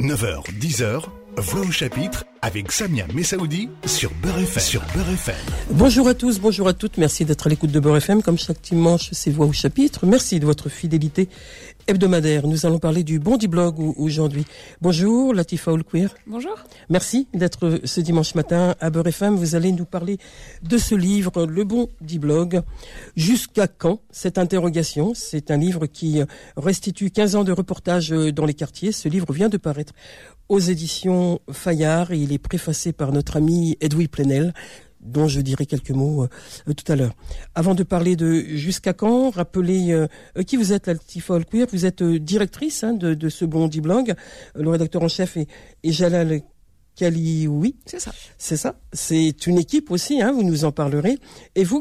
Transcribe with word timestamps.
9h, 0.00 0.42
10h, 0.58 1.19
Voix 1.40 1.62
au 1.62 1.70
chapitre 1.70 2.26
avec 2.42 2.70
Samia 2.70 3.06
Messaoudi 3.14 3.70
sur 3.86 4.12
Beurre 4.22 4.40
FM. 4.40 4.62
Sur 4.62 4.82
Beurre 4.94 5.08
FM. 5.08 5.34
Bonjour 5.70 6.06
à 6.06 6.12
tous, 6.12 6.38
bonjour 6.38 6.68
à 6.68 6.74
toutes. 6.74 6.98
Merci 6.98 7.24
d'être 7.24 7.46
à 7.46 7.50
l'écoute 7.50 7.70
de 7.70 7.80
Beurre 7.80 7.96
FM. 7.96 8.22
Comme 8.22 8.36
chaque 8.36 8.60
dimanche, 8.60 9.08
c'est 9.12 9.30
Voix 9.30 9.46
au 9.46 9.52
chapitre. 9.52 10.04
Merci 10.04 10.38
de 10.38 10.44
votre 10.44 10.68
fidélité 10.68 11.30
hebdomadaire. 11.86 12.46
Nous 12.46 12.66
allons 12.66 12.78
parler 12.78 13.04
du 13.04 13.18
Bondi 13.18 13.48
Blog 13.48 13.76
aujourd'hui. 13.96 14.44
Bonjour, 14.82 15.32
Latifa 15.32 15.72
Oulquir. 15.72 16.14
Bonjour. 16.26 16.54
Merci 16.90 17.26
d'être 17.32 17.80
ce 17.84 18.02
dimanche 18.02 18.34
matin 18.34 18.74
à 18.78 18.90
Beurre 18.90 19.06
FM. 19.06 19.36
Vous 19.36 19.54
allez 19.54 19.72
nous 19.72 19.86
parler 19.86 20.18
de 20.62 20.76
ce 20.76 20.94
livre, 20.94 21.46
Le 21.46 21.64
Bondi 21.64 22.18
Blog. 22.18 22.60
Jusqu'à 23.16 23.66
quand 23.66 24.00
cette 24.10 24.36
interrogation? 24.36 25.12
C'est 25.14 25.50
un 25.50 25.56
livre 25.56 25.86
qui 25.86 26.20
restitue 26.58 27.10
15 27.10 27.36
ans 27.36 27.44
de 27.44 27.52
reportage 27.52 28.10
dans 28.10 28.44
les 28.44 28.54
quartiers. 28.54 28.92
Ce 28.92 29.08
livre 29.08 29.32
vient 29.32 29.48
de 29.48 29.56
paraître 29.56 29.94
aux 30.50 30.58
éditions 30.58 31.40
Fayard 31.50 32.10
et 32.10 32.18
il 32.18 32.32
est 32.32 32.38
préfacé 32.38 32.92
par 32.92 33.12
notre 33.12 33.36
ami 33.36 33.78
Edoui 33.80 34.08
Plenel 34.08 34.52
dont 35.00 35.28
je 35.28 35.40
dirai 35.40 35.64
quelques 35.64 35.92
mots 35.92 36.24
euh, 36.24 36.74
tout 36.74 36.92
à 36.92 36.96
l'heure. 36.96 37.14
Avant 37.54 37.74
de 37.74 37.84
parler 37.84 38.16
de 38.16 38.32
jusqu'à 38.56 38.92
quand, 38.92 39.30
rappelez 39.30 39.92
euh, 39.92 40.08
qui 40.46 40.56
vous 40.56 40.72
êtes, 40.72 40.88
Latifa 40.88 41.40
Queer? 41.40 41.66
Vous 41.72 41.86
êtes 41.86 42.02
euh, 42.02 42.18
directrice 42.18 42.84
hein, 42.84 42.92
de, 42.92 43.14
de, 43.14 43.28
ce 43.28 43.44
Bondi 43.44 43.80
Blog. 43.80 44.12
Le 44.56 44.68
rédacteur 44.68 45.02
en 45.02 45.08
chef 45.08 45.36
est, 45.36 45.46
est 45.84 45.92
Jalal 45.92 46.42
Kalioui. 46.96 47.76
C'est 47.86 48.00
ça. 48.00 48.12
C'est 48.36 48.56
ça. 48.56 48.74
C'est 48.92 49.46
une 49.46 49.56
équipe 49.56 49.90
aussi, 49.92 50.20
hein, 50.20 50.32
vous 50.32 50.42
nous 50.42 50.64
en 50.64 50.72
parlerez. 50.72 51.16
Et 51.54 51.62
vous, 51.62 51.80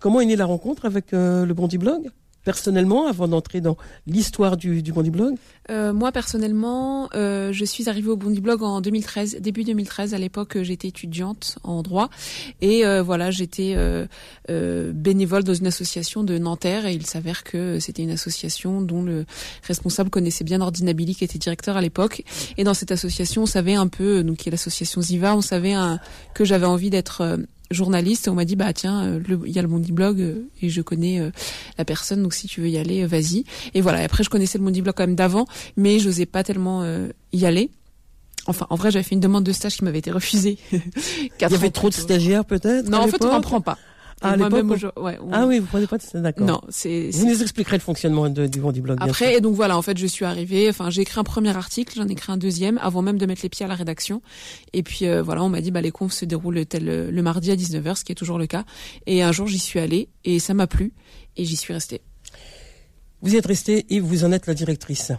comment 0.00 0.20
est 0.20 0.26
née 0.26 0.36
la 0.36 0.46
rencontre 0.46 0.84
avec 0.84 1.12
le 1.12 1.52
Bondi 1.52 1.78
Blog? 1.78 2.10
Personnellement, 2.44 3.06
avant 3.06 3.28
d'entrer 3.28 3.60
dans 3.60 3.76
l'histoire 4.06 4.56
du, 4.56 4.82
du 4.82 4.92
Bondi 4.92 5.10
Blog 5.10 5.36
euh, 5.70 5.92
Moi, 5.92 6.12
personnellement, 6.12 7.08
euh, 7.14 7.52
je 7.52 7.64
suis 7.64 7.88
arrivée 7.88 8.10
au 8.10 8.16
Bondi 8.16 8.40
Blog 8.40 8.62
en 8.62 8.80
2013, 8.80 9.38
début 9.40 9.64
2013. 9.64 10.14
À 10.14 10.18
l'époque, 10.18 10.58
j'étais 10.62 10.88
étudiante 10.88 11.58
en 11.62 11.82
droit. 11.82 12.10
Et 12.60 12.84
euh, 12.84 13.02
voilà, 13.02 13.30
j'étais 13.30 13.74
euh, 13.76 14.06
euh, 14.50 14.92
bénévole 14.92 15.44
dans 15.44 15.54
une 15.54 15.66
association 15.66 16.24
de 16.24 16.38
Nanterre. 16.38 16.86
Et 16.86 16.94
il 16.94 17.06
s'avère 17.06 17.44
que 17.44 17.78
c'était 17.78 18.02
une 18.02 18.10
association 18.10 18.82
dont 18.82 19.02
le 19.02 19.24
responsable 19.66 20.10
connaissait 20.10 20.44
bien 20.44 20.60
Ordinabili, 20.60 21.14
qui 21.14 21.24
était 21.24 21.38
directeur 21.38 21.76
à 21.76 21.80
l'époque. 21.80 22.24
Et 22.56 22.64
dans 22.64 22.74
cette 22.74 22.92
association, 22.92 23.42
on 23.42 23.46
savait 23.46 23.74
un 23.74 23.88
peu, 23.88 24.22
donc 24.24 24.38
qui 24.38 24.48
est 24.48 24.52
l'association 24.52 25.00
Ziva, 25.00 25.36
on 25.36 25.40
savait 25.40 25.74
que 26.34 26.44
j'avais 26.44 26.66
envie 26.66 26.90
d'être 26.90 27.38
journaliste. 27.72 28.28
On 28.28 28.34
m'a 28.34 28.44
dit 28.44 28.56
bah 28.56 28.72
tiens, 28.72 29.04
euh, 29.04 29.20
il 29.46 29.52
y 29.52 29.58
a 29.58 29.62
le 29.62 29.68
Mondi 29.68 29.92
Blog 29.92 30.20
euh, 30.20 30.48
et 30.60 30.68
je 30.68 30.80
connais 30.82 31.20
euh, 31.20 31.30
la 31.78 31.84
personne, 31.84 32.22
donc 32.22 32.34
si 32.34 32.46
tu 32.46 32.60
veux 32.60 32.68
y 32.68 32.78
aller, 32.78 33.06
vas-y. 33.06 33.44
Et 33.74 33.80
voilà. 33.80 34.00
après, 34.00 34.24
je 34.24 34.30
connaissais 34.30 34.58
le 34.58 34.64
Mondi 34.64 34.82
Blog 34.82 34.94
quand 34.96 35.06
même 35.06 35.16
d'avant, 35.16 35.46
mais 35.76 35.98
je 35.98 36.08
n'osais 36.08 36.26
pas 36.26 36.44
tellement 36.44 36.84
y 37.32 37.46
aller. 37.46 37.70
Enfin, 38.46 38.66
en 38.70 38.76
vrai, 38.76 38.90
j'avais 38.90 39.04
fait 39.04 39.14
une 39.14 39.20
demande 39.20 39.44
de 39.44 39.52
stage 39.52 39.76
qui 39.76 39.84
m'avait 39.84 40.00
été 40.00 40.10
refusée. 40.10 40.58
il 40.72 40.80
y 41.40 41.44
avait 41.44 41.70
trop 41.70 41.88
de 41.88 41.94
stagiaires, 41.94 42.44
peut-être. 42.44 42.88
Non, 42.88 42.98
en 42.98 43.08
fait, 43.08 43.24
on 43.24 43.30
n'en 43.30 43.40
prend 43.40 43.60
pas. 43.60 43.78
Ah, 44.22 44.36
ouais, 44.36 45.18
ah 45.32 45.46
oui, 45.46 45.58
vous 45.58 45.66
prenez 45.66 45.86
pas 45.86 45.98
de 45.98 46.18
d'accord. 46.20 46.46
Non, 46.46 46.60
c'est. 46.68 47.10
Vous 47.10 47.26
nous 47.26 47.42
expliquerez 47.42 47.76
le 47.76 47.82
fonctionnement 47.82 48.28
de, 48.28 48.46
du 48.46 48.60
Bondi 48.60 48.80
Blog. 48.80 48.98
Après, 49.00 49.36
et 49.36 49.40
donc 49.40 49.54
voilà, 49.54 49.76
en 49.76 49.82
fait, 49.82 49.98
je 49.98 50.06
suis 50.06 50.24
arrivée. 50.24 50.68
Enfin, 50.68 50.90
j'ai 50.90 51.02
écrit 51.02 51.18
un 51.18 51.24
premier 51.24 51.56
article, 51.56 51.94
j'en 51.96 52.08
ai 52.08 52.12
écrit 52.12 52.32
un 52.32 52.36
deuxième, 52.36 52.78
avant 52.78 53.02
même 53.02 53.18
de 53.18 53.26
mettre 53.26 53.42
les 53.42 53.48
pieds 53.48 53.64
à 53.64 53.68
la 53.68 53.74
rédaction. 53.74 54.22
Et 54.72 54.82
puis 54.82 55.06
euh, 55.06 55.22
voilà, 55.22 55.42
on 55.42 55.48
m'a 55.48 55.60
dit, 55.60 55.70
bah 55.70 55.80
les 55.80 55.90
confs 55.90 56.12
se 56.12 56.24
déroulent 56.24 56.64
tel 56.66 57.10
le 57.10 57.22
mardi 57.22 57.50
à 57.50 57.56
19h, 57.56 57.96
ce 57.96 58.04
qui 58.04 58.12
est 58.12 58.16
toujours 58.16 58.38
le 58.38 58.46
cas. 58.46 58.64
Et 59.06 59.22
un 59.22 59.32
jour, 59.32 59.46
j'y 59.46 59.58
suis 59.58 59.78
allée 59.78 60.08
et 60.24 60.38
ça 60.38 60.54
m'a 60.54 60.66
plu 60.66 60.92
et 61.36 61.44
j'y 61.44 61.56
suis 61.56 61.72
restée. 61.72 62.00
Vous 63.20 63.34
y 63.34 63.36
êtes 63.36 63.46
restée 63.46 63.86
et 63.90 64.00
vous 64.00 64.24
en 64.24 64.32
êtes 64.32 64.46
la 64.46 64.54
directrice. 64.54 65.12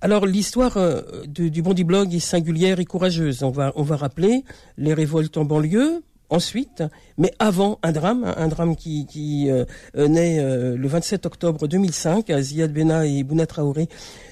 Alors 0.00 0.26
l'histoire 0.26 0.76
euh, 0.76 1.02
du 1.26 1.62
Bondi 1.62 1.84
Blog 1.84 2.14
est 2.14 2.20
singulière 2.20 2.80
et 2.80 2.84
courageuse. 2.84 3.42
On 3.42 3.50
va 3.50 3.72
on 3.76 3.82
va 3.82 3.96
rappeler 3.96 4.44
les 4.76 4.92
révoltes 4.94 5.36
en 5.36 5.44
banlieue, 5.44 6.02
ensuite, 6.30 6.82
mais 7.18 7.32
avant 7.38 7.78
un 7.82 7.92
drame, 7.92 8.24
un 8.36 8.48
drame 8.48 8.76
qui, 8.76 9.46
euh, 9.48 9.64
euh, 9.96 10.08
naît 10.08 10.38
euh, 10.38 10.76
le 10.76 10.88
27 10.88 11.26
octobre 11.26 11.68
2005. 11.68 12.32
Ziad 12.40 12.72
Bena 12.72 13.06
et 13.06 13.22
Bouna 13.22 13.46
Traoré 13.46 13.88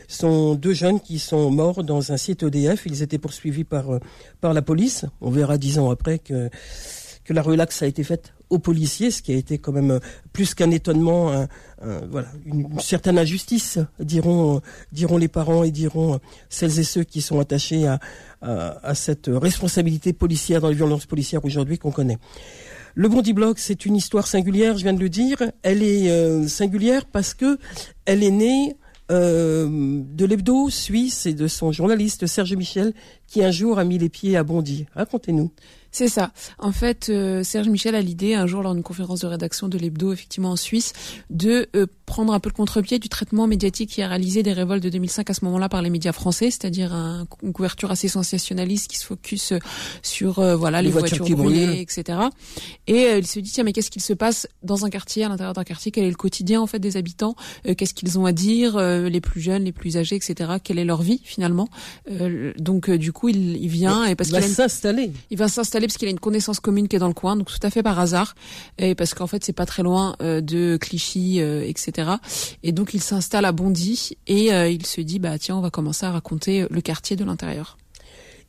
sont 0.09 0.55
deux 0.55 0.75
jeunes 0.75 1.01
qui 1.01 1.19
sont 1.19 1.51
morts 1.51 1.85
dans 1.85 2.13
un 2.13 2.17
site 2.17 2.43
EDF. 2.43 2.87
Ils 2.87 3.03
étaient 3.03 3.19
poursuivis 3.19 3.65
par, 3.65 3.87
par 4.41 4.55
la 4.55 4.63
police. 4.63 5.07
On 5.21 5.31
verra 5.31 5.59
dix 5.59 5.79
ans 5.79 5.91
après 5.91 6.19
que, 6.19 6.51
que 7.25 7.33
la 7.33 7.43
relaxe 7.43 7.83
a 7.83 7.87
été 7.87 8.05
faite 8.05 8.35
policiers, 8.59 9.11
ce 9.11 9.23
qui 9.23 9.33
a 9.33 9.37
été 9.37 9.59
quand 9.59 9.73
même 9.73 10.01
plus 10.33 10.55
qu'un 10.55 10.71
étonnement, 10.71 11.47
voilà, 12.11 12.29
une, 12.47 12.81
certaine 12.81 13.19
injustice, 13.19 13.79
diront, 14.01 14.61
diront 14.93 15.17
les 15.17 15.29
parents 15.29 15.65
et 15.65 15.71
diront 15.71 16.21
celles 16.49 16.79
et 16.79 16.85
ceux 16.85 17.05
qui 17.05 17.21
sont 17.21 17.41
attachés 17.41 17.87
à, 17.87 18.01
à, 18.41 18.95
cette 18.95 19.31
responsabilité 19.33 20.13
policière 20.13 20.61
dans 20.61 20.69
les 20.69 20.75
violences 20.75 21.07
policières 21.07 21.45
aujourd'hui 21.45 21.79
qu'on 21.79 21.93
connaît. 21.93 22.19
Le 22.97 23.09
Bondi 23.09 23.33
Blog, 23.33 23.57
c'est 23.59 23.87
une 23.87 23.97
histoire 23.97 24.29
singulière, 24.29 24.79
je 24.79 24.85
viens 24.85 24.93
de 24.93 25.01
le 25.01 25.09
dire. 25.09 25.39
Elle 25.63 25.83
est 25.83 26.11
euh, 26.11 26.47
singulière 26.47 27.07
parce 27.07 27.35
que 27.35 27.59
elle 28.05 28.23
est 28.23 28.31
née 28.31 28.77
euh, 29.11 29.69
de 29.69 30.25
l'hebdo 30.25 30.71
suisse 30.71 31.27
et 31.27 31.35
de 31.35 31.49
son 31.49 31.73
journaliste 31.73 32.29
Serge 32.29 32.55
Michel, 32.55 32.95
qui 33.27 33.43
un 33.43 33.51
jour 33.51 33.81
a 33.81 33.85
mis 33.85 33.99
les 33.99 34.09
pieds 34.09 34.37
à 34.37 34.45
Bondy. 34.45 34.87
Racontez-nous. 34.95 35.51
C'est 35.95 36.09
ça. 36.09 36.33
En 36.59 36.73
fait, 36.73 37.09
euh, 37.09 37.45
Serge 37.45 37.69
Michel 37.69 37.95
a 37.95 38.01
l'idée, 38.01 38.35
un 38.35 38.49
jour 38.49 38.65
lors 38.65 38.75
d'une 38.75 38.83
conférence 38.83 39.21
de 39.21 39.29
rédaction 39.29 39.69
de 39.69 39.79
l'Hebdo, 39.79 40.13
effectivement 40.13 40.51
en 40.51 40.57
Suisse, 40.57 40.93
de 41.31 41.69
euh, 41.77 41.87
prendre 42.05 42.35
un 42.35 42.41
peu 42.41 42.49
le 42.49 42.55
contre-pied 42.55 42.99
du 42.99 43.09
traitement 43.09 43.47
médiatique 43.47 43.91
qui 43.91 44.03
a 44.03 44.09
réalisé 44.09 44.43
des 44.43 44.53
révoltes 44.53 44.83
de 44.83 44.89
2005 44.89 45.31
à 45.31 45.35
ce 45.35 45.45
moment-là 45.45 45.69
par 45.69 45.83
les 45.83 45.91
médias 45.91 46.11
français, 46.11 46.51
c'est-à-dire 46.51 46.93
une 47.45 47.53
couverture 47.53 47.93
assez 47.93 48.09
sensationnaliste 48.09 48.91
qui 48.91 48.99
se 48.99 49.07
focus 49.07 49.53
euh, 49.53 49.59
sur 50.03 50.43
voilà 50.57 50.83
les, 50.83 50.91
voitures, 50.91 51.19
voitures 51.19 51.37
brûlées, 51.37 51.81
etc. 51.81 52.19
Et 52.89 53.17
il 53.17 53.27
se 53.29 53.39
dit 53.39 53.53
tiens 53.53 53.63
mais 53.63 53.73
qu'est-ce 53.73 53.93
qu'il 53.93 54.03
se 54.03 54.15
passe 54.15 54.49
dans 54.65 54.85
un 54.85 54.91
quartier, 54.91 55.23
à 55.23 55.29
l'intérieur 55.29 55.55
d'un 55.55 55.63
quartier? 55.63 55.93
Quel 55.93 56.07
est 56.07 56.11
le 56.11 56.17
quotidien 56.17 56.61
en 56.61 56.67
fait 56.67 56.81
des 56.81 56.97
habitants? 56.97 57.37
Qu'est-ce 57.65 57.95
qu'ils 57.95 58.19
ont 58.19 58.27
à 58.27 58.33
dire 58.33 58.81
Les 58.81 59.21
plus 59.21 59.41
jeunes, 59.41 59.63
les 59.63 59.73
plus 59.73 59.97
âgés, 59.97 60.17
etc. 60.17 60.55
Quelle 60.63 60.81
est 60.81 60.85
leur 60.85 61.03
vie 61.03 61.21
finalement? 61.23 61.69
Donc 62.59 62.91
du 62.91 63.13
coup 63.13 63.29
il, 63.29 63.57
il 63.63 63.69
vient 63.69 64.07
et 64.07 64.17
parce 64.17 64.31
qu'il 64.31 64.41
va 64.41 64.47
s'installer. 64.47 65.13
Il 65.31 65.39
va 65.39 65.47
s'installer 65.47 65.84
parce 65.87 65.97
qu'il 65.97 66.09
a 66.09 66.11
une 66.11 66.21
connaissance 66.21 66.61
commune 66.61 66.89
qui 66.89 66.97
est 66.97 66.99
dans 66.99 67.09
le 67.09 67.15
coin, 67.15 67.37
donc 67.37 67.49
tout 67.49 67.67
à 67.67 67.71
fait 67.71 67.83
par 67.83 67.99
hasard, 67.99 68.35
et 68.79 68.95
parce 68.95 69.15
qu'en 69.15 69.27
fait 69.27 69.45
c'est 69.45 69.53
pas 69.53 69.67
très 69.67 69.83
loin 69.83 70.17
euh, 70.23 70.41
de 70.41 70.77
Clichy, 70.81 71.41
euh, 71.41 71.67
etc. 71.67 72.13
Et 72.63 72.73
donc 72.73 72.95
il 72.95 73.01
s'installe 73.01 73.45
à 73.45 73.53
Bondy 73.53 74.17
et 74.27 74.53
euh, 74.53 74.69
il 74.69 74.87
se 74.87 75.01
dit 75.01 75.19
bah 75.19 75.39
tiens 75.39 75.57
on 75.57 75.61
va 75.61 75.71
commencer 75.71 76.07
à 76.07 76.13
raconter 76.13 76.67
le 76.71 76.81
quartier 76.81 77.17
de 77.17 77.25
l'intérieur. 77.25 77.77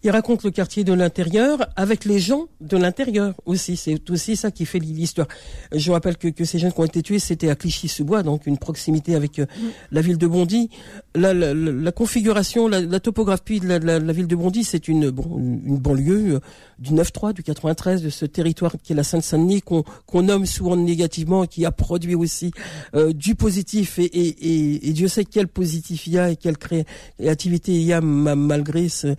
Il 0.05 0.11
raconte 0.11 0.43
le 0.43 0.51
quartier 0.51 0.83
de 0.83 0.93
l'intérieur 0.93 1.67
avec 1.75 2.05
les 2.05 2.19
gens 2.19 2.45
de 2.61 2.77
l'intérieur 2.77 3.33
aussi. 3.47 3.75
C'est 3.75 4.07
aussi 4.11 4.35
ça 4.35 4.51
qui 4.51 4.67
fait 4.67 4.77
l'histoire. 4.77 5.27
Je 5.71 5.91
rappelle 5.91 6.15
que, 6.15 6.27
que 6.27 6.45
ces 6.45 6.59
jeunes 6.59 6.71
qui 6.71 6.79
ont 6.79 6.85
été 6.85 7.01
tués, 7.01 7.17
c'était 7.17 7.49
à 7.49 7.55
Clichy-sous-Bois, 7.55 8.21
donc 8.21 8.45
une 8.45 8.59
proximité 8.59 9.15
avec 9.15 9.39
euh, 9.39 9.45
mm. 9.45 9.63
la 9.89 10.01
ville 10.01 10.19
de 10.19 10.27
Bondy. 10.27 10.69
La, 11.15 11.33
la, 11.33 11.55
la 11.55 11.91
configuration, 11.91 12.67
la, 12.67 12.81
la, 12.81 12.99
topographie 12.99 13.59
de 13.59 13.67
la, 13.67 14.13
ville 14.13 14.27
de 14.27 14.35
Bondy, 14.35 14.63
c'est 14.63 14.87
une, 14.87 15.09
bon, 15.09 15.39
une 15.39 15.79
banlieue 15.79 16.35
euh, 16.35 16.39
du 16.77 16.93
9-3, 16.93 17.33
du 17.33 17.41
93, 17.41 18.03
de 18.03 18.11
ce 18.11 18.25
territoire 18.25 18.73
qui 18.83 18.93
est 18.93 18.95
la 18.95 19.03
Seine-Saint-Denis, 19.03 19.63
qu'on 19.63 20.21
nomme 20.21 20.45
souvent 20.45 20.75
négativement, 20.75 21.47
qui 21.47 21.65
a 21.65 21.71
produit 21.71 22.13
aussi 22.13 22.51
euh, 22.93 23.11
du 23.11 23.33
positif. 23.33 23.97
Et, 23.97 24.03
et, 24.03 24.87
et, 24.87 24.93
Dieu 24.93 25.07
sait 25.07 25.25
quel 25.25 25.47
positif 25.47 26.05
il 26.05 26.13
y 26.13 26.19
a 26.19 26.29
et 26.29 26.35
quelle 26.35 26.59
créativité 26.59 27.71
il 27.71 27.83
y 27.83 27.93
a 27.93 28.01
malgré 28.01 28.87
ce, 28.87 29.15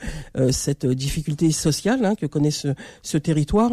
cette 0.53 0.76
cette 0.81 0.91
difficulté 0.91 1.51
sociale 1.53 2.05
hein, 2.05 2.15
que 2.15 2.27
connaît 2.27 2.51
ce, 2.51 2.69
ce 3.03 3.19
territoire. 3.19 3.73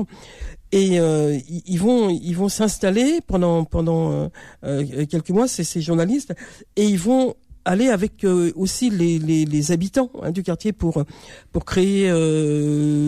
Et 0.72 1.00
euh, 1.00 1.38
ils 1.68 1.78
vont 1.78 2.09
ils 2.09 2.36
vont 2.36 2.50
s'installer 2.50 3.19
pendant 3.28 3.64
pendant 3.64 4.12
euh, 4.12 4.28
euh, 4.64 5.06
quelques 5.06 5.30
mois 5.30 5.47
ces, 5.47 5.63
ces 5.63 5.81
journalistes 5.81 6.34
et 6.75 6.86
ils 6.86 6.97
vont 6.97 7.36
aller 7.66 7.90
avec 7.90 8.25
aussi 8.56 8.90
les, 8.90 9.19
les, 9.19 9.72
habitants 9.72 10.09
hein, 10.22 10.31
du 10.31 10.44
quartier 10.44 10.74
pour 10.74 11.06
pour 11.51 11.63
créer 11.63 12.10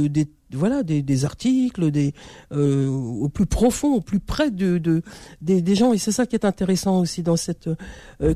des 0.10 0.28
voilà 0.54 0.84
des, 0.84 1.02
des 1.02 1.26
articles 1.26 1.92
des 1.92 2.14
euh, 2.54 2.88
au 2.88 3.28
plus 3.30 3.48
profond 3.48 3.96
au 3.96 4.02
plus 4.02 4.20
près 4.20 4.52
de, 4.52 4.78
de 4.78 5.02
des, 5.42 5.62
des, 5.62 5.76
gens 5.76 5.92
et 5.92 5.98
c'est 5.98 6.14
ça 6.14 6.26
qui 6.26 6.36
est 6.36 6.46
intéressant 6.46 7.02
aussi 7.02 7.22
dans 7.24 7.36
cette 7.36 7.70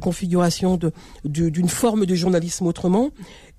configuration 0.01 0.75
de 0.75 0.91
d'une 1.23 1.69
forme 1.69 2.05
de 2.05 2.15
journalisme 2.15 2.67
autrement 2.67 3.11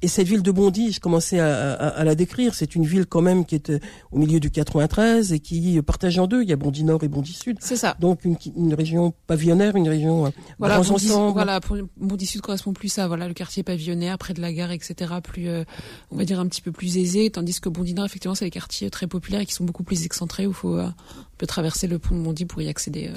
et 0.02 0.08
cette 0.08 0.26
ville 0.26 0.43
de 0.43 0.50
Bondy, 0.50 0.93
je 0.93 1.00
commençais 1.00 1.41
à, 1.41 1.73
à, 1.73 1.88
à 1.88 2.05
la 2.05 2.14
décrire, 2.14 2.55
c'est 2.55 2.75
une 2.75 2.85
ville 2.85 3.05
quand 3.05 3.20
même 3.20 3.44
qui 3.44 3.55
est 3.55 3.70
euh, 3.70 3.79
au 4.12 4.19
milieu 4.19 4.41
du 4.41 4.50
93 4.50 5.32
et 5.32 5.41
qui 5.41 5.81
partage 5.82 6.19
en 6.19 6.26
deux. 6.26 6.43
Il 6.43 6.49
y 6.49 6.52
a 6.52 6.56
Bondy 6.56 6.85
Nord 6.85 7.05
et 7.05 7.08
Bondy 7.08 7.35
Sud. 7.35 7.58
C'est 7.61 7.76
ça. 7.76 7.97
Donc 8.00 8.25
une, 8.25 8.37
une, 8.56 8.73
région 8.73 9.12
pavillonnaire, 9.26 9.76
une 9.76 9.88
région 9.88 10.26
euh, 10.26 10.31
voilà, 10.58 10.81
Bondy, 10.81 11.08
Voilà, 11.08 11.61
Bondy 11.99 12.26
Sud 12.26 12.41
correspond 12.41 12.73
plus 12.73 12.99
à 12.99 13.08
voilà 13.08 13.29
le 13.29 13.35
quartier 13.35 13.62
pavillonnaire 13.62 14.17
près 14.17 14.32
de 14.32 14.41
la 14.41 14.52
gare, 14.52 14.70
etc. 14.70 15.12
Plus, 15.23 15.49
euh, 15.49 15.64
on 16.11 16.17
va 16.17 16.25
dire 16.25 16.41
un 16.41 16.47
petit 16.47 16.62
peu 16.62 16.73
plus 16.73 16.97
aisé, 16.97 17.29
tandis 17.29 17.61
que 17.61 17.69
Bondy 17.69 17.93
Nord, 17.93 18.06
effectivement, 18.06 18.35
c'est 18.35 18.47
des 18.47 18.50
quartiers 18.50 18.88
très 18.88 19.06
populaires 19.06 19.43
et 19.43 19.47
qui 19.47 19.55
sont 19.55 19.64
beaucoup 19.64 19.85
plus 19.85 20.06
excentrés 20.06 20.47
où 20.47 20.50
il 20.50 20.55
faut 20.55 20.76
un 20.79 20.94
peu 21.37 21.47
traverser 21.47 21.87
le 21.88 21.99
pont 21.99 22.17
de 22.17 22.23
Bondy 22.23 22.47
pour 22.47 22.62
y 22.62 22.69
accéder. 22.69 23.11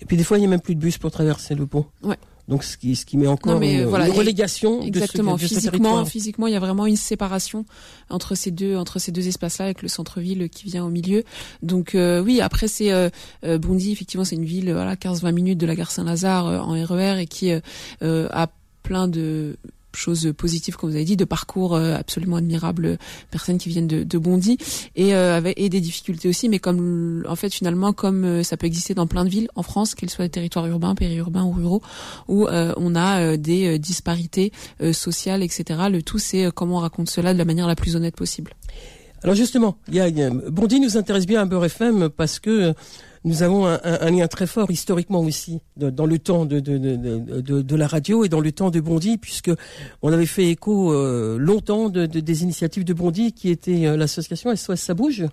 Et 0.00 0.04
puis 0.04 0.16
des 0.16 0.22
fois, 0.22 0.36
il 0.36 0.40
n'y 0.40 0.46
a 0.46 0.50
même 0.50 0.60
plus 0.60 0.76
de 0.76 0.80
bus 0.80 0.96
pour 0.96 1.10
traverser 1.10 1.56
le 1.56 1.66
pont. 1.66 1.86
Ouais. 2.04 2.16
Donc 2.48 2.64
ce 2.64 2.78
qui, 2.78 2.96
ce 2.96 3.04
qui 3.04 3.18
met 3.18 3.26
encore 3.26 3.60
une, 3.60 3.84
relégation 3.84 4.82
exactement. 4.82 5.36
de 5.36 5.40
ce, 5.40 5.46
physiquement, 5.46 6.04
physiquement, 6.06 6.46
il 6.46 6.54
y 6.54 6.56
a 6.56 6.60
vraiment 6.60 6.86
une 6.86 6.96
séparation 6.96 7.66
entre 8.08 8.34
ces 8.34 8.50
deux 8.50 8.76
entre 8.76 8.98
ces 8.98 9.12
deux 9.12 9.28
espaces-là, 9.28 9.66
avec 9.66 9.82
le 9.82 9.88
centre-ville 9.88 10.48
qui 10.48 10.64
vient 10.66 10.84
au 10.84 10.88
milieu. 10.88 11.24
Donc 11.62 11.94
euh, 11.94 12.22
oui, 12.22 12.40
après 12.40 12.66
c'est 12.66 12.90
euh, 12.90 13.10
euh, 13.44 13.58
Bondy, 13.58 13.92
effectivement, 13.92 14.24
c'est 14.24 14.36
une 14.36 14.46
ville 14.46 14.72
voilà 14.72 14.94
15-20 14.94 15.32
minutes 15.32 15.58
de 15.58 15.66
la 15.66 15.76
gare 15.76 15.90
Saint-Lazare 15.90 16.46
en 16.66 16.72
RER 16.72 17.16
e 17.16 17.20
et 17.20 17.26
qui 17.26 17.52
a 17.52 18.48
plein 18.82 19.08
de 19.08 19.56
choses 19.98 20.32
positives 20.36 20.76
comme 20.76 20.90
vous 20.90 20.96
avez 20.96 21.04
dit 21.04 21.16
de 21.16 21.24
parcours 21.24 21.74
euh, 21.74 21.94
absolument 21.94 22.36
admirables 22.36 22.98
personnes 23.30 23.58
qui 23.58 23.68
viennent 23.68 23.86
de, 23.86 24.18
Bondy 24.18 24.58
et 24.96 25.14
euh, 25.14 25.40
et 25.56 25.68
des 25.68 25.80
difficultés 25.80 26.28
aussi 26.28 26.48
mais 26.48 26.58
comme 26.58 27.24
en 27.28 27.36
fait 27.36 27.52
finalement 27.52 27.92
comme 27.92 28.24
euh, 28.24 28.42
ça 28.42 28.56
peut 28.56 28.66
exister 28.66 28.94
dans 28.94 29.06
plein 29.06 29.24
de 29.24 29.30
villes 29.30 29.48
en 29.54 29.62
France 29.62 29.94
qu'elles 29.94 30.10
soient 30.10 30.24
des 30.24 30.30
territoires 30.30 30.66
urbains 30.66 30.94
périurbains 30.94 31.44
ou 31.44 31.52
ruraux 31.52 31.82
où 32.28 32.46
on 32.48 32.94
a 32.96 33.36
des 33.36 33.78
disparités 33.78 34.52
sociales 34.92 35.42
etc 35.42 35.82
le 35.90 36.02
tout 36.02 36.18
c'est 36.18 36.50
comment 36.52 36.76
on 36.76 36.80
raconte 36.80 37.10
cela 37.10 37.32
de 37.32 37.38
la 37.38 37.44
manière 37.44 37.66
la 37.66 37.76
plus 37.76 37.96
honnête 37.96 38.16
possible. 38.16 38.54
Alors 39.22 39.34
justement, 39.34 39.76
y 39.90 40.00
a, 40.00 40.30
Bondy 40.30 40.78
nous 40.78 40.96
intéresse 40.96 41.26
bien 41.26 41.42
à 41.42 41.44
Beurre 41.44 41.64
FM 41.64 42.08
parce 42.08 42.38
que 42.38 42.72
nous 43.28 43.42
avons 43.42 43.66
un, 43.66 44.10
lien 44.10 44.26
très 44.26 44.46
fort 44.46 44.70
historiquement 44.70 45.20
aussi 45.20 45.60
dans 45.76 46.06
le 46.06 46.18
temps 46.18 46.46
de, 46.46 46.60
de, 46.60 46.72
de, 47.40 47.76
la 47.76 47.86
radio 47.86 48.24
et 48.24 48.28
dans 48.28 48.40
le 48.40 48.50
temps 48.52 48.70
de 48.70 48.80
Bondy, 48.80 49.18
puisque 49.18 49.50
on 50.02 50.12
avait 50.12 50.26
fait 50.26 50.48
écho 50.48 50.92
euh, 50.92 51.36
longtemps 51.38 51.90
de, 51.90 52.06
des 52.06 52.42
initiatives 52.42 52.84
de 52.84 52.94
Bondy, 52.94 53.32
qui 53.32 53.50
était 53.50 53.86
euh, 53.86 53.96
l'association 53.96 54.54
SOS 54.56 54.80
Ça 54.80 54.94
bouge, 54.94 55.26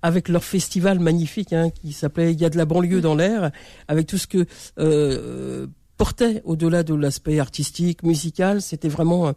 avec 0.00 0.28
leur 0.28 0.44
festival 0.44 1.00
magnifique 1.00 1.52
hein, 1.52 1.70
qui 1.70 1.92
s'appelait 1.92 2.32
Il 2.32 2.40
y 2.40 2.44
a 2.44 2.50
de 2.50 2.56
la 2.56 2.66
banlieue 2.66 3.00
dans 3.00 3.16
l'air, 3.16 3.50
avec 3.88 4.06
tout 4.06 4.18
ce 4.18 4.28
que 4.28 4.46
euh, 4.78 5.66
portait 5.96 6.40
au-delà 6.44 6.84
de 6.84 6.94
l'aspect 6.94 7.40
artistique, 7.40 8.04
musical, 8.04 8.62
c'était 8.62 8.88
vraiment 8.88 9.32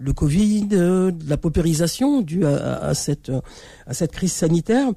le 0.00 0.12
Covid, 0.12 0.68
euh, 0.72 1.12
la 1.28 1.36
paupérisation 1.36 2.22
due 2.22 2.46
à, 2.46 2.78
à, 2.78 2.94
cette 2.94 3.30
à 3.86 3.94
cette 3.94 4.12
crise 4.12 4.32
sanitaire, 4.32 4.88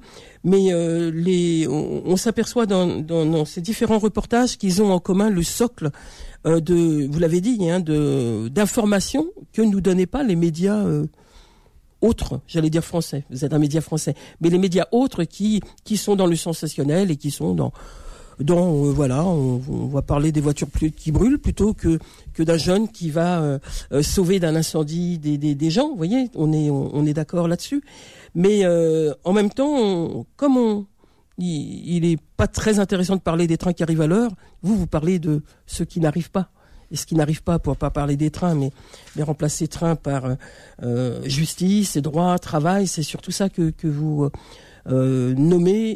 mais 0.44 0.72
euh, 0.72 1.10
les 1.14 1.66
on, 1.68 2.16
s'aperçoit 2.16 2.66
dans, 2.66 2.86
dans, 3.00 3.26
dans, 3.26 3.44
ces 3.44 3.60
différents 3.60 3.98
reportages 3.98 4.56
qu'ils 4.56 4.82
ont 4.82 4.92
en 4.92 5.00
commun 5.00 5.30
le 5.30 5.42
socle 5.42 5.90
euh, 6.46 6.60
de, 6.60 7.06
vous 7.10 7.18
l'avez 7.18 7.40
dit, 7.40 7.70
hein, 7.70 7.80
de 7.80 8.48
d'informations 8.48 9.26
que 9.52 9.62
nous 9.62 9.80
donnaient 9.80 10.06
pas 10.06 10.22
les 10.22 10.36
médias 10.36 10.78
euh, 10.78 11.06
autres, 12.00 12.40
j'allais 12.46 12.70
dire 12.70 12.84
français. 12.84 13.24
Vous 13.30 13.44
êtes 13.44 13.52
un 13.52 13.58
média 13.58 13.80
français, 13.80 14.14
mais 14.40 14.48
les 14.50 14.58
médias 14.58 14.86
autres 14.90 15.24
qui 15.24 15.60
qui 15.84 15.96
sont 15.96 16.16
dans 16.16 16.26
le 16.26 16.36
sensationnel 16.36 17.10
et 17.10 17.16
qui 17.16 17.30
sont 17.30 17.54
dans 17.54 17.72
dans 18.40 18.84
euh, 18.84 18.92
voilà, 18.92 19.24
on, 19.24 19.58
va 19.86 20.02
parler 20.02 20.32
des 20.32 20.40
voitures 20.40 20.68
qui 20.96 21.12
brûlent 21.12 21.38
plutôt 21.38 21.74
que 21.74 21.98
d'un 22.38 22.56
jeune 22.56 22.88
qui 22.88 23.10
va 23.10 23.58
sauver 24.02 24.40
d'un 24.40 24.56
incendie 24.56 25.18
des, 25.18 25.70
gens. 25.70 25.90
Vous 25.90 25.96
voyez, 25.96 26.30
on 26.34 27.06
est 27.06 27.14
d'accord 27.14 27.48
là-dessus. 27.48 27.82
Mais 28.34 28.66
en 28.66 29.32
même 29.32 29.50
temps, 29.50 30.26
comme 30.36 30.86
il 31.38 32.00
n'est 32.02 32.18
pas 32.36 32.46
très 32.46 32.78
intéressant 32.78 33.16
de 33.16 33.20
parler 33.20 33.46
des 33.46 33.56
trains 33.56 33.72
qui 33.72 33.82
arrivent 33.82 34.02
à 34.02 34.06
l'heure. 34.06 34.30
Vous, 34.62 34.76
vous 34.76 34.86
parlez 34.86 35.18
de 35.18 35.42
ceux 35.66 35.84
qui 35.84 36.00
n'arrivent 36.00 36.30
pas. 36.30 36.50
Et 36.90 36.96
ce 36.96 37.06
qui 37.06 37.14
n'arrive 37.14 37.42
pas, 37.42 37.58
pour 37.58 37.76
pas 37.76 37.90
parler 37.90 38.16
des 38.16 38.30
trains, 38.30 38.54
mais, 38.54 38.70
mais 39.16 39.22
remplacer 39.22 39.66
train 39.66 39.96
par 39.96 40.26
euh, 40.26 40.34
euh 40.82 41.22
justice 41.24 41.96
et 41.96 42.02
droit, 42.02 42.38
travail, 42.38 42.86
c'est 42.86 43.02
surtout 43.02 43.32
ça 43.32 43.48
que 43.48 43.72
vous 43.82 44.30
euh, 44.88 45.34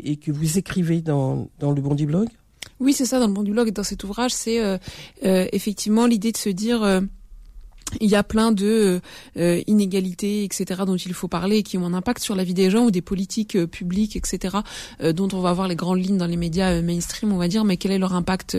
et 0.05 0.17
que 0.17 0.33
vous 0.33 0.59
écrivez 0.59 1.01
dans, 1.01 1.49
dans 1.59 1.73
le 1.73 1.81
Bondi 1.81 2.07
Blog? 2.07 2.29
Oui, 2.81 2.93
c'est 2.93 3.07
ça, 3.07 3.19
dans 3.19 3.27
le 3.27 3.33
Bondi 3.33 3.51
Blog, 3.51 3.71
dans 3.71 3.83
cet 3.83 4.05
ouvrage, 4.05 4.33
c'est 4.33 4.61
euh, 4.61 4.79
euh 5.25 5.47
effectivement 5.53 6.07
l'idée 6.07 6.33
de 6.33 6.37
se 6.37 6.49
dire 6.49 7.03
il 8.01 8.09
y 8.09 8.15
a 8.15 8.23
plein 8.23 8.53
de 8.53 9.01
euh, 9.37 9.63
inégalités, 9.67 10.45
etc., 10.45 10.83
dont 10.87 10.97
il 10.97 11.15
faut 11.15 11.29
parler, 11.29 11.63
qui 11.63 11.79
ont 11.79 11.87
un 11.87 11.95
impact 11.95 12.23
sur 12.23 12.35
la 12.35 12.45
vie 12.45 12.55
des 12.55 12.71
gens 12.71 12.85
ou 12.85 12.91
des 12.91 13.03
politiques 13.03 13.57
euh, 13.57 13.67
publiques, 13.67 14.17
etc., 14.17 14.59
euh, 15.03 15.13
dont 15.13 15.29
on 15.33 15.41
va 15.41 15.53
voir 15.53 15.69
les 15.69 15.77
grandes 15.77 16.03
lignes 16.03 16.19
dans 16.19 16.27
les 16.27 16.37
médias 16.37 16.81
mainstream, 16.83 17.33
on 17.33 17.39
va 17.39 17.49
dire, 17.49 17.65
mais 17.65 17.77
quel 17.77 17.93
est 17.93 17.99
leur 17.99 18.15
impact 18.15 18.59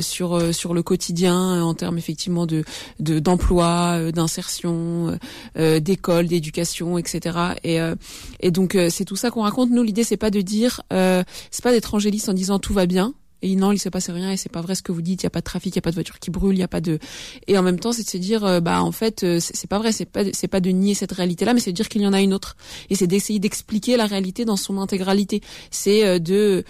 sur 0.00 0.54
sur 0.54 0.74
le 0.74 0.82
quotidien 0.82 1.62
en 1.62 1.74
termes 1.74 1.98
effectivement 1.98 2.46
de 2.46 2.64
d'emploi, 2.98 4.12
d'insertion, 4.12 5.18
d'école, 5.56 6.26
d'éducation, 6.26 6.98
etc. 6.98 7.38
Et 7.64 7.78
et 8.40 8.50
donc 8.50 8.76
c'est 8.90 9.04
tout 9.04 9.16
ça 9.16 9.30
qu'on 9.30 9.42
raconte. 9.42 9.70
Nous, 9.70 9.82
l'idée 9.82 10.04
c'est 10.04 10.16
pas 10.16 10.30
de 10.30 10.40
dire, 10.40 10.82
c'est 10.90 11.62
pas 11.62 11.72
d'être 11.72 11.94
angéliste 11.94 12.28
en 12.28 12.34
disant 12.34 12.58
tout 12.58 12.74
va 12.74 12.86
bien 12.86 13.14
et 13.42 13.56
non, 13.56 13.72
il 13.72 13.78
se 13.78 13.88
passe 13.88 14.10
rien 14.10 14.30
et 14.30 14.36
c'est 14.36 14.50
pas 14.50 14.60
vrai 14.60 14.74
ce 14.74 14.82
que 14.82 14.92
vous 14.92 15.02
dites. 15.02 15.22
Il 15.22 15.24
y 15.24 15.26
a 15.26 15.30
pas 15.30 15.40
de 15.40 15.44
trafic, 15.44 15.74
il 15.74 15.76
y 15.76 15.78
a 15.78 15.82
pas 15.82 15.90
de 15.90 15.94
voiture 15.94 16.18
qui 16.18 16.30
brûle, 16.30 16.56
il 16.56 16.60
y 16.60 16.62
a 16.62 16.68
pas 16.68 16.80
de. 16.80 16.98
Et 17.46 17.56
en 17.56 17.62
même 17.62 17.78
temps, 17.78 17.92
c'est 17.92 18.04
de 18.04 18.10
se 18.10 18.18
dire, 18.18 18.44
euh, 18.44 18.60
bah 18.60 18.82
en 18.82 18.92
fait, 18.92 19.24
euh, 19.24 19.38
c'est 19.40 19.68
pas 19.68 19.78
vrai. 19.78 19.92
C'est 19.92 20.04
pas 20.04 20.24
c'est 20.32 20.48
pas 20.48 20.60
de 20.60 20.70
nier 20.70 20.94
cette 20.94 21.12
réalité-là, 21.12 21.54
mais 21.54 21.60
c'est 21.60 21.72
de 21.72 21.76
dire 21.76 21.88
qu'il 21.88 22.02
y 22.02 22.06
en 22.06 22.12
a 22.12 22.20
une 22.20 22.34
autre. 22.34 22.56
Et 22.90 22.94
c'est 22.94 23.06
d'essayer 23.06 23.38
d'expliquer 23.38 23.96
la 23.96 24.06
réalité 24.06 24.44
dans 24.44 24.56
son 24.56 24.78
intégralité. 24.78 25.40
C'est 25.70 26.06
euh, 26.06 26.18
de 26.18 26.64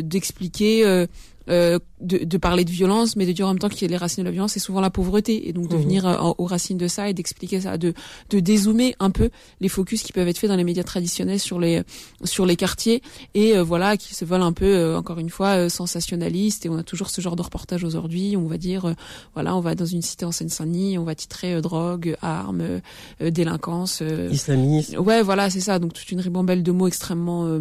d'expliquer 0.00 1.06
de, 1.46 1.80
de, 2.00 2.38
parler 2.38 2.64
de 2.64 2.70
violence, 2.70 3.16
mais 3.16 3.26
de 3.26 3.32
dire 3.32 3.46
en 3.46 3.50
même 3.50 3.58
temps 3.58 3.68
que 3.68 3.84
les 3.84 3.96
racines 3.96 4.22
de 4.22 4.28
la 4.28 4.32
violence, 4.32 4.52
c'est 4.52 4.60
souvent 4.60 4.80
la 4.80 4.90
pauvreté, 4.90 5.48
et 5.48 5.52
donc 5.52 5.68
de 5.68 5.76
mmh. 5.76 5.80
venir 5.80 6.06
euh, 6.06 6.32
aux 6.38 6.44
racines 6.44 6.78
de 6.78 6.88
ça 6.88 7.08
et 7.08 7.14
d'expliquer 7.14 7.60
ça, 7.60 7.78
de, 7.78 7.94
de 8.30 8.40
dézoomer 8.40 8.94
un 8.98 9.10
peu 9.10 9.30
les 9.60 9.68
focus 9.68 10.02
qui 10.02 10.12
peuvent 10.12 10.28
être 10.28 10.38
faits 10.38 10.50
dans 10.50 10.56
les 10.56 10.64
médias 10.64 10.82
traditionnels 10.82 11.40
sur 11.40 11.58
les 11.58 11.82
sur 12.24 12.46
les 12.46 12.56
quartiers, 12.56 13.02
et 13.34 13.56
euh, 13.56 13.62
voilà, 13.62 13.96
qui 13.96 14.14
se 14.14 14.24
veulent 14.24 14.42
un 14.42 14.52
peu, 14.52 14.94
encore 14.96 15.18
une 15.18 15.30
fois, 15.30 15.68
sensationnalistes, 15.68 16.66
et 16.66 16.68
on 16.68 16.78
a 16.78 16.82
toujours 16.82 17.10
ce 17.10 17.20
genre 17.20 17.36
de 17.36 17.42
reportage 17.42 17.84
aujourd'hui, 17.84 18.36
on 18.36 18.46
va 18.46 18.58
dire, 18.58 18.94
voilà, 19.34 19.56
on 19.56 19.60
va 19.60 19.74
dans 19.74 19.86
une 19.86 20.02
cité 20.02 20.24
en 20.24 20.32
Seine-Saint-Denis, 20.32 20.98
on 20.98 21.04
va 21.04 21.14
titrer 21.14 21.60
drogue, 21.60 22.16
armes, 22.22 22.80
délinquance, 23.20 24.02
islamisme. 24.30 24.98
Ouais, 24.98 25.22
voilà, 25.22 25.50
c'est 25.50 25.60
ça, 25.60 25.78
donc 25.78 25.92
toute 25.92 26.10
une 26.10 26.20
ribambelle 26.20 26.62
de 26.62 26.72
mots 26.72 26.88
extrêmement 26.88 27.60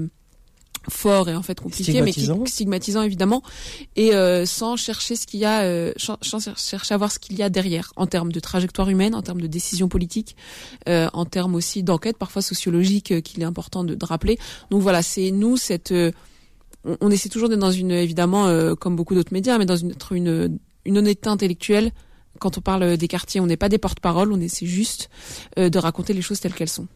fort 0.89 1.29
et 1.29 1.35
en 1.35 1.41
fait 1.41 1.59
compliqué 1.59 2.01
mais 2.01 2.11
qui 2.11 2.29
stigmatisant. 2.45 3.03
évidemment 3.03 3.41
et 3.95 4.13
euh, 4.13 4.45
sans 4.45 4.75
chercher 4.75 5.15
ce 5.15 5.25
qu'il 5.27 5.39
y 5.39 5.45
a 5.45 5.61
euh, 5.61 5.93
chercher 5.97 6.93
à 6.93 6.97
voir 6.97 7.11
ce 7.11 7.19
qu'il 7.19 7.37
y 7.37 7.43
a 7.43 7.49
derrière 7.49 7.91
en 7.95 8.07
termes 8.07 8.31
de 8.31 8.39
trajectoire 8.39 8.89
humaine 8.89 9.15
en 9.15 9.21
termes 9.21 9.41
de 9.41 9.47
décision 9.47 9.87
politique 9.87 10.35
euh, 10.87 11.07
en 11.13 11.25
termes 11.25 11.55
aussi 11.55 11.83
d'enquête 11.83 12.17
parfois 12.17 12.41
sociologique 12.41 13.11
euh, 13.11 13.21
qu'il 13.21 13.41
est 13.41 13.45
important 13.45 13.83
de, 13.83 13.95
de, 13.95 14.05
rappeler. 14.05 14.37
Donc 14.69 14.81
voilà 14.81 15.01
c'est 15.01 15.31
nous 15.31 15.57
cette 15.57 15.91
euh, 15.91 16.11
on, 16.83 16.97
on, 17.01 17.11
essaie 17.11 17.29
toujours 17.29 17.49
d'être 17.49 17.59
dans 17.59 17.71
une 17.71 17.91
évidemment 17.91 18.75
comme 18.75 18.95
beaucoup 18.95 19.15
d'autres 19.15 19.33
médias 19.33 19.57
mais 19.57 19.65
dans 19.65 19.75
une 19.75 19.95
une, 20.11 20.59
une 20.85 20.97
honnêteté 20.97 21.29
intellectuelle. 21.29 21.91
Quand 22.39 22.57
on 22.57 22.61
parle 22.61 22.97
des 22.97 23.07
quartiers 23.07 23.41
on 23.41 23.47
n'est 23.47 23.57
pas 23.57 23.69
des 23.69 23.77
porte-parole 23.77 24.31
on 24.31 24.39
essaie 24.39 24.65
juste 24.65 25.09
de 25.57 25.77
raconter 25.79 26.13
les 26.13 26.21
choses 26.21 26.39
telles 26.39 26.53
qu'elles 26.53 26.69
sont 26.69 26.87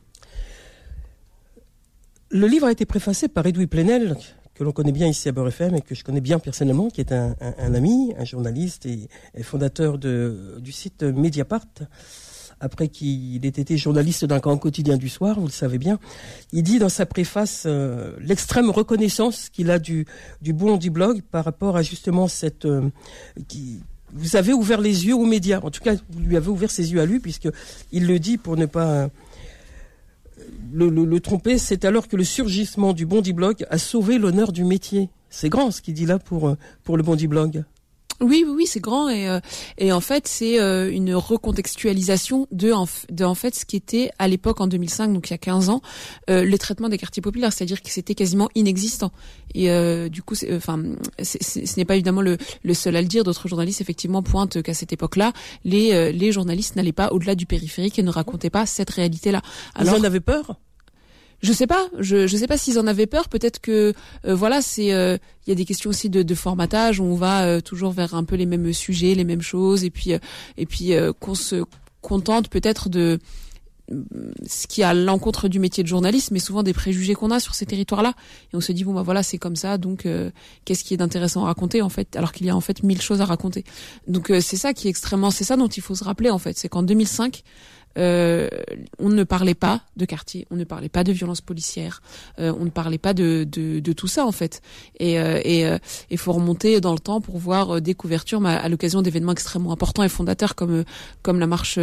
le 2.31 2.47
livre 2.47 2.67
a 2.67 2.71
été 2.71 2.85
préfacé 2.85 3.27
par 3.27 3.45
Edoui 3.45 3.67
Plenel, 3.67 4.17
que 4.53 4.63
l'on 4.63 4.71
connaît 4.71 4.91
bien 4.91 5.07
ici 5.07 5.29
à 5.29 5.31
Beurre 5.31 5.47
FM 5.47 5.75
et 5.75 5.81
que 5.81 5.95
je 5.95 6.03
connais 6.03 6.21
bien 6.21 6.39
personnellement, 6.39 6.89
qui 6.89 7.01
est 7.01 7.11
un, 7.11 7.35
ami, 7.73 8.13
un 8.17 8.25
journaliste 8.25 8.85
et, 8.85 9.09
fondateur 9.41 9.97
du 9.97 10.71
site 10.71 11.03
Mediapart. 11.03 11.65
Après 12.61 12.89
qu'il 12.89 13.45
ait 13.45 13.47
été 13.47 13.77
journaliste 13.77 14.25
d'un 14.25 14.39
grand 14.39 14.57
quotidien 14.57 14.97
du 14.97 15.07
soir, 15.07 15.39
vous 15.39 15.45
le 15.45 15.51
savez 15.51 15.77
bien, 15.77 15.97
il 16.51 16.63
dit 16.63 16.77
dans 16.77 16.89
sa 16.89 17.05
préface 17.05 17.63
euh, 17.65 18.17
l'extrême 18.19 18.69
reconnaissance 18.69 19.47
qu'il 19.47 19.71
a 19.71 19.79
du, 19.79 20.05
du 20.41 20.51
bon 20.51 20.75
du 20.75 20.89
blog 20.89 21.21
par 21.21 21.45
rapport 21.45 21.77
à 21.77 21.83
justement 21.83 22.27
cette 22.27 22.65
euh, 22.65 22.89
qui, 23.47 23.79
vous 24.11 24.35
avez 24.35 24.53
ouvert 24.53 24.81
les 24.81 25.05
yeux 25.05 25.15
aux 25.15 25.25
médias. 25.25 25.61
En 25.61 25.71
tout 25.71 25.81
cas, 25.81 25.95
vous 26.09 26.19
lui 26.19 26.35
avez 26.35 26.49
ouvert 26.49 26.69
ses 26.69 26.91
yeux 26.91 26.99
à 26.99 27.05
lui, 27.05 27.19
puisque 27.19 27.47
il 27.91 28.07
le 28.07 28.19
dit 28.19 28.37
pour 28.37 28.57
ne 28.57 28.65
pas 28.65 29.09
le, 30.71 31.19
tromper, 31.19 31.57
c'est 31.57 31.85
alors 31.85 32.07
que 32.07 32.15
le 32.15 32.23
surgissement 32.23 32.93
du 32.93 33.05
Bondi 33.05 33.33
Blog 33.33 33.65
a 33.69 33.77
sauvé 33.77 34.17
l'honneur 34.17 34.51
du 34.51 34.63
métier. 34.63 35.09
C'est 35.29 35.49
grand 35.49 35.71
ce 35.71 35.81
qu'il 35.81 35.93
dit 35.93 36.05
là 36.05 36.19
pour, 36.19 36.49
euh, 36.49 36.57
pour 36.83 36.97
le 36.97 37.03
Bondi 37.03 37.27
Blog. 37.27 37.63
Oui, 38.21 38.43
oui, 38.45 38.53
oui, 38.53 38.65
c'est 38.67 38.81
grand 38.81 39.07
et 39.09 39.29
euh, 39.29 39.39
et 39.77 39.91
en 39.91 40.01
fait 40.01 40.27
c'est 40.27 40.59
euh, 40.59 40.91
une 40.91 41.15
recontextualisation 41.15 42.47
de 42.51 42.71
en, 42.73 42.87
de 43.09 43.23
en 43.23 43.35
fait 43.35 43.55
ce 43.55 43.65
qui 43.65 43.77
était 43.77 44.11
à 44.19 44.27
l'époque 44.27 44.59
en 44.59 44.67
2005, 44.67 45.13
donc 45.13 45.29
il 45.29 45.31
y 45.31 45.33
a 45.33 45.37
15 45.37 45.69
ans, 45.69 45.81
euh, 46.29 46.43
les 46.43 46.57
traitements 46.57 46.89
des 46.89 46.97
quartiers 46.97 47.21
populaires, 47.21 47.53
c'est-à-dire 47.53 47.81
que 47.81 47.89
c'était 47.89 48.15
quasiment 48.15 48.49
inexistant. 48.55 49.11
Et 49.55 49.69
du 50.09 50.21
coup, 50.21 50.35
enfin, 50.53 50.79
ce 51.23 51.79
n'est 51.79 51.85
pas 51.85 51.95
évidemment 51.95 52.21
le, 52.21 52.37
le 52.63 52.73
seul 52.75 52.95
à 52.95 53.01
le 53.01 53.07
dire. 53.07 53.23
D'autres 53.23 53.47
journalistes 53.47 53.81
effectivement 53.81 54.21
pointent 54.21 54.61
qu'à 54.61 54.75
cette 54.75 54.93
époque-là, 54.93 55.33
les 55.63 56.13
les 56.13 56.31
journalistes 56.31 56.75
n'allaient 56.75 56.91
pas 56.91 57.11
au-delà 57.11 57.33
du 57.33 57.47
périphérique 57.47 57.97
et 57.97 58.03
ne 58.03 58.11
racontaient 58.11 58.51
pas 58.51 58.65
cette 58.67 58.91
réalité-là. 58.91 59.41
Alors, 59.73 59.95
Ils 59.95 60.01
en 60.01 60.03
avaient 60.03 60.19
peur? 60.19 60.59
Je 61.41 61.53
sais 61.53 61.67
pas, 61.67 61.87
je 61.99 62.27
je 62.27 62.37
sais 62.37 62.47
pas 62.47 62.57
s'ils 62.57 62.79
en 62.79 62.87
avaient 62.87 63.07
peur. 63.07 63.29
Peut-être 63.29 63.59
que 63.59 63.93
euh, 64.25 64.35
voilà, 64.35 64.61
c'est 64.61 64.93
euh, 64.93 65.17
il 65.45 65.49
y 65.49 65.53
a 65.53 65.55
des 65.55 65.65
questions 65.65 65.89
aussi 65.89 66.09
de, 66.09 66.21
de 66.21 66.35
formatage. 66.35 66.99
On 66.99 67.15
va 67.15 67.45
euh, 67.45 67.61
toujours 67.61 67.91
vers 67.91 68.13
un 68.13 68.23
peu 68.23 68.35
les 68.35 68.45
mêmes 68.45 68.73
sujets, 68.73 69.15
les 69.15 69.23
mêmes 69.23 69.41
choses, 69.41 69.83
et 69.83 69.89
puis 69.89 70.11
et 70.57 70.65
puis 70.65 70.93
qu'on 71.19 71.35
se 71.35 71.63
contente 72.01 72.49
peut-être 72.49 72.89
de 72.89 73.19
ce 74.45 74.67
qui 74.67 74.83
a 74.83 74.93
l'encontre 74.93 75.47
du 75.47 75.57
métier 75.57 75.81
de 75.81 75.87
journaliste, 75.87 76.29
mais 76.29 76.37
souvent 76.37 76.61
des 76.61 76.73
préjugés 76.73 77.15
qu'on 77.15 77.31
a 77.31 77.39
sur 77.39 77.55
ces 77.55 77.65
territoires-là. 77.65 78.13
Et 78.53 78.55
on 78.55 78.61
se 78.61 78.71
dit 78.71 78.83
bon 78.83 78.93
bah 78.93 79.01
voilà 79.01 79.23
c'est 79.23 79.39
comme 79.39 79.55
ça, 79.55 79.77
donc 79.77 80.07
qu'est-ce 80.65 80.83
qui 80.83 80.93
est 80.93 80.97
d'intéressant 80.97 81.43
à 81.43 81.47
raconter 81.47 81.81
en 81.81 81.89
fait, 81.89 82.15
alors 82.15 82.31
qu'il 82.31 82.45
y 82.45 82.49
a 82.49 82.55
en 82.55 82.61
fait 82.61 82.83
mille 82.83 83.01
choses 83.01 83.21
à 83.21 83.25
raconter. 83.25 83.63
Donc 84.07 84.31
c'est 84.41 84.57
ça 84.57 84.73
qui 84.73 84.87
est 84.87 84.91
extrêmement, 84.91 85.31
c'est 85.31 85.43
ça 85.43 85.57
dont 85.57 85.67
il 85.67 85.81
faut 85.81 85.95
se 85.95 86.03
rappeler 86.03 86.29
en 86.29 86.37
fait, 86.37 86.57
c'est 86.57 86.69
qu'en 86.69 86.83
2005 86.83 87.43
euh, 87.97 88.47
on 88.99 89.09
ne 89.09 89.23
parlait 89.23 89.55
pas 89.55 89.81
de 89.97 90.05
quartier, 90.05 90.47
on 90.51 90.55
ne 90.55 90.63
parlait 90.63 90.89
pas 90.89 91.03
de 91.03 91.11
violence 91.11 91.41
policière, 91.41 92.01
euh, 92.39 92.53
on 92.59 92.65
ne 92.65 92.69
parlait 92.69 92.97
pas 92.97 93.13
de, 93.13 93.45
de, 93.49 93.93
tout 93.93 94.07
ça 94.07 94.25
en 94.25 94.31
fait. 94.31 94.61
Et 94.99 95.19
euh, 95.19 95.39
et 95.43 95.65
il 96.09 96.17
faut 96.17 96.33
remonter 96.33 96.79
dans 96.81 96.93
le 96.93 96.99
temps 96.99 97.21
pour 97.21 97.37
voir 97.37 97.81
des 97.81 97.95
couvertures 97.95 98.45
à 98.45 98.69
l'occasion 98.69 99.01
d'événements 99.01 99.31
extrêmement 99.31 99.71
importants 99.71 100.03
et 100.03 100.09
fondateurs 100.09 100.55
comme 100.55 100.83
comme 101.21 101.39
la 101.39 101.47
marche 101.47 101.79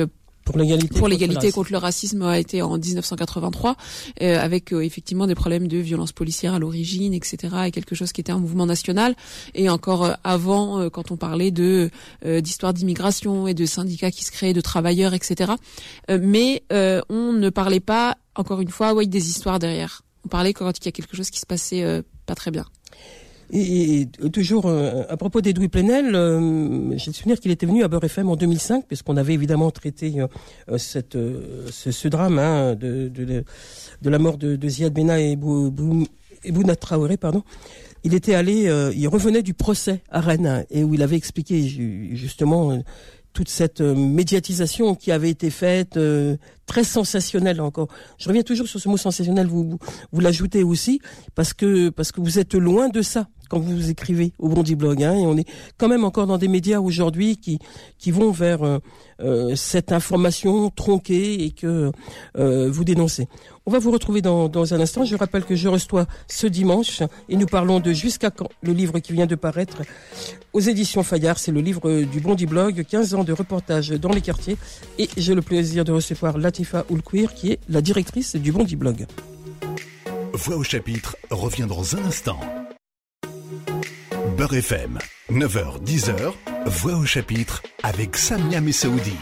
pour 0.46 0.56
l'égalité 0.58 0.98
pour 0.98 1.08
l'égalité 1.08 1.50
contre, 1.50 1.72
le 1.72 1.78
racisme 1.78 2.22
a 2.22 2.38
été 2.38 2.62
en 2.62 2.78
1983 2.78 3.76
euh, 4.22 4.40
avec 4.40 4.72
euh, 4.72 4.80
effectivement 4.80 5.26
des 5.26 5.34
problèmes 5.34 5.66
de 5.66 5.76
violence 5.76 6.12
policière 6.12 6.54
à 6.54 6.60
l'origine 6.60 7.12
etc 7.12 7.54
et 7.66 7.70
quelque 7.72 7.96
chose 7.96 8.12
qui 8.12 8.20
était 8.20 8.32
un 8.32 8.38
mouvement 8.38 8.64
national. 8.64 9.16
Et 9.54 9.68
encore 9.68 10.04
euh, 10.04 10.12
avant 10.22 10.78
euh, 10.78 10.88
quand 10.88 11.10
on 11.10 11.16
parlait 11.16 11.50
de 11.50 11.90
d'histoire 12.24 12.72
d'immigration 12.72 13.48
et 13.48 13.54
de 13.54 13.66
syndicats 13.66 14.12
qui 14.12 14.24
se 14.24 14.30
créaient 14.30 14.52
de 14.52 14.60
travailleurs 14.60 15.14
etc 15.14 15.52
mais 16.08 16.62
on 16.70 17.32
ne 17.32 17.50
parlait 17.50 17.80
pas 17.80 18.16
encore 18.36 18.60
une 18.60 18.70
fois 18.70 18.94
oui 18.94 19.08
des 19.08 19.28
histoires 19.28 19.58
derrière. 19.58 20.02
On 20.24 20.28
parlait 20.28 20.52
quand 20.52 20.70
il 20.70 20.84
y 20.84 20.88
a 20.88 20.92
quelque 20.92 21.16
chose 21.16 21.30
qui 21.30 21.40
se 21.40 21.46
passait 21.46 22.02
pas 22.26 22.36
très 22.36 22.52
bien 22.52 22.64
et, 23.52 24.06
toujours 24.32 24.66
euh, 24.66 25.02
à 25.08 25.16
propos 25.16 25.40
d'Edoui 25.40 25.68
Plenel, 25.68 26.14
euh, 26.14 26.96
j'ai 26.96 27.10
le 27.10 27.14
souvenir 27.14 27.38
qu'il 27.38 27.50
était 27.50 27.66
venu 27.66 27.84
à 27.84 27.88
Beurre 27.88 28.04
FM 28.04 28.28
en 28.28 28.36
2005, 28.36 28.86
puisqu'on 28.86 29.16
avait 29.16 29.34
évidemment 29.34 29.70
traité 29.70 30.14
euh, 30.20 30.78
cette, 30.78 31.16
ce, 31.70 32.08
drame 32.08 32.38
hein, 32.38 32.74
de, 32.74 33.08
de, 33.08 33.44
de, 34.02 34.10
la 34.10 34.18
mort 34.18 34.36
de, 34.36 34.56
de 34.56 34.68
Ziad 34.68 34.92
Bena 34.92 35.20
et, 35.20 35.36
Bouna 35.36 36.76
Traoré. 36.76 37.16
Pardon. 37.16 37.42
Il 38.04 38.14
était 38.14 38.34
allé, 38.34 38.70
il 38.94 39.08
revenait 39.08 39.42
du 39.42 39.52
procès 39.52 40.00
à 40.10 40.20
Rennes, 40.20 40.64
et 40.70 40.84
où 40.84 40.94
il 40.94 41.02
avait 41.02 41.16
expliqué 41.16 41.66
justement 42.12 42.80
toute 43.36 43.50
cette 43.50 43.82
médiatisation 43.82 44.94
qui 44.94 45.12
avait 45.12 45.28
été 45.28 45.50
faite, 45.50 45.98
très 46.64 46.84
sensationnelle 46.84 47.60
encore. 47.60 47.88
Je 48.16 48.28
reviens 48.28 48.42
toujours 48.42 48.66
sur 48.66 48.80
ce 48.80 48.88
mot 48.88 48.96
sensationnel, 48.96 49.46
vous, 49.46 49.68
vous, 49.68 49.78
vous 50.10 50.20
l'ajoutez 50.20 50.64
aussi, 50.64 51.00
parce 51.34 51.52
que, 51.52 51.90
parce 51.90 52.12
que 52.12 52.22
vous 52.22 52.38
êtes 52.38 52.54
loin 52.54 52.88
de 52.88 53.02
ça 53.02 53.28
quand 53.48 53.58
vous 53.58 53.90
écrivez 53.90 54.32
au 54.38 54.48
Bondi 54.48 54.74
Blog. 54.74 55.02
Hein, 55.02 55.14
et 55.14 55.26
on 55.26 55.36
est 55.36 55.48
quand 55.78 55.88
même 55.88 56.04
encore 56.04 56.26
dans 56.26 56.38
des 56.38 56.48
médias 56.48 56.80
aujourd'hui 56.80 57.36
qui, 57.36 57.58
qui 57.98 58.10
vont 58.10 58.30
vers 58.30 58.62
euh, 58.62 58.78
euh, 59.20 59.56
cette 59.56 59.92
information 59.92 60.70
tronquée 60.70 61.44
et 61.44 61.50
que 61.50 61.90
euh, 62.38 62.70
vous 62.70 62.84
dénoncez. 62.84 63.28
On 63.64 63.72
va 63.72 63.78
vous 63.78 63.90
retrouver 63.90 64.22
dans, 64.22 64.48
dans 64.48 64.74
un 64.74 64.80
instant. 64.80 65.04
Je 65.04 65.16
rappelle 65.16 65.44
que 65.44 65.56
je 65.56 65.68
reçois 65.68 66.06
ce 66.28 66.46
dimanche 66.46 67.02
et 67.28 67.36
nous 67.36 67.46
parlons 67.46 67.80
de 67.80 67.92
Jusqu'à 67.92 68.30
quand, 68.30 68.50
le 68.62 68.72
livre 68.72 68.98
qui 68.98 69.12
vient 69.12 69.26
de 69.26 69.34
paraître 69.34 69.82
aux 70.52 70.60
éditions 70.60 71.02
Fayard. 71.02 71.38
C'est 71.38 71.50
le 71.50 71.60
livre 71.60 72.02
du 72.02 72.20
Bondi 72.20 72.46
Blog, 72.46 72.84
15 72.88 73.14
ans 73.14 73.24
de 73.24 73.32
reportage 73.32 73.90
dans 73.90 74.10
les 74.10 74.20
quartiers. 74.20 74.56
Et 74.98 75.08
j'ai 75.16 75.34
le 75.34 75.42
plaisir 75.42 75.84
de 75.84 75.92
recevoir 75.92 76.38
Latifa 76.38 76.84
Oulkouir 76.90 77.34
qui 77.34 77.52
est 77.52 77.60
la 77.68 77.80
directrice 77.80 78.36
du 78.36 78.52
Bondi 78.52 78.76
Blog. 78.76 79.06
Voix 80.34 80.56
au 80.56 80.62
chapitre 80.62 81.16
revient 81.30 81.66
dans 81.66 81.96
un 81.96 82.04
instant. 82.04 82.38
Beurre 84.36 84.56
FM, 84.56 84.98
9h-10h, 85.30 86.32
Voix 86.66 86.96
au 86.96 87.06
chapitre 87.06 87.62
avec 87.82 88.18
Samia 88.18 88.60
Messaoudi. 88.60 89.16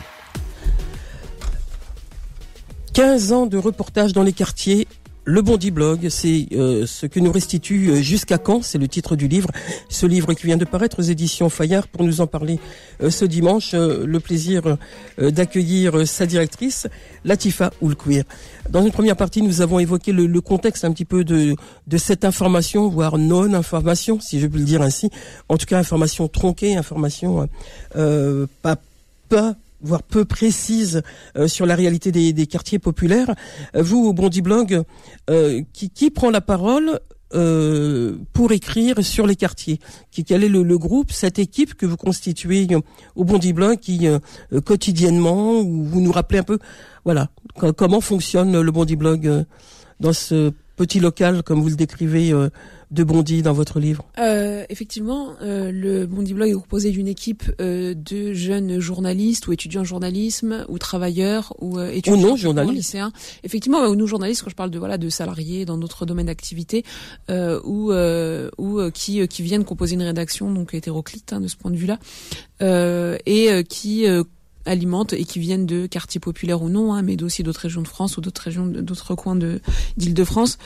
15 2.94 3.32
ans 3.32 3.46
de 3.46 3.56
reportage 3.56 4.12
dans 4.12 4.24
les 4.24 4.32
quartiers 4.32 4.88
le 5.26 5.40
Bondi 5.40 5.70
Blog, 5.70 6.08
c'est 6.10 6.48
euh, 6.52 6.84
ce 6.86 7.06
que 7.06 7.18
nous 7.18 7.32
restitue 7.32 7.88
euh, 7.90 8.02
Jusqu'à 8.02 8.36
quand, 8.36 8.62
c'est 8.62 8.76
le 8.76 8.88
titre 8.88 9.16
du 9.16 9.26
livre. 9.26 9.48
Ce 9.88 10.04
livre 10.04 10.34
qui 10.34 10.46
vient 10.46 10.58
de 10.58 10.66
paraître 10.66 10.98
aux 10.98 11.02
éditions 11.02 11.48
Fayard 11.48 11.88
pour 11.88 12.04
nous 12.04 12.20
en 12.20 12.26
parler 12.26 12.60
euh, 13.02 13.08
ce 13.08 13.24
dimanche. 13.24 13.72
le 13.72 14.20
plaisir 14.20 14.76
d'accueillir 15.18 16.06
sa 16.06 16.26
directrice, 16.26 16.86
Latifa 17.24 17.72
Oulkouir. 17.80 18.24
Dans 18.68 18.84
une 18.84 18.92
première 18.92 19.16
partie, 19.16 19.40
nous 19.40 19.62
avons 19.62 19.78
évoqué 19.78 20.12
le, 20.12 20.40
contexte 20.40 20.84
un 20.84 20.92
petit 20.92 21.04
peu 21.04 21.24
de, 21.24 21.56
cette 21.96 22.24
information, 22.24 22.88
voire 22.88 23.16
non-information, 23.16 24.20
si 24.20 24.40
je 24.40 24.46
puis 24.46 24.58
le 24.58 24.66
dire 24.66 24.82
ainsi. 24.82 25.10
En 25.48 25.56
tout 25.56 25.66
cas, 25.66 25.78
information 25.78 26.28
tronquée, 26.28 26.76
information 26.76 27.48
pas 28.62 28.76
pas 29.28 29.54
voire 29.84 30.02
peu 30.02 30.24
précise 30.24 31.02
euh, 31.36 31.46
sur 31.46 31.66
la 31.66 31.76
réalité 31.76 32.10
des, 32.10 32.46
quartiers 32.46 32.78
populaires. 32.78 33.34
Euh, 33.76 33.82
vous, 33.82 34.06
au 34.06 34.12
Bondi 34.12 34.42
Blog, 34.42 34.82
euh, 35.30 35.62
qui, 35.72 35.90
qui, 35.90 36.10
prend 36.10 36.30
la 36.30 36.40
parole 36.40 36.98
pour 38.32 38.52
écrire 38.52 39.04
sur 39.04 39.26
les 39.26 39.34
quartiers? 39.34 39.80
Qui, 40.12 40.22
Quel 40.22 40.44
est 40.44 40.48
le, 40.48 40.78
groupe, 40.78 41.10
cette 41.10 41.40
équipe 41.40 41.74
que 41.74 41.84
vous 41.84 41.96
constituez 41.96 42.68
au 43.16 43.24
Bondi 43.24 43.52
Blog 43.52 43.80
qui, 43.80 44.06
quotidiennement, 44.64 45.64
vous 45.64 46.00
nous 46.00 46.12
rappelez 46.12 46.38
un 46.38 46.44
peu, 46.44 46.60
voilà, 47.04 47.30
comment 47.76 48.00
fonctionne 48.00 48.60
le 48.60 48.70
Bondi 48.70 48.94
Blog 48.94 49.44
dans 49.98 50.12
ce 50.12 50.52
petit 50.76 51.00
local, 51.00 51.42
comme 51.42 51.60
vous 51.60 51.70
le 51.70 51.74
décrivez 51.74 52.32
de 52.94 53.04
Bondy 53.04 53.42
dans 53.42 53.52
votre 53.52 53.80
livre? 53.80 54.04
Euh, 54.18 54.64
Effectivement, 54.70 55.34
euh, 55.42 55.70
le 55.70 56.06
Bondy 56.06 56.34
Blog 56.34 56.48
est 56.48 56.54
composé 56.54 56.90
d'une 56.90 57.08
équipe 57.08 57.44
euh, 57.60 57.94
de 57.94 58.32
jeunes 58.32 58.78
journalistes 58.80 59.46
ou 59.46 59.52
étudiants 59.52 59.82
en 59.82 59.84
journalisme 59.84 60.64
ou 60.68 60.78
travailleurs 60.78 61.54
ou 61.58 61.78
euh, 61.78 61.90
étudiants 61.90 62.18
ou 62.18 62.20
non 62.30 62.36
journalistes 62.36 62.76
lycéens. 62.76 63.12
Effectivement, 63.42 63.80
ou 63.86 63.94
nous 63.94 64.06
journalistes 64.06 64.42
quand 64.42 64.50
je 64.50 64.56
parle 64.56 64.70
de 64.70 64.78
voilà 64.78 64.98
de 64.98 65.08
salariés 65.08 65.64
dans 65.64 65.76
d'autres 65.76 66.06
domaines 66.06 66.26
d'activité 66.26 66.84
euh, 67.30 67.60
ou 67.64 67.92
ou 68.58 68.90
qui 68.90 69.26
qui 69.28 69.42
viennent 69.42 69.64
composer 69.64 69.94
une 69.94 70.02
rédaction 70.02 70.50
donc 70.52 70.74
hétéroclite 70.74 71.32
hein, 71.32 71.40
de 71.40 71.48
ce 71.48 71.56
point 71.56 71.70
de 71.70 71.76
vue-là 71.76 71.98
et 73.26 73.64
qui 73.68 74.06
alimentent 74.66 75.12
et 75.12 75.24
qui 75.24 75.38
viennent 75.38 75.66
de 75.66 75.86
quartiers 75.86 76.20
populaires 76.20 76.62
ou 76.62 76.68
non, 76.68 76.94
hein, 76.94 77.02
mais 77.02 77.22
aussi 77.22 77.42
d'autres 77.42 77.60
régions 77.60 77.82
de 77.82 77.88
France 77.88 78.16
ou 78.16 78.20
d'autres 78.20 78.42
régions, 78.42 78.66
d'autres 78.66 79.14
coins 79.14 79.36
de 79.36 79.60
d'Île-de-France. 79.96 80.58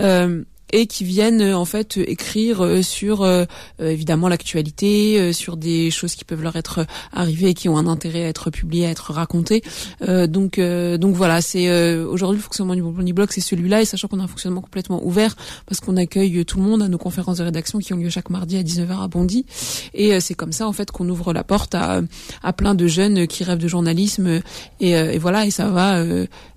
Euh, 0.00 0.44
et 0.72 0.86
qui 0.86 1.04
viennent 1.04 1.40
euh, 1.40 1.56
en 1.56 1.64
fait 1.64 1.96
écrire 1.96 2.64
euh, 2.64 2.82
sur 2.82 3.22
euh, 3.22 3.44
évidemment 3.80 4.28
l'actualité, 4.28 5.32
sur 5.32 5.56
des 5.56 5.90
choses 5.90 6.14
qui 6.14 6.24
peuvent 6.24 6.42
leur 6.42 6.56
être 6.56 6.86
arrivées 7.12 7.50
et 7.50 7.54
qui 7.54 7.68
ont 7.68 7.76
un 7.76 7.86
intérêt 7.86 8.24
à 8.24 8.28
être 8.28 8.50
publiées, 8.50 8.86
à 8.86 8.90
être 8.90 9.12
racontées. 9.12 9.62
donc 10.00 10.58
donc 10.58 11.14
voilà, 11.14 11.40
c'est 11.40 11.94
aujourd'hui 12.04 12.38
le 12.38 12.42
fonctionnement 12.42 12.74
du 12.74 12.82
Bondy 12.82 13.12
Blog, 13.12 13.28
c'est 13.30 13.40
celui-là 13.40 13.82
et 13.82 13.84
sachant 13.84 14.08
qu'on 14.08 14.20
a 14.20 14.24
un 14.24 14.28
fonctionnement 14.28 14.60
complètement 14.60 15.04
ouvert 15.04 15.36
parce 15.66 15.80
qu'on 15.80 15.96
accueille 15.96 16.44
tout 16.44 16.58
le 16.58 16.64
monde 16.64 16.82
à 16.82 16.88
nos 16.88 16.98
conférences 16.98 17.38
de 17.38 17.44
rédaction 17.44 17.78
qui 17.78 17.92
ont 17.92 17.96
lieu 17.96 18.10
chaque 18.10 18.30
mardi 18.30 18.56
à 18.56 18.62
19h 18.62 19.02
à 19.02 19.08
Bondy 19.08 19.46
et 19.94 20.18
c'est 20.20 20.34
comme 20.34 20.52
ça 20.52 20.66
en 20.66 20.72
fait 20.72 20.90
qu'on 20.90 21.08
ouvre 21.08 21.32
la 21.32 21.44
porte 21.44 21.74
à 21.74 22.00
à 22.42 22.52
plein 22.52 22.74
de 22.74 22.86
jeunes 22.86 23.26
qui 23.26 23.44
rêvent 23.44 23.58
de 23.58 23.68
journalisme 23.68 24.40
et, 24.80 24.90
et 24.90 25.18
voilà 25.18 25.46
et 25.46 25.50
ça 25.50 25.68
va 25.68 26.02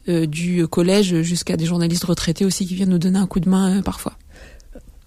du 0.07 0.67
collège 0.67 1.21
jusqu'à 1.21 1.57
des 1.57 1.65
journalistes 1.65 2.03
retraités 2.03 2.45
aussi 2.45 2.65
qui 2.65 2.75
viennent 2.75 2.89
nous 2.89 2.97
donner 2.97 3.19
un 3.19 3.27
coup 3.27 3.39
de 3.39 3.49
main 3.49 3.81
parfois. 3.81 4.13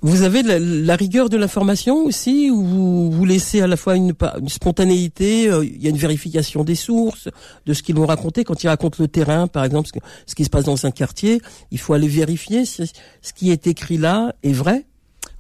Vous 0.05 0.23
avez 0.23 0.43
la, 0.43 0.97
rigueur 0.97 1.29
de 1.29 1.37
l'information 1.37 2.05
aussi, 2.05 2.51
ou 2.51 3.09
vous, 3.13 3.25
laissez 3.25 3.61
à 3.61 3.69
la 3.69 3.77
fois 3.77 3.95
une, 3.95 4.15
une 4.41 4.49
spontanéité, 4.49 5.49
euh, 5.49 5.65
il 5.65 5.81
y 5.81 5.87
a 5.87 5.91
une 5.91 5.97
vérification 5.97 6.65
des 6.65 6.75
sources, 6.75 7.29
de 7.67 7.73
ce 7.73 7.85
qu'ils 7.85 7.95
vont 7.95 8.07
raconter. 8.07 8.43
Quand 8.43 8.65
ils 8.65 8.69
racontent 8.69 8.97
le 8.99 9.07
terrain, 9.07 9.47
par 9.47 9.65
exemple, 9.65 9.89
ce, 9.89 10.01
ce 10.27 10.35
qui 10.35 10.45
se 10.45 10.51
passe 10.51 10.65
dans 10.65 10.87
un 10.87 10.91
quartier, 10.91 11.41
il 11.71 11.79
faut 11.79 11.95
aller 11.95 12.09
vérifier 12.09 12.65
si 12.65 12.91
ce 13.23 13.33
qui 13.33 13.53
est 13.53 13.69
écrit 13.69 13.97
là 13.97 14.35
est 14.43 14.53
vrai 14.53 14.87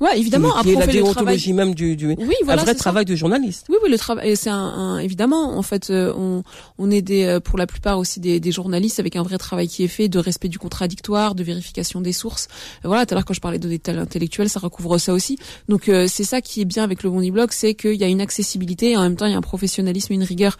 Ouais, 0.02 0.18
évidemment. 0.18 0.56
Après, 0.56 0.74
la 0.74 0.86
déontologie 0.88 1.52
même 1.52 1.76
du, 1.76 1.94
du 1.94 2.08
oui, 2.08 2.34
voilà, 2.42 2.62
un 2.62 2.64
vrai 2.64 2.74
travail 2.74 3.04
de 3.04 3.14
journaliste. 3.14 3.66
Oui, 3.68 3.76
oui, 3.84 3.88
le 3.88 3.96
travail, 3.96 4.36
c'est 4.36 4.50
un, 4.50 4.56
un, 4.56 4.98
évidemment. 4.98 5.56
En 5.56 5.62
fait, 5.62 5.90
euh, 5.90 6.12
on, 6.16 6.42
on 6.78 6.90
est 6.90 7.02
des, 7.02 7.24
euh, 7.24 7.38
pour 7.38 7.56
la 7.56 7.68
plupart 7.68 8.00
aussi 8.00 8.18
des, 8.18 8.40
des, 8.40 8.50
journalistes 8.50 8.98
avec 8.98 9.14
un 9.14 9.22
vrai 9.22 9.38
travail 9.38 9.68
qui 9.68 9.84
est 9.84 9.88
fait 9.88 10.08
de 10.08 10.18
respect 10.18 10.48
du 10.48 10.58
contradictoire, 10.58 11.36
de 11.36 11.44
vérification 11.44 12.00
des 12.00 12.12
sources. 12.12 12.48
Euh, 12.84 12.88
voilà, 12.88 13.06
tout 13.06 13.14
à 13.14 13.16
l'heure 13.16 13.24
quand 13.24 13.32
je 13.32 13.40
parlais 13.40 13.60
de 13.60 13.68
détails 13.68 13.96
intellectuels, 13.96 14.48
ça 14.48 14.58
recouvre 14.58 14.98
ça 14.98 15.12
aussi. 15.12 15.38
Donc 15.68 15.84
c'est 15.84 16.24
ça 16.24 16.40
qui 16.40 16.60
est 16.60 16.64
bien 16.64 16.82
avec 16.82 17.04
le 17.04 17.10
Bondi 17.10 17.30
Blog, 17.30 17.50
c'est 17.52 17.74
qu'il 17.74 17.94
y 17.94 18.04
a 18.04 18.08
une 18.08 18.20
accessibilité 18.20 18.90
et 18.90 18.96
en 18.96 19.02
même 19.02 19.14
temps 19.14 19.26
il 19.26 19.32
y 19.32 19.34
a 19.34 19.38
un 19.38 19.42
professionnalisme, 19.42 20.12
une 20.12 20.24
rigueur 20.24 20.56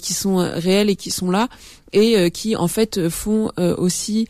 qui 0.00 0.14
sont 0.14 0.36
réels 0.36 0.90
et 0.90 0.96
qui 0.96 1.10
sont 1.10 1.30
là 1.30 1.48
et 1.92 2.30
qui 2.30 2.56
en 2.56 2.68
fait 2.68 3.08
font 3.08 3.50
aussi 3.56 4.28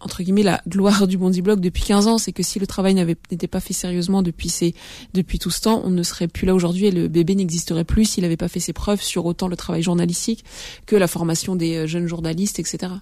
entre 0.00 0.22
guillemets 0.22 0.42
la 0.42 0.60
gloire 0.68 1.06
du 1.06 1.18
Bondi 1.18 1.42
Blog 1.42 1.60
depuis 1.60 1.84
15 1.84 2.06
ans, 2.06 2.18
c'est 2.18 2.32
que 2.32 2.42
si 2.42 2.58
le 2.58 2.66
travail 2.66 2.94
n'était 2.94 3.46
pas 3.46 3.60
fait 3.60 3.72
sérieusement 3.72 4.22
depuis 4.22 4.48
ces 4.48 4.74
depuis 5.14 5.38
tout 5.38 5.50
ce 5.50 5.60
temps, 5.60 5.82
on 5.84 5.90
ne 5.90 6.02
serait 6.02 6.28
plus 6.28 6.46
là 6.46 6.54
aujourd'hui 6.54 6.86
et 6.86 6.90
le 6.90 7.08
bébé 7.08 7.34
n'existerait 7.34 7.84
plus 7.84 8.04
s'il 8.04 8.22
n'avait 8.22 8.36
pas 8.36 8.48
fait 8.48 8.60
ses 8.60 8.72
preuves 8.72 9.02
sur 9.02 9.26
autant 9.26 9.48
le 9.48 9.56
travail 9.56 9.82
journalistique 9.82 10.44
que 10.86 10.96
la 10.96 11.06
formation 11.08 11.56
des 11.56 11.76
euh, 11.76 11.86
jeunes 11.86 12.06
journalistes, 12.06 12.58
etc. 12.58 12.92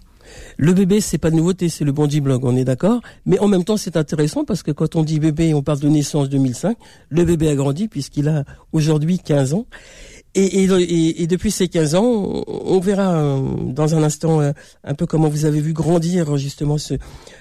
Le 0.56 0.72
bébé, 0.72 1.00
c'est 1.00 1.18
pas 1.18 1.30
de 1.30 1.36
nouveauté, 1.36 1.68
c'est 1.68 1.84
le 1.84 1.92
Bondi 1.92 2.20
Blog, 2.20 2.44
on 2.44 2.56
est 2.56 2.64
d'accord. 2.64 3.00
Mais 3.26 3.38
en 3.38 3.48
même 3.48 3.64
temps, 3.64 3.76
c'est 3.76 3.96
intéressant 3.96 4.44
parce 4.44 4.62
que 4.62 4.70
quand 4.70 4.96
on 4.96 5.02
dit 5.02 5.20
bébé, 5.20 5.54
on 5.54 5.62
parle 5.62 5.80
de 5.80 5.88
naissance 5.88 6.28
2005. 6.28 6.76
Le 7.10 7.24
bébé 7.24 7.48
a 7.48 7.54
grandi 7.54 7.88
puisqu'il 7.88 8.28
a 8.28 8.44
aujourd'hui 8.72 9.18
15 9.18 9.54
ans. 9.54 9.66
Et, 10.38 10.64
et, 10.64 11.22
et, 11.22 11.26
depuis 11.26 11.50
ces 11.50 11.66
15 11.66 11.94
ans, 11.94 12.44
on, 12.46 12.78
verra 12.78 13.16
euh, 13.16 13.40
dans 13.68 13.94
un 13.94 14.02
instant 14.02 14.42
euh, 14.42 14.52
un 14.84 14.92
peu 14.92 15.06
comment 15.06 15.28
vous 15.28 15.46
avez 15.46 15.60
vu 15.60 15.72
grandir 15.72 16.36
justement 16.36 16.76
ce, 16.76 16.92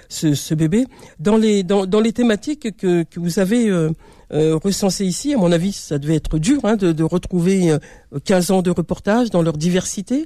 ce, 0.08 0.34
ce 0.34 0.56
bébé. 0.56 0.86
Dans 1.20 1.36
les, 1.36 1.64
dans, 1.64 1.86
dans, 1.86 2.00
les 2.00 2.14
thématiques 2.14 2.78
que, 2.78 3.04
que 3.04 3.20
vous 3.20 3.40
avez 3.40 3.68
euh, 3.70 3.92
recensées 4.32 5.06
ici, 5.06 5.34
à 5.34 5.38
mon 5.38 5.52
avis, 5.52 5.74
ça 5.74 6.00
devait 6.00 6.16
être 6.16 6.40
dur 6.40 6.62
hein, 6.64 6.78
de, 6.78 6.94
de, 6.94 7.04
retrouver 7.04 7.76
15 8.24 8.52
ans 8.52 8.62
de 8.62 8.72
reportage 8.72 9.30
dans 9.30 9.42
leur 9.42 9.58
diversité. 9.58 10.26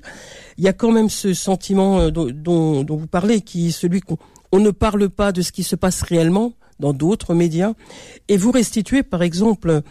Il 0.59 0.63
y 0.63 0.67
a 0.67 0.73
quand 0.73 0.91
même 0.91 1.09
ce 1.09 1.33
sentiment 1.33 2.11
dont, 2.11 2.29
dont, 2.31 2.83
dont 2.83 2.97
vous 2.97 3.07
parlez, 3.07 3.41
qui 3.41 3.69
est 3.69 3.71
celui 3.71 4.01
qu'on 4.01 4.19
on 4.51 4.59
ne 4.59 4.71
parle 4.71 5.09
pas 5.09 5.31
de 5.31 5.41
ce 5.41 5.51
qui 5.51 5.63
se 5.63 5.75
passe 5.75 6.01
réellement 6.01 6.53
dans 6.79 6.93
d'autres 6.93 7.33
médias, 7.33 7.73
et 8.27 8.37
vous 8.37 8.51
restituez 8.51 9.03
par 9.03 9.21
exemple 9.21 9.81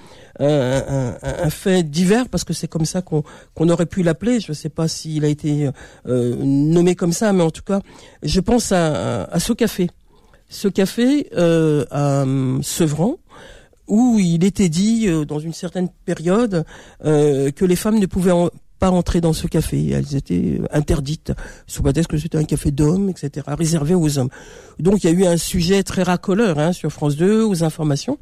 un, 0.40 1.14
un, 1.22 1.50
fait 1.50 1.82
divers, 1.82 2.28
parce 2.28 2.44
que 2.44 2.52
c'est 2.52 2.68
comme 2.68 2.84
ça 2.84 3.02
qu'on 3.02 3.68
aurait 3.68 3.86
pu 3.86 4.02
l'appeler, 4.02 4.40
je 4.40 4.52
ne 4.52 4.54
sais 4.54 4.68
pas 4.68 4.88
s'il 4.88 5.24
a 5.24 5.28
été 5.28 5.70
euh, 6.06 6.36
nommé 6.38 6.94
comme 6.94 7.12
ça, 7.12 7.32
mais 7.32 7.42
en 7.42 7.50
tout 7.50 7.62
cas, 7.62 7.80
je 8.22 8.40
pense 8.40 8.72
à, 8.72 9.38
ce 9.38 9.52
café. 9.52 9.90
Ce 10.48 10.68
café 10.68 11.28
euh, 11.36 11.84
à 11.90 12.24
Sevran, 12.62 13.18
où 13.88 14.18
il 14.18 14.44
était 14.44 14.68
dit 14.68 15.08
euh, 15.08 15.24
dans 15.24 15.38
une 15.38 15.52
certaine 15.52 15.88
période 16.04 16.64
euh, 17.04 17.50
que 17.50 17.64
les 17.64 17.76
femmes 17.76 17.98
ne 17.98 18.06
pouvaient 18.06 18.32
en, 18.32 18.50
pas 18.78 18.90
entrer 18.90 19.20
dans 19.20 19.32
ce 19.32 19.46
café. 19.46 19.90
Elles 19.90 20.14
étaient 20.16 20.60
interdites 20.72 21.32
sous 21.66 21.82
prétexte 21.82 22.10
que 22.10 22.18
c'était 22.18 22.38
un 22.38 22.44
café 22.44 22.70
d'hommes, 22.70 23.08
etc., 23.10 23.46
réservé 23.48 23.94
aux 23.94 24.18
hommes. 24.18 24.30
Donc 24.78 25.04
il 25.04 25.10
y 25.10 25.10
a 25.10 25.12
eu 25.12 25.26
un 25.26 25.36
sujet 25.36 25.82
très 25.82 26.02
racoleur 26.02 26.58
hein, 26.58 26.72
sur 26.72 26.90
France 26.90 27.16
2, 27.16 27.42
aux 27.42 27.64
informations, 27.64 28.18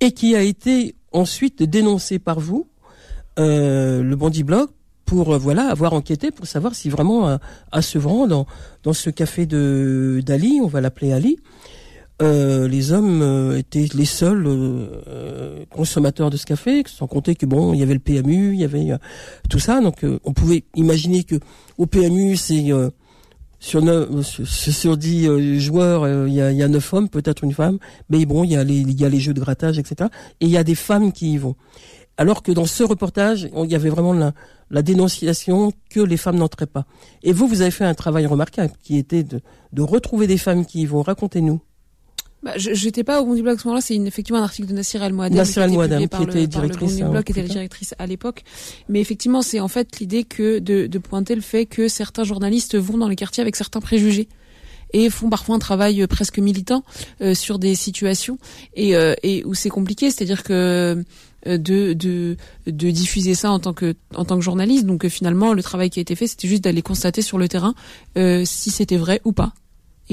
et 0.00 0.12
qui 0.12 0.34
a 0.36 0.42
été 0.42 0.94
ensuite 1.12 1.62
dénoncé 1.62 2.18
par 2.18 2.40
vous, 2.40 2.68
euh, 3.38 4.02
le 4.02 4.16
Bondi 4.16 4.44
Blog, 4.44 4.68
pour 5.04 5.34
euh, 5.34 5.38
voilà 5.38 5.68
avoir 5.68 5.92
enquêté 5.92 6.30
pour 6.30 6.46
savoir 6.46 6.74
si 6.74 6.88
vraiment 6.88 7.28
à, 7.28 7.40
à 7.70 7.82
Sevran 7.82 8.26
dans 8.26 8.46
dans 8.82 8.92
ce 8.92 9.10
café 9.10 9.46
de 9.46 10.22
d'Ali, 10.24 10.60
on 10.62 10.68
va 10.68 10.80
l'appeler 10.80 11.12
Ali, 11.12 11.38
euh, 12.22 12.68
les 12.68 12.92
hommes 12.92 13.20
euh, 13.20 13.58
étaient 13.58 13.88
les 13.94 14.04
seuls 14.04 14.44
euh, 14.46 15.64
consommateurs 15.70 16.30
de 16.30 16.36
ce 16.36 16.46
café, 16.46 16.84
sans 16.86 17.08
compter 17.08 17.34
que 17.34 17.46
bon, 17.46 17.74
il 17.74 17.80
y 17.80 17.82
avait 17.82 17.94
le 17.94 18.00
PMU, 18.00 18.54
il 18.54 18.60
y 18.60 18.64
avait 18.64 18.92
tout 19.50 19.58
ça, 19.58 19.80
donc 19.80 20.04
on 20.24 20.32
pouvait 20.32 20.64
imaginer 20.76 21.24
que 21.24 21.36
au 21.78 21.86
PMU 21.86 22.36
c'est 22.36 22.70
sur, 23.58 23.82
sur 24.22 24.96
dix 24.96 25.60
joueurs, 25.60 26.26
il 26.26 26.34
y, 26.34 26.40
a, 26.40 26.52
y 26.52 26.62
a 26.62 26.68
neuf 26.68 26.92
hommes, 26.94 27.08
peut-être 27.08 27.44
une 27.44 27.52
femme, 27.52 27.78
mais 28.08 28.24
bon, 28.24 28.44
il 28.44 28.52
y 28.52 28.56
a 28.56 28.64
les 28.64 28.78
il 28.78 29.00
y 29.00 29.04
a 29.04 29.08
les 29.08 29.20
jeux 29.20 29.34
de 29.34 29.40
grattage, 29.40 29.78
etc. 29.78 30.08
Et 30.40 30.46
il 30.46 30.50
y 30.50 30.56
a 30.56 30.64
des 30.64 30.74
femmes 30.74 31.12
qui 31.12 31.32
y 31.32 31.38
vont. 31.38 31.56
Alors 32.18 32.42
que 32.42 32.52
dans 32.52 32.66
ce 32.66 32.84
reportage, 32.84 33.48
il 33.56 33.70
y 33.70 33.74
avait 33.74 33.88
vraiment 33.88 34.12
la, 34.12 34.32
la 34.70 34.82
dénonciation 34.82 35.72
que 35.90 36.00
les 36.00 36.16
femmes 36.16 36.36
n'entraient 36.36 36.66
pas. 36.66 36.84
Et 37.22 37.32
vous, 37.32 37.48
vous 37.48 37.62
avez 37.62 37.70
fait 37.70 37.84
un 37.84 37.94
travail 37.94 38.26
remarquable 38.26 38.74
qui 38.82 38.98
était 38.98 39.24
de, 39.24 39.40
de 39.72 39.82
retrouver 39.82 40.26
des 40.26 40.38
femmes 40.38 40.66
qui 40.66 40.82
y 40.82 40.86
vont. 40.86 41.02
Racontez-nous 41.02 41.60
bah, 42.42 42.52
j'étais 42.56 43.04
pas 43.04 43.20
au 43.20 43.26
Bondi 43.26 43.42
Blog 43.42 43.56
à 43.56 43.58
ce 43.60 43.68
moment-là, 43.68 43.80
c'est 43.80 43.94
effectivement 43.94 44.40
un 44.40 44.44
article 44.44 44.68
de 44.68 44.74
Nassir 44.74 45.02
El 45.02 45.12
Moadem 45.12 45.36
Nassir 45.36 45.68
Moadem 45.68 46.08
qui 46.08 46.22
était 46.22 46.46
directrice 46.46 46.98
le 46.98 47.08
Blog, 47.08 47.24
qui 47.24 47.32
était 47.32 47.42
la 47.42 47.48
directrice 47.48 47.94
à 47.98 48.06
l'époque. 48.06 48.42
Mais 48.88 49.00
effectivement, 49.00 49.42
c'est 49.42 49.60
en 49.60 49.68
fait 49.68 50.00
l'idée 50.00 50.24
que 50.24 50.58
de, 50.58 50.86
de 50.86 50.98
pointer 50.98 51.34
le 51.34 51.40
fait 51.40 51.66
que 51.66 51.88
certains 51.88 52.24
journalistes 52.24 52.76
vont 52.76 52.98
dans 52.98 53.08
les 53.08 53.16
quartiers 53.16 53.42
avec 53.42 53.54
certains 53.54 53.80
préjugés 53.80 54.28
et 54.92 55.10
font 55.10 55.30
parfois 55.30 55.56
un 55.56 55.58
travail 55.58 56.02
euh, 56.02 56.06
presque 56.06 56.38
militant 56.38 56.84
euh, 57.20 57.34
sur 57.34 57.58
des 57.58 57.74
situations 57.74 58.38
et, 58.74 58.96
euh, 58.96 59.14
et 59.22 59.44
où 59.44 59.54
c'est 59.54 59.70
compliqué, 59.70 60.10
c'est-à-dire 60.10 60.42
que 60.42 61.04
de, 61.44 61.92
de, 61.92 62.36
de 62.66 62.90
diffuser 62.90 63.34
ça 63.34 63.50
en 63.50 63.58
tant 63.58 63.72
que 63.72 63.96
en 64.14 64.24
tant 64.24 64.36
que 64.36 64.42
journaliste. 64.44 64.86
Donc 64.86 65.08
finalement, 65.08 65.54
le 65.54 65.62
travail 65.62 65.90
qui 65.90 65.98
a 65.98 66.02
été 66.02 66.14
fait, 66.14 66.28
c'était 66.28 66.46
juste 66.46 66.62
d'aller 66.62 66.82
constater 66.82 67.20
sur 67.20 67.36
le 67.36 67.48
terrain 67.48 67.74
si 68.14 68.70
c'était 68.70 68.96
vrai 68.96 69.20
ou 69.24 69.32
pas. 69.32 69.52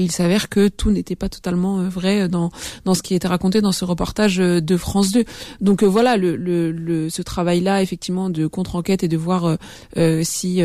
Et 0.00 0.04
il 0.04 0.10
s'avère 0.10 0.48
que 0.48 0.68
tout 0.68 0.90
n'était 0.90 1.14
pas 1.14 1.28
totalement 1.28 1.80
euh, 1.80 1.90
vrai 1.90 2.26
dans 2.26 2.50
dans 2.86 2.94
ce 2.94 3.02
qui 3.02 3.14
était 3.14 3.28
raconté 3.28 3.60
dans 3.60 3.70
ce 3.70 3.84
reportage 3.84 4.40
euh, 4.40 4.62
de 4.62 4.78
France 4.78 5.12
2. 5.12 5.24
Donc 5.60 5.82
euh, 5.82 5.86
voilà, 5.86 6.16
le, 6.16 6.36
le, 6.36 6.72
le 6.72 7.10
ce 7.10 7.20
travail-là, 7.20 7.82
effectivement, 7.82 8.30
de 8.30 8.46
contre-enquête 8.46 9.02
et 9.04 9.08
de 9.08 9.18
voir 9.18 9.58
euh, 9.98 10.22
si 10.24 10.62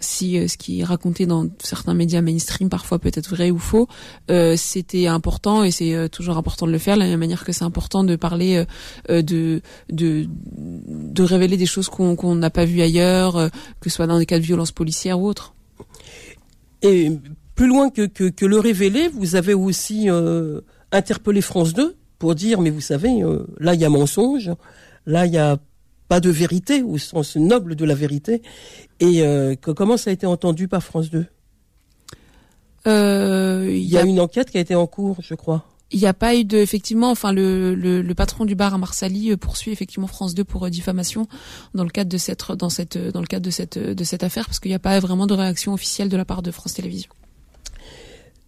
si 0.00 0.48
ce 0.48 0.58
qui 0.58 0.80
est 0.80 0.84
raconté 0.84 1.24
dans 1.24 1.46
certains 1.62 1.94
médias 1.94 2.20
mainstream 2.20 2.68
parfois 2.68 2.98
peut 2.98 3.10
être 3.14 3.30
vrai 3.30 3.50
ou 3.50 3.58
faux, 3.58 3.88
euh, 4.30 4.54
c'était 4.54 5.06
important 5.06 5.64
et 5.64 5.70
c'est 5.70 6.10
toujours 6.10 6.36
important 6.36 6.66
de 6.66 6.72
le 6.72 6.76
faire. 6.78 6.96
De 6.96 7.00
la 7.00 7.06
même 7.06 7.20
manière 7.20 7.42
que 7.42 7.52
c'est 7.52 7.64
important 7.64 8.04
de 8.04 8.16
parler 8.16 8.66
euh, 9.08 9.22
de, 9.22 9.62
de 9.90 10.28
de 10.58 11.22
révéler 11.22 11.56
des 11.56 11.64
choses 11.64 11.88
qu'on 11.88 12.16
qu'on 12.16 12.34
n'a 12.34 12.50
pas 12.50 12.66
vues 12.66 12.82
ailleurs, 12.82 13.48
que 13.80 13.88
ce 13.88 13.96
soit 13.96 14.06
dans 14.06 14.18
des 14.18 14.26
cas 14.26 14.38
de 14.38 14.44
violence 14.44 14.72
policière 14.72 15.18
ou 15.18 15.26
autre. 15.26 15.54
Et 16.82 17.10
plus 17.54 17.66
loin 17.66 17.90
que, 17.90 18.06
que, 18.06 18.28
que, 18.28 18.46
le 18.46 18.58
révéler, 18.58 19.08
vous 19.08 19.36
avez 19.36 19.54
aussi 19.54 20.10
euh, 20.10 20.60
interpellé 20.92 21.40
France 21.40 21.74
2 21.74 21.96
pour 22.18 22.34
dire, 22.34 22.60
mais 22.60 22.70
vous 22.70 22.80
savez, 22.80 23.22
euh, 23.22 23.46
là 23.58 23.74
il 23.74 23.80
y 23.80 23.84
a 23.84 23.90
mensonge, 23.90 24.50
là 25.06 25.26
il 25.26 25.32
y 25.32 25.38
a 25.38 25.58
pas 26.08 26.20
de 26.20 26.30
vérité 26.30 26.82
au 26.82 26.98
sens 26.98 27.36
noble 27.36 27.76
de 27.76 27.84
la 27.84 27.94
vérité. 27.94 28.42
Et 29.00 29.22
euh, 29.22 29.54
que, 29.54 29.70
comment 29.70 29.96
ça 29.96 30.10
a 30.10 30.12
été 30.12 30.26
entendu 30.26 30.68
par 30.68 30.82
France 30.82 31.10
2 31.10 31.26
euh, 32.86 33.68
Il 33.70 33.84
y, 33.84 33.98
a, 33.98 34.02
une 34.02 34.20
enquête 34.20 34.50
qui 34.50 34.58
a 34.58 34.60
été 34.60 34.74
en 34.74 34.86
cours, 34.86 35.16
je 35.20 35.34
crois. 35.34 35.64
Il 35.90 36.00
n'y 36.00 36.06
a 36.06 36.14
pas 36.14 36.34
eu 36.34 36.44
de, 36.44 36.58
effectivement, 36.58 37.10
enfin 37.10 37.32
le, 37.32 37.74
le, 37.74 38.02
le 38.02 38.14
patron 38.14 38.44
du 38.44 38.54
bar 38.54 38.74
à 38.74 38.78
Marsali 38.78 39.30
euh, 39.30 39.36
poursuit 39.36 39.70
effectivement 39.70 40.06
France 40.06 40.34
2 40.34 40.44
pour 40.44 40.64
euh, 40.64 40.70
diffamation 40.70 41.28
dans 41.74 41.84
le 41.84 41.90
cadre 41.90 42.10
de 42.10 42.18
cette 42.18 42.52
dans 42.52 42.70
cette 42.70 42.98
dans 42.98 43.20
le 43.20 43.26
cadre 43.26 43.44
de 43.44 43.50
cette 43.50 43.78
de 43.78 44.04
cette 44.04 44.24
affaire 44.24 44.46
parce 44.46 44.58
qu'il 44.58 44.70
n'y 44.70 44.76
a 44.76 44.80
pas 44.80 44.98
vraiment 44.98 45.26
de 45.26 45.34
réaction 45.34 45.72
officielle 45.72 46.08
de 46.08 46.16
la 46.16 46.24
part 46.24 46.42
de 46.42 46.50
France 46.50 46.74
Télévisions. 46.74 47.10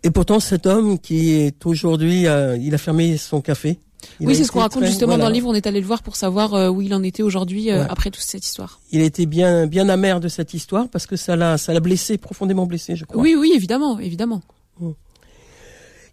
Et 0.06 0.10
pourtant, 0.12 0.38
cet 0.38 0.66
homme 0.66 1.00
qui 1.00 1.32
est 1.32 1.66
aujourd'hui, 1.66 2.28
euh, 2.28 2.56
il 2.58 2.72
a 2.76 2.78
fermé 2.78 3.16
son 3.16 3.40
café. 3.40 3.80
oui, 4.20 4.36
c'est 4.36 4.44
ce 4.44 4.52
qu'on 4.52 4.60
raconte 4.60 4.84
justement 4.84 5.18
dans 5.18 5.26
le 5.26 5.34
livre. 5.34 5.48
On 5.48 5.54
est 5.54 5.66
allé 5.66 5.80
le 5.80 5.86
voir 5.86 6.04
pour 6.04 6.14
savoir 6.14 6.54
euh, 6.54 6.68
où 6.68 6.80
il 6.80 6.94
en 6.94 7.02
était 7.02 7.24
aujourd'hui 7.24 7.72
euh, 7.72 7.84
après 7.88 8.12
toute 8.12 8.22
cette 8.22 8.46
histoire. 8.46 8.78
Il 8.92 9.00
a 9.00 9.04
été 9.04 9.26
bien, 9.26 9.66
bien 9.66 9.88
amer 9.88 10.20
de 10.20 10.28
cette 10.28 10.54
histoire 10.54 10.88
parce 10.88 11.06
que 11.06 11.16
ça 11.16 11.34
l'a, 11.34 11.58
ça 11.58 11.72
l'a 11.72 11.80
blessé, 11.80 12.18
profondément 12.18 12.66
blessé, 12.66 12.94
je 12.94 13.04
crois. 13.04 13.20
Oui, 13.20 13.34
oui, 13.36 13.50
évidemment, 13.56 13.98
évidemment. 13.98 14.42
Mmh. 14.78 14.90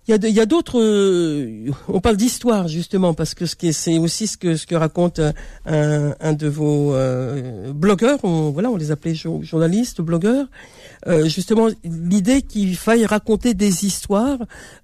Il 0.08 0.36
y 0.36 0.40
a, 0.40 0.46
d'autres. 0.48 0.82
on 1.88 2.02
parle 2.02 2.18
d'histoire 2.18 2.68
justement 2.68 3.14
parce 3.14 3.36
que 3.36 3.46
c'est 3.46 4.00
aussi 4.00 4.26
ce 4.26 4.38
que 4.38 4.58
ce 4.58 4.66
que 4.66 4.76
raconte 4.76 5.22
un, 5.66 6.16
un 6.20 6.34
de 6.34 6.48
vos 6.48 6.94
blogueurs. 7.74 8.20
On, 8.24 8.50
voilà, 8.50 8.70
on 8.70 8.76
les 8.76 8.92
appelait 8.92 9.16
journalistes, 9.16 10.02
blogueurs. 10.02 10.48
Euh, 11.08 11.28
justement 11.28 11.68
l'idée 11.84 12.42
qu'il 12.42 12.78
faille 12.78 13.06
raconter 13.06 13.54
des 13.54 13.86
histoires, 13.86 14.40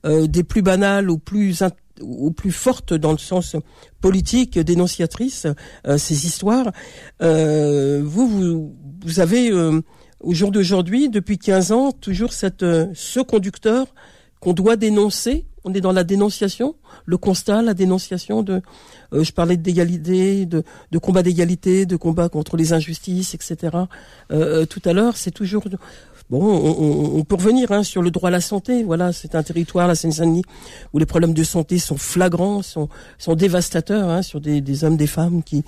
euh, 0.06 0.28
des 0.28 0.44
plus 0.44 0.62
banales 0.62 1.10
ou 1.10 1.18
plus 1.18 1.64
ou 2.02 2.32
plus 2.32 2.52
fortes 2.52 2.94
dans 2.94 3.12
le 3.12 3.18
sens 3.18 3.58
politique, 4.00 4.58
dénonciatrice, 4.58 5.48
euh, 5.86 5.98
ces 5.98 6.26
histoires. 6.26 6.72
vous, 7.20 8.28
vous, 8.28 8.76
vous 9.04 9.20
avez 9.20 9.52
au 10.22 10.34
jour 10.34 10.52
d'aujourd'hui, 10.52 11.10
depuis 11.10 11.38
15 11.38 11.72
ans, 11.72 11.92
toujours 11.92 12.34
cette 12.34 12.66
ce 12.94 13.20
conducteur 13.20 13.88
qu'on 14.40 14.54
doit 14.54 14.76
dénoncer. 14.76 15.46
On 15.66 15.74
est 15.74 15.82
dans 15.82 15.92
la 15.92 16.06
dénonciation, 16.06 16.76
le 17.06 17.18
constat, 17.18 17.62
la 17.62 17.74
dénonciation 17.74 18.44
de. 18.44 18.62
Euh, 19.14 19.24
je 19.24 19.34
parlais 19.34 19.58
d'égalité, 19.58 20.46
de, 20.46 20.64
de 20.90 20.98
combat 20.98 21.22
d'égalité, 21.22 21.86
de 21.86 21.98
combat 21.98 22.30
contre 22.30 22.56
les 22.56 22.72
injustices, 22.72 23.34
etc. 23.34 23.58
Euh, 24.32 24.62
euh, 24.62 24.66
tout 24.66 24.82
à 24.86 24.94
l'heure, 24.94 25.18
c'est 25.18 25.32
toujours 25.32 25.66
Bon, 26.30 26.44
on, 26.44 27.24
peut 27.24 27.34
revenir 27.34 27.72
hein, 27.72 27.82
sur 27.82 28.04
le 28.04 28.12
droit 28.12 28.28
à 28.28 28.32
la 28.32 28.40
santé. 28.40 28.84
Voilà, 28.84 29.12
c'est 29.12 29.34
un 29.34 29.42
territoire, 29.42 29.88
la 29.88 29.96
Seine-Saint-Denis, 29.96 30.44
où 30.94 31.00
les 31.00 31.08
problèmes 31.08 31.34
de 31.34 31.44
santé 31.44 31.80
sont 31.80 31.98
flagrants, 31.98 32.62
sont, 32.62 32.88
sont 33.18 33.34
dévastateurs 33.34 34.08
hein, 34.08 34.22
sur 34.22 34.40
des, 34.40 34.84
hommes, 34.84 34.96
des 34.96 35.08
femmes 35.08 35.42
qui 35.42 35.64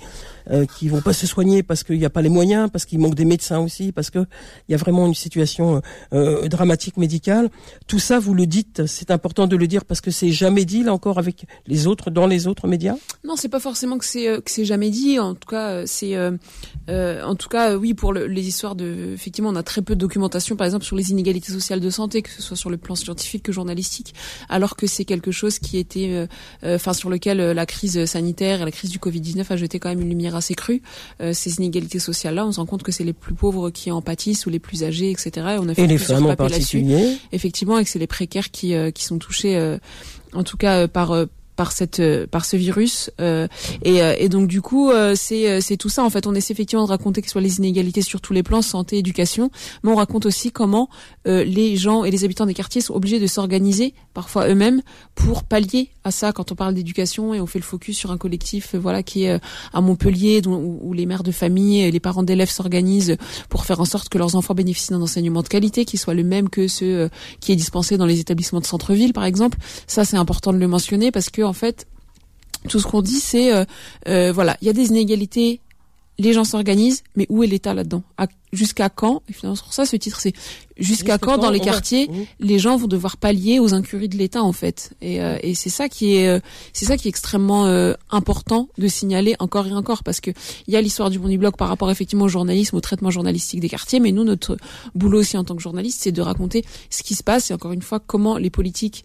euh, 0.50 0.66
qui 0.66 0.88
vont 0.88 1.00
pas 1.00 1.12
se 1.12 1.26
soigner 1.26 1.62
parce 1.62 1.84
qu'il 1.84 1.98
n'y 1.98 2.04
a 2.04 2.10
pas 2.10 2.22
les 2.22 2.28
moyens, 2.28 2.70
parce 2.70 2.84
qu'il 2.84 2.98
manque 2.98 3.14
des 3.14 3.24
médecins 3.24 3.58
aussi, 3.58 3.92
parce 3.92 4.10
que 4.10 4.20
il 4.68 4.72
y 4.72 4.74
a 4.74 4.78
vraiment 4.78 5.06
une 5.06 5.14
situation 5.14 5.82
euh, 6.12 6.48
dramatique 6.48 6.96
médicale. 6.96 7.50
Tout 7.86 7.98
ça, 7.98 8.18
vous 8.18 8.34
le 8.34 8.46
dites, 8.46 8.86
c'est 8.86 9.10
important 9.10 9.46
de 9.46 9.56
le 9.56 9.66
dire 9.66 9.84
parce 9.84 10.00
que 10.00 10.10
c'est 10.10 10.32
jamais 10.32 10.64
dit 10.64 10.82
là 10.82 10.92
encore 10.92 11.18
avec 11.18 11.46
les 11.66 11.86
autres 11.86 12.10
dans 12.10 12.26
les 12.26 12.46
autres 12.46 12.66
médias? 12.68 12.96
Non, 13.24 13.36
c'est 13.36 13.48
pas 13.48 13.60
forcément 13.60 13.98
que 13.98 14.04
c'est 14.04 14.28
euh, 14.28 14.40
que 14.40 14.50
c'est 14.50 14.64
jamais 14.64 14.90
dit. 14.90 15.18
En 15.18 15.34
tout 15.34 15.48
cas, 15.48 15.70
euh, 15.70 15.84
c'est 15.86 16.16
euh, 16.16 17.22
en 17.22 17.34
tout 17.34 17.48
cas 17.48 17.76
oui 17.76 17.94
pour 17.94 18.12
le, 18.12 18.26
les 18.26 18.46
histoires 18.46 18.74
de 18.74 19.12
effectivement 19.14 19.50
on 19.50 19.56
a 19.56 19.62
très 19.62 19.82
peu 19.82 19.94
de 19.94 20.00
documentation 20.00 20.56
par 20.56 20.66
exemple 20.66 20.84
sur 20.84 20.96
les 20.96 21.10
inégalités 21.10 21.52
sociales 21.52 21.80
de 21.80 21.90
santé, 21.90 22.22
que 22.22 22.30
ce 22.30 22.42
soit 22.42 22.56
sur 22.56 22.70
le 22.70 22.76
plan 22.76 22.94
scientifique 22.94 23.42
que 23.44 23.52
journalistique, 23.52 24.14
alors 24.48 24.76
que 24.76 24.86
c'est 24.86 25.04
quelque 25.04 25.30
chose 25.30 25.58
qui 25.58 25.78
était, 25.78 26.10
euh, 26.12 26.26
euh, 26.64 26.76
enfin 26.76 26.92
sur 26.92 27.10
lequel 27.10 27.40
euh, 27.40 27.54
la 27.54 27.66
crise 27.66 28.04
sanitaire 28.04 28.62
et 28.62 28.64
la 28.64 28.70
crise 28.70 28.90
du 28.90 28.98
Covid-19 28.98 29.44
a 29.50 29.56
jeté 29.56 29.78
quand 29.78 29.88
même 29.88 30.00
une 30.00 30.08
lumière 30.08 30.31
assez 30.36 30.54
crue. 30.54 30.82
ces 31.32 31.56
inégalités 31.56 31.98
sociales-là, 31.98 32.46
on 32.46 32.52
se 32.52 32.60
rend 32.60 32.66
compte 32.66 32.82
que 32.82 32.92
c'est 32.92 33.04
les 33.04 33.12
plus 33.12 33.34
pauvres 33.34 33.70
qui 33.70 33.90
en 33.90 34.02
pâtissent 34.02 34.46
ou 34.46 34.50
les 34.50 34.58
plus 34.58 34.84
âgés, 34.84 35.10
etc. 35.10 35.30
Et 35.36 35.58
on 35.58 35.68
a 35.68 35.74
fait 35.74 35.82
et 35.82 35.86
les 35.86 35.98
femmes 35.98 36.26
en 36.26 36.36
particulier. 36.36 37.16
Effectivement, 37.32 37.78
et 37.78 37.84
que 37.84 37.90
c'est 37.90 37.98
les 37.98 38.06
précaires 38.06 38.50
qui, 38.50 38.74
qui 38.94 39.04
sont 39.04 39.18
touchés, 39.18 39.76
en 40.32 40.44
tout 40.44 40.56
cas 40.56 40.88
par 40.88 41.26
par 41.56 41.72
cette 41.72 42.00
euh, 42.00 42.26
par 42.26 42.44
ce 42.44 42.56
virus 42.56 43.10
euh, 43.20 43.46
et, 43.82 44.02
euh, 44.02 44.14
et, 44.18 44.28
donc 44.28 44.48
du 44.48 44.60
coup 44.62 44.90
c'est 45.14 45.60
c'est 45.60 45.76
tout 45.76 45.88
ça 45.88 46.02
en 46.02 46.10
fait 46.10 46.26
on 46.26 46.34
essaie 46.34 46.52
effectivement 46.52 46.84
de 46.84 46.88
raconter 46.88 47.20
que 47.20 47.28
ce 47.28 47.32
soit 47.32 47.40
les 47.40 47.58
inégalités 47.58 48.02
sur 48.02 48.20
tous 48.20 48.32
les 48.32 48.42
plans 48.42 48.62
santé 48.62 48.98
éducation 48.98 49.50
mais 49.82 49.90
on 49.90 49.96
raconte 49.96 50.26
aussi 50.26 50.50
comment 50.50 50.88
les 51.24 51.76
gens 51.76 52.04
et 52.04 52.10
les 52.10 52.24
habitants 52.24 52.46
des 52.46 52.54
quartiers 52.54 52.80
sont 52.80 52.94
obligés 52.94 53.20
de 53.20 53.26
s'organiser 53.26 53.94
parfois 54.14 54.48
eux-mêmes 54.48 54.82
pour 55.14 55.44
pallier 55.44 55.90
à 56.04 56.10
ça 56.10 56.32
quand 56.32 56.52
on 56.52 56.54
parle 56.54 56.74
d'éducation 56.74 57.34
et 57.34 57.40
on 57.40 57.46
fait 57.46 57.58
le 57.58 57.64
focus 57.64 57.96
sur 57.96 58.10
un 58.10 58.18
collectif 58.18 58.74
voilà 58.74 59.02
qui 59.02 59.24
est 59.24 59.40
à 59.72 59.80
Montpellier 59.80 60.42
où, 60.46 60.92
les 60.92 61.06
mères 61.06 61.22
de 61.22 61.32
famille 61.32 61.80
et 61.80 61.90
les 61.90 62.00
parents 62.00 62.22
d'élèves 62.22 62.50
s'organisent 62.50 63.16
pour 63.48 63.64
faire 63.64 63.80
en 63.80 63.84
sorte 63.84 64.08
que 64.08 64.18
leurs 64.18 64.34
enfants 64.34 64.54
bénéficient 64.54 64.90
d'un 64.90 65.00
enseignement 65.00 65.42
de 65.42 65.48
qualité 65.48 65.84
qui 65.84 65.96
soit 65.96 66.14
le 66.14 66.24
même 66.24 66.48
que 66.48 66.68
ceux 66.68 67.08
qui 67.40 67.52
est 67.52 67.56
dispensé 67.56 67.96
dans 67.96 68.06
les 68.06 68.20
établissements 68.20 68.60
de 68.60 68.66
centre-ville 68.66 69.12
par 69.12 69.24
exemple. 69.24 69.58
Ça 69.86 70.04
c'est 70.04 70.16
important 70.16 70.52
de 70.52 70.58
le 70.58 70.68
mentionner 70.68 71.10
parce 71.10 71.30
que 71.30 71.42
en 71.42 71.52
fait, 71.52 71.86
tout 72.68 72.78
ce 72.78 72.86
qu'on 72.86 73.02
dit, 73.02 73.20
c'est 73.20 73.54
euh, 73.54 73.64
euh, 74.08 74.32
voilà, 74.32 74.56
il 74.60 74.66
y 74.66 74.70
a 74.70 74.72
des 74.72 74.88
inégalités, 74.88 75.60
les 76.22 76.32
gens 76.32 76.44
s'organisent, 76.44 77.02
mais 77.16 77.26
où 77.28 77.42
est 77.42 77.46
l'État 77.46 77.74
là-dedans? 77.74 78.02
Jusqu'à 78.52 78.88
quand? 78.90 79.22
Et 79.28 79.32
finalement, 79.32 79.58
pour 79.58 79.72
ça, 79.72 79.86
ce 79.86 79.96
titre, 79.96 80.20
c'est 80.20 80.34
jusqu'à 80.78 81.18
quand, 81.18 81.38
dans 81.38 81.50
les 81.50 81.60
quartiers 81.60 82.08
les 82.38 82.58
gens 82.58 82.76
vont 82.76 82.86
devoir 82.86 83.16
pallier 83.16 83.58
aux 83.58 83.74
incuries 83.74 84.08
de 84.08 84.16
l'État 84.16 84.42
en 84.42 84.52
fait? 84.52 84.92
Et, 85.00 85.22
euh, 85.22 85.38
et 85.42 85.54
c'est 85.54 85.70
ça 85.70 85.88
qui 85.88 86.14
est 86.16 86.42
c'est 86.72 86.84
ça 86.84 86.96
qui 86.96 87.08
est 87.08 87.10
extrêmement 87.10 87.66
important 88.10 88.68
de 88.78 88.88
signaler 88.88 89.34
encore 89.38 89.66
et 89.66 89.72
encore 89.72 90.02
parce 90.02 90.20
que 90.20 90.30
il 90.66 90.74
y 90.74 90.76
a 90.76 90.80
l'histoire 90.80 91.10
du 91.10 91.18
Blog 91.18 91.56
par 91.56 91.68
rapport 91.68 91.90
effectivement 91.90 92.26
au 92.26 92.28
journalisme, 92.28 92.76
au 92.76 92.80
traitement 92.80 93.10
journalistique 93.10 93.60
des 93.60 93.68
quartiers, 93.68 94.00
mais 94.00 94.12
nous 94.12 94.24
notre 94.24 94.56
boulot 94.94 95.20
aussi 95.20 95.36
en 95.36 95.44
tant 95.44 95.56
que 95.56 95.62
journaliste, 95.62 96.00
c'est 96.02 96.12
de 96.12 96.22
raconter 96.22 96.64
ce 96.90 97.02
qui 97.02 97.14
se 97.14 97.22
passe 97.22 97.50
et 97.50 97.54
encore 97.54 97.72
une 97.72 97.82
fois 97.82 98.00
comment 98.00 98.36
les 98.36 98.50
politiques 98.50 99.04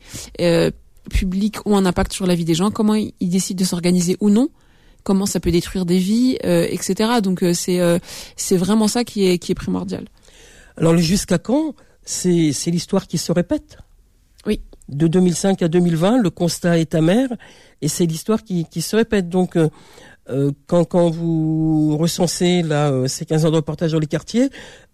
publics 1.07 1.57
ont 1.65 1.77
un 1.77 1.85
impact 1.85 2.13
sur 2.13 2.27
la 2.27 2.35
vie 2.35 2.45
des 2.45 2.53
gens, 2.53 2.71
comment 2.71 2.95
ils 2.95 3.29
décident 3.29 3.59
de 3.59 3.65
s'organiser 3.65 4.17
ou 4.19 4.29
non, 4.29 4.49
comment 5.07 5.25
ça 5.25 5.39
peut 5.39 5.51
détruire 5.51 5.85
des 5.85 5.99
vies, 5.99 6.37
euh, 6.43 6.67
etc. 6.69 7.21
Donc 7.23 7.41
euh, 7.41 7.53
c'est 7.53 7.79
euh, 7.79 7.97
c'est 8.35 8.57
vraiment 8.57 8.89
ça 8.89 9.05
qui 9.05 9.25
est 9.25 9.37
qui 9.37 9.53
est 9.53 9.55
primordial. 9.55 10.05
Alors 10.75 10.91
le 10.91 10.99
jusqu'à 10.99 11.37
quand 11.37 11.75
C'est 12.03 12.51
c'est 12.51 12.71
l'histoire 12.71 13.07
qui 13.07 13.17
se 13.17 13.31
répète? 13.31 13.77
Oui. 14.45 14.59
De 14.89 15.07
2005 15.07 15.61
à 15.61 15.69
2020, 15.69 16.21
le 16.21 16.29
constat 16.29 16.77
est 16.79 16.93
amer 16.93 17.29
et 17.81 17.87
c'est 17.87 18.05
l'histoire 18.05 18.43
qui 18.43 18.65
qui 18.65 18.81
se 18.81 18.97
répète. 18.97 19.29
Donc 19.29 19.57
quand, 20.67 20.83
quand 20.83 21.09
vous 21.09 21.95
recensez 21.97 22.61
là 22.61 23.07
ces 23.07 23.25
15 23.25 23.45
ans 23.45 23.51
de 23.51 23.55
reportage 23.55 23.93
dans 23.93 23.99
les 23.99 24.07
quartiers, 24.07 24.49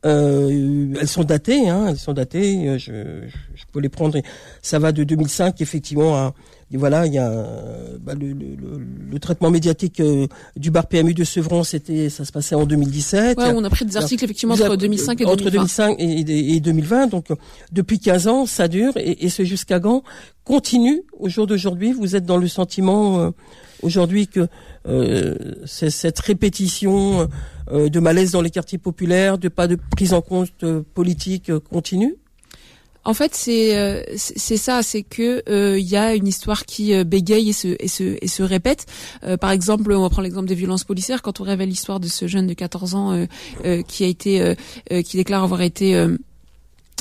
euh, 0.05 0.93
elles 0.99 1.07
sont 1.07 1.23
datées, 1.23 1.69
hein, 1.69 1.87
elles 1.89 1.97
sont 1.97 2.13
datées. 2.13 2.77
Je, 2.77 3.25
je, 3.55 3.63
peux 3.71 3.79
les 3.79 3.89
prendre. 3.89 4.21
Ça 4.61 4.77
va 4.77 4.91
de 4.91 5.03
2005 5.03 5.59
effectivement 5.61 6.15
à 6.15 6.33
voilà, 6.71 7.05
il 7.05 7.13
y 7.13 7.17
a 7.17 7.31
bah, 8.01 8.13
le, 8.13 8.33
le, 8.33 8.55
le, 9.11 9.19
traitement 9.19 9.51
médiatique 9.51 10.01
du 10.55 10.71
bar 10.71 10.87
PMU 10.87 11.13
de 11.13 11.23
Sevron, 11.23 11.63
c'était 11.63 12.09
ça 12.09 12.25
se 12.25 12.31
passait 12.31 12.55
en 12.55 12.65
2017. 12.65 13.37
Ouais, 13.37 13.51
on 13.55 13.63
a 13.63 13.69
pris 13.69 13.85
des 13.85 13.97
articles 13.97 14.23
effectivement 14.23 14.55
entre 14.55 14.75
2005 14.75 15.21
et 15.21 15.25
2020. 15.25 15.31
Entre 15.33 15.51
2005 15.51 15.95
et, 15.99 16.55
et, 16.55 16.59
2020, 16.59 17.07
donc 17.07 17.27
depuis 17.71 17.99
15 17.99 18.27
ans, 18.27 18.45
ça 18.45 18.67
dure 18.67 18.93
et, 18.97 19.25
et 19.25 19.29
ce 19.29 19.43
jusqu'à 19.43 19.79
quand 19.79 20.03
continue 20.43 21.03
au 21.19 21.29
jour 21.29 21.47
d'aujourd'hui. 21.47 21.93
Vous 21.93 22.15
êtes 22.15 22.25
dans 22.25 22.37
le 22.37 22.47
sentiment 22.47 23.31
aujourd'hui 23.83 24.27
que 24.27 24.47
euh, 24.87 25.35
cette 25.65 26.19
répétition 26.19 27.29
euh, 27.71 27.89
de 27.89 27.99
malaise 27.99 28.31
dans 28.31 28.41
les 28.41 28.49
quartiers 28.49 28.77
populaires, 28.77 29.37
de 29.37 29.49
pas 29.49 29.67
de 29.67 29.77
prise 29.91 30.13
en 30.13 30.21
compte 30.21 30.63
euh, 30.63 30.81
politique 30.93 31.51
continue? 31.69 32.15
En 33.05 33.13
fait, 33.13 33.35
c'est 33.35 34.05
c'est 34.15 34.57
ça, 34.57 34.81
c'est 34.83 35.03
que 35.03 35.43
il 35.77 35.85
y 35.85 35.97
a 35.97 36.13
une 36.15 36.27
histoire 36.27 36.65
qui 36.65 37.03
bégaye 37.03 37.49
et 37.49 37.53
se 37.53 37.75
et 37.79 37.87
se 37.87 38.17
et 38.21 38.27
se 38.27 38.43
répète. 38.43 38.85
par 39.41 39.51
exemple, 39.51 39.91
on 39.91 40.01
va 40.01 40.09
prendre 40.09 40.23
l'exemple 40.23 40.47
des 40.47 40.55
violences 40.55 40.83
policières. 40.83 41.21
Quand 41.21 41.41
on 41.41 41.43
révèle 41.43 41.69
l'histoire 41.69 41.99
de 41.99 42.07
ce 42.07 42.27
jeune 42.27 42.47
de 42.47 42.53
14 42.53 42.95
ans 42.95 43.27
qui 43.87 44.03
a 44.03 44.07
été 44.07 44.55
qui 45.03 45.17
déclare 45.17 45.43
avoir 45.43 45.61
été 45.61 46.07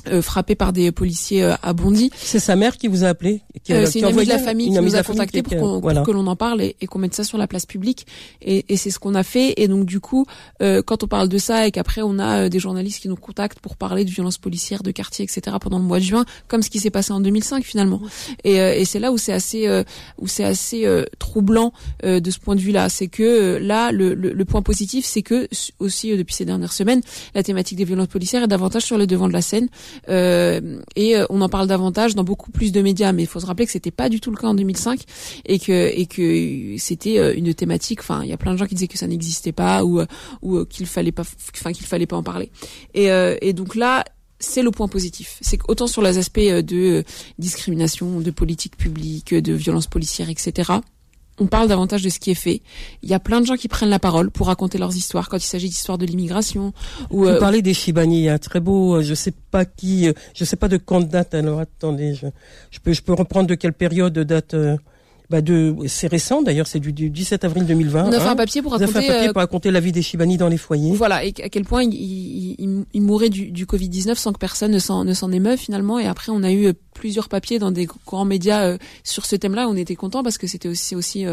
euh, 0.09 0.23
frappé 0.23 0.55
par 0.55 0.73
des 0.73 0.93
policiers 0.93 1.43
euh, 1.43 1.55
à 1.63 1.73
Bondy. 1.73 2.11
C'est 2.17 2.39
sa 2.39 2.57
mère 2.57 2.77
qui 2.77 2.89
vous 2.89 3.05
a 3.05 3.09
appelé 3.09 3.43
qui 3.63 3.73
euh, 3.73 3.87
C'est 3.87 4.01
une 4.01 4.07
amie 4.07 4.25
de 4.25 4.29
la 4.29 4.39
famille 4.39 4.71
qui 4.71 4.81
nous 4.81 4.97
a 4.97 5.03
contacté 5.03 5.43
pour, 5.43 5.81
que 5.81 6.11
l'on 6.11 6.27
en 6.27 6.37
parle 6.37 6.63
et, 6.63 6.75
qu'on 6.87 6.99
mette 6.99 7.15
ça 7.15 7.25
sur 7.25 7.39
la 7.39 7.47
place 7.47 7.67
publique. 7.67 8.07
Et, 8.41 8.65
et 8.69 8.77
c'est 8.77 8.91
ce 8.91 8.99
qu'on 8.99 9.15
a 9.15 9.23
fait. 9.23 9.55
Et 9.57 9.69
donc 9.69 9.87
du 9.87 10.01
coup, 10.01 10.27
euh, 10.61 10.83
quand 10.83 11.05
on 11.05 11.07
parle 11.07 11.29
de 11.29 11.39
ça 11.39 11.67
et 11.67 11.71
qu'après 11.71 12.03
on 12.03 12.19
a 12.19 12.49
des 12.49 12.59
journalistes 12.59 13.01
qui 13.01 13.09
nous 13.09 13.17
contactent 13.17 13.61
pour 13.61 13.77
parler 13.77 14.05
de 14.05 14.11
violences 14.11 14.39
policières, 14.39 14.83
de 14.83 14.91
quartier, 14.91 15.25
etc. 15.25 15.57
pendant 15.61 15.79
le 15.79 15.85
mois 15.85 15.99
de 15.99 16.05
juin, 16.05 16.25
comme 16.49 16.63
ce 16.63 16.71
qui 16.71 16.81
s'est 16.81 16.91
passé 16.91 17.13
en 17.13 17.21
2005 17.21 17.65
finalement. 17.65 18.01
Et, 18.45 18.57
et 18.57 18.85
c'est 18.85 18.99
là 18.99 19.13
où 19.13 19.19
c'est 19.19 19.33
assez 19.33 19.83
où 20.19 20.27
c'est 20.27 20.45
assez 20.45 20.87
troublant 21.19 21.73
de 22.03 22.31
ce 22.31 22.39
point 22.39 22.57
de 22.57 22.61
vue-là, 22.61 22.89
c'est 22.89 23.09
que 23.09 23.59
là 23.61 23.93
le, 23.93 24.15
le, 24.15 24.33
le, 24.33 24.45
point 24.45 24.63
positif, 24.63 25.05
c'est 25.05 25.23
que 25.23 25.49
aussi 25.79 26.17
depuis 26.17 26.35
ces 26.35 26.45
dernières 26.45 26.73
semaines, 26.73 27.01
la 27.35 27.43
thématique 27.43 27.79
des 27.79 27.85
violences 27.85 28.09
policières 28.09 28.43
est 28.43 28.49
davantage 28.49 28.83
sur 28.83 28.99
le 28.99 29.07
devant 29.07 29.29
de 29.29 29.33
la 29.33 29.43
scène. 29.43 29.69
Euh, 30.09 30.81
et 30.97 31.17
euh, 31.17 31.27
on 31.31 31.41
en 31.41 31.49
parle 31.49 31.67
davantage 31.67 32.15
dans 32.15 32.25
beaucoup 32.25 32.51
plus 32.51 32.73
de 32.73 32.81
médias. 32.83 33.13
Mais 33.13 33.23
il 33.23 33.27
faut 33.27 33.41
se 33.41 33.47
rappeler 33.47 33.67
que 33.67 33.73
c'était 33.73 33.91
pas 33.91 34.09
du 34.09 34.21
tout 34.21 34.31
le 34.31 34.37
cas 34.37 34.49
en 34.49 34.55
2005 34.55 35.01
et 35.47 35.59
que 35.59 35.73
et 35.73 36.07
que 36.07 36.77
c'était 36.79 37.19
euh, 37.19 37.35
une 37.37 37.55
thématique. 37.55 38.01
Enfin, 38.01 38.23
il 38.23 38.29
y 38.29 38.33
a 38.33 38.37
plein 38.37 38.53
de 38.53 38.59
gens 38.59 38.67
qui 38.67 38.75
disaient 38.75 38.89
que 38.89 38.99
ça 38.99 39.07
n'existait 39.07 39.53
pas 39.53 39.85
ou 39.85 40.03
ou 40.43 40.65
qu'il 40.65 40.87
fallait 40.87 41.13
pas, 41.13 41.25
enfin 41.55 41.73
qu'il 41.73 41.87
fallait 41.87 42.07
pas 42.07 42.17
en 42.17 42.23
parler. 42.23 42.51
Et, 42.95 43.09
et 43.41 43.53
donc 43.53 43.75
là, 43.75 44.05
c'est 44.39 44.63
le 44.63 44.71
point 44.71 44.89
positif. 44.89 45.39
C'est 45.41 45.59
autant 45.69 45.87
sur 45.87 46.03
les 46.03 46.19
aspects 46.19 46.41
de 46.41 47.05
discrimination, 47.39 48.21
de 48.21 48.31
politique 48.31 48.77
publique, 48.77 49.35
de 49.35 49.53
violence 49.53 49.87
policière, 49.87 50.29
etc 50.31 50.81
on 51.39 51.47
parle 51.47 51.69
davantage 51.69 52.03
de 52.03 52.09
ce 52.09 52.19
qui 52.19 52.31
est 52.31 52.35
fait. 52.35 52.61
Il 53.03 53.09
y 53.09 53.15
a 53.15 53.19
plein 53.21 53.41
de 53.41 53.47
gens 53.47 53.57
qui 53.57 53.69
prennent 53.69 53.89
la 53.89 53.99
parole 53.99 54.31
pour 54.31 54.49
raconter 54.49 54.79
leurs 54.79 54.95
histoires 54.95 55.29
quand 55.29 55.39
il 55.39 55.47
s'agit 55.47 55.69
d'histoires 55.69 55.99
de 55.99 56.05
l'immigration. 56.07 56.73
Ou, 57.11 57.21
Vous 57.21 57.27
euh, 57.27 57.39
parlez 57.39 57.63
des 57.63 57.75
Shibani, 57.75 58.29
un 58.29 58.39
très 58.39 58.61
beau, 58.61 58.97
euh, 58.97 59.03
je 59.03 59.15
sais 59.15 59.33
pas 59.51 59.65
qui, 59.65 60.09
euh, 60.09 60.13
je 60.35 60.45
sais 60.45 60.57
pas 60.57 60.69
de 60.69 60.77
quand 60.77 61.01
date. 61.01 61.35
Alors 61.35 61.61
attendez, 61.61 62.15
je, 62.15 62.27
je 62.71 62.79
peux, 62.81 62.93
je 62.93 63.03
peux 63.03 63.15
reprendre 63.15 63.47
de 63.47 63.55
quelle 63.55 63.73
période 63.73 64.19
date. 64.19 64.55
Bah 65.31 65.41
de, 65.41 65.75
c'est 65.87 66.09
récent 66.09 66.43
d'ailleurs, 66.43 66.67
c'est 66.67 66.81
du, 66.81 66.93
du, 66.93 67.09
17 67.09 67.45
avril 67.45 67.65
2020. 67.65 68.05
On 68.05 68.13
a 68.13 68.21
fait 68.21 68.27
un 68.27 68.33
hein. 68.33 68.37
papier 68.37 68.61
pour 68.61 68.73
raconter, 68.73 68.93
papier 68.93 69.29
pour 69.29 69.41
raconter 69.41 69.71
la 69.71 69.81
vie 69.81 69.93
des 69.93 70.03
Shibani 70.03 70.37
dans 70.37 70.49
les 70.49 70.59
foyers. 70.59 70.93
Voilà, 70.93 71.25
et 71.25 71.33
à 71.43 71.49
quel 71.49 71.65
point 71.65 71.83
ils 71.85 71.95
il, 72.59 72.85
il, 72.93 73.01
mouraient 73.01 73.31
du, 73.31 73.51
du 73.51 73.65
Covid-19 73.65 74.15
sans 74.17 74.35
que 74.35 74.39
personne 74.39 74.73
ne 74.73 74.79
s'en, 74.79 75.05
ne 75.05 75.15
s'en 75.15 75.33
émeuve 75.33 75.59
finalement. 75.59 75.99
Et 75.99 76.07
après, 76.07 76.33
on 76.33 76.43
a 76.43 76.53
eu 76.53 76.75
plusieurs 76.95 77.29
papiers 77.29 77.59
dans 77.59 77.71
des 77.71 77.87
grands 78.07 78.25
médias 78.25 78.77
sur 79.05 79.27
ce 79.27 79.37
thème-là. 79.37 79.69
On 79.69 79.77
était 79.77 79.97
content 79.97 80.23
parce 80.23 80.39
que 80.39 80.47
c'était 80.47 80.69
aussi, 80.69 80.95
aussi 80.95 81.27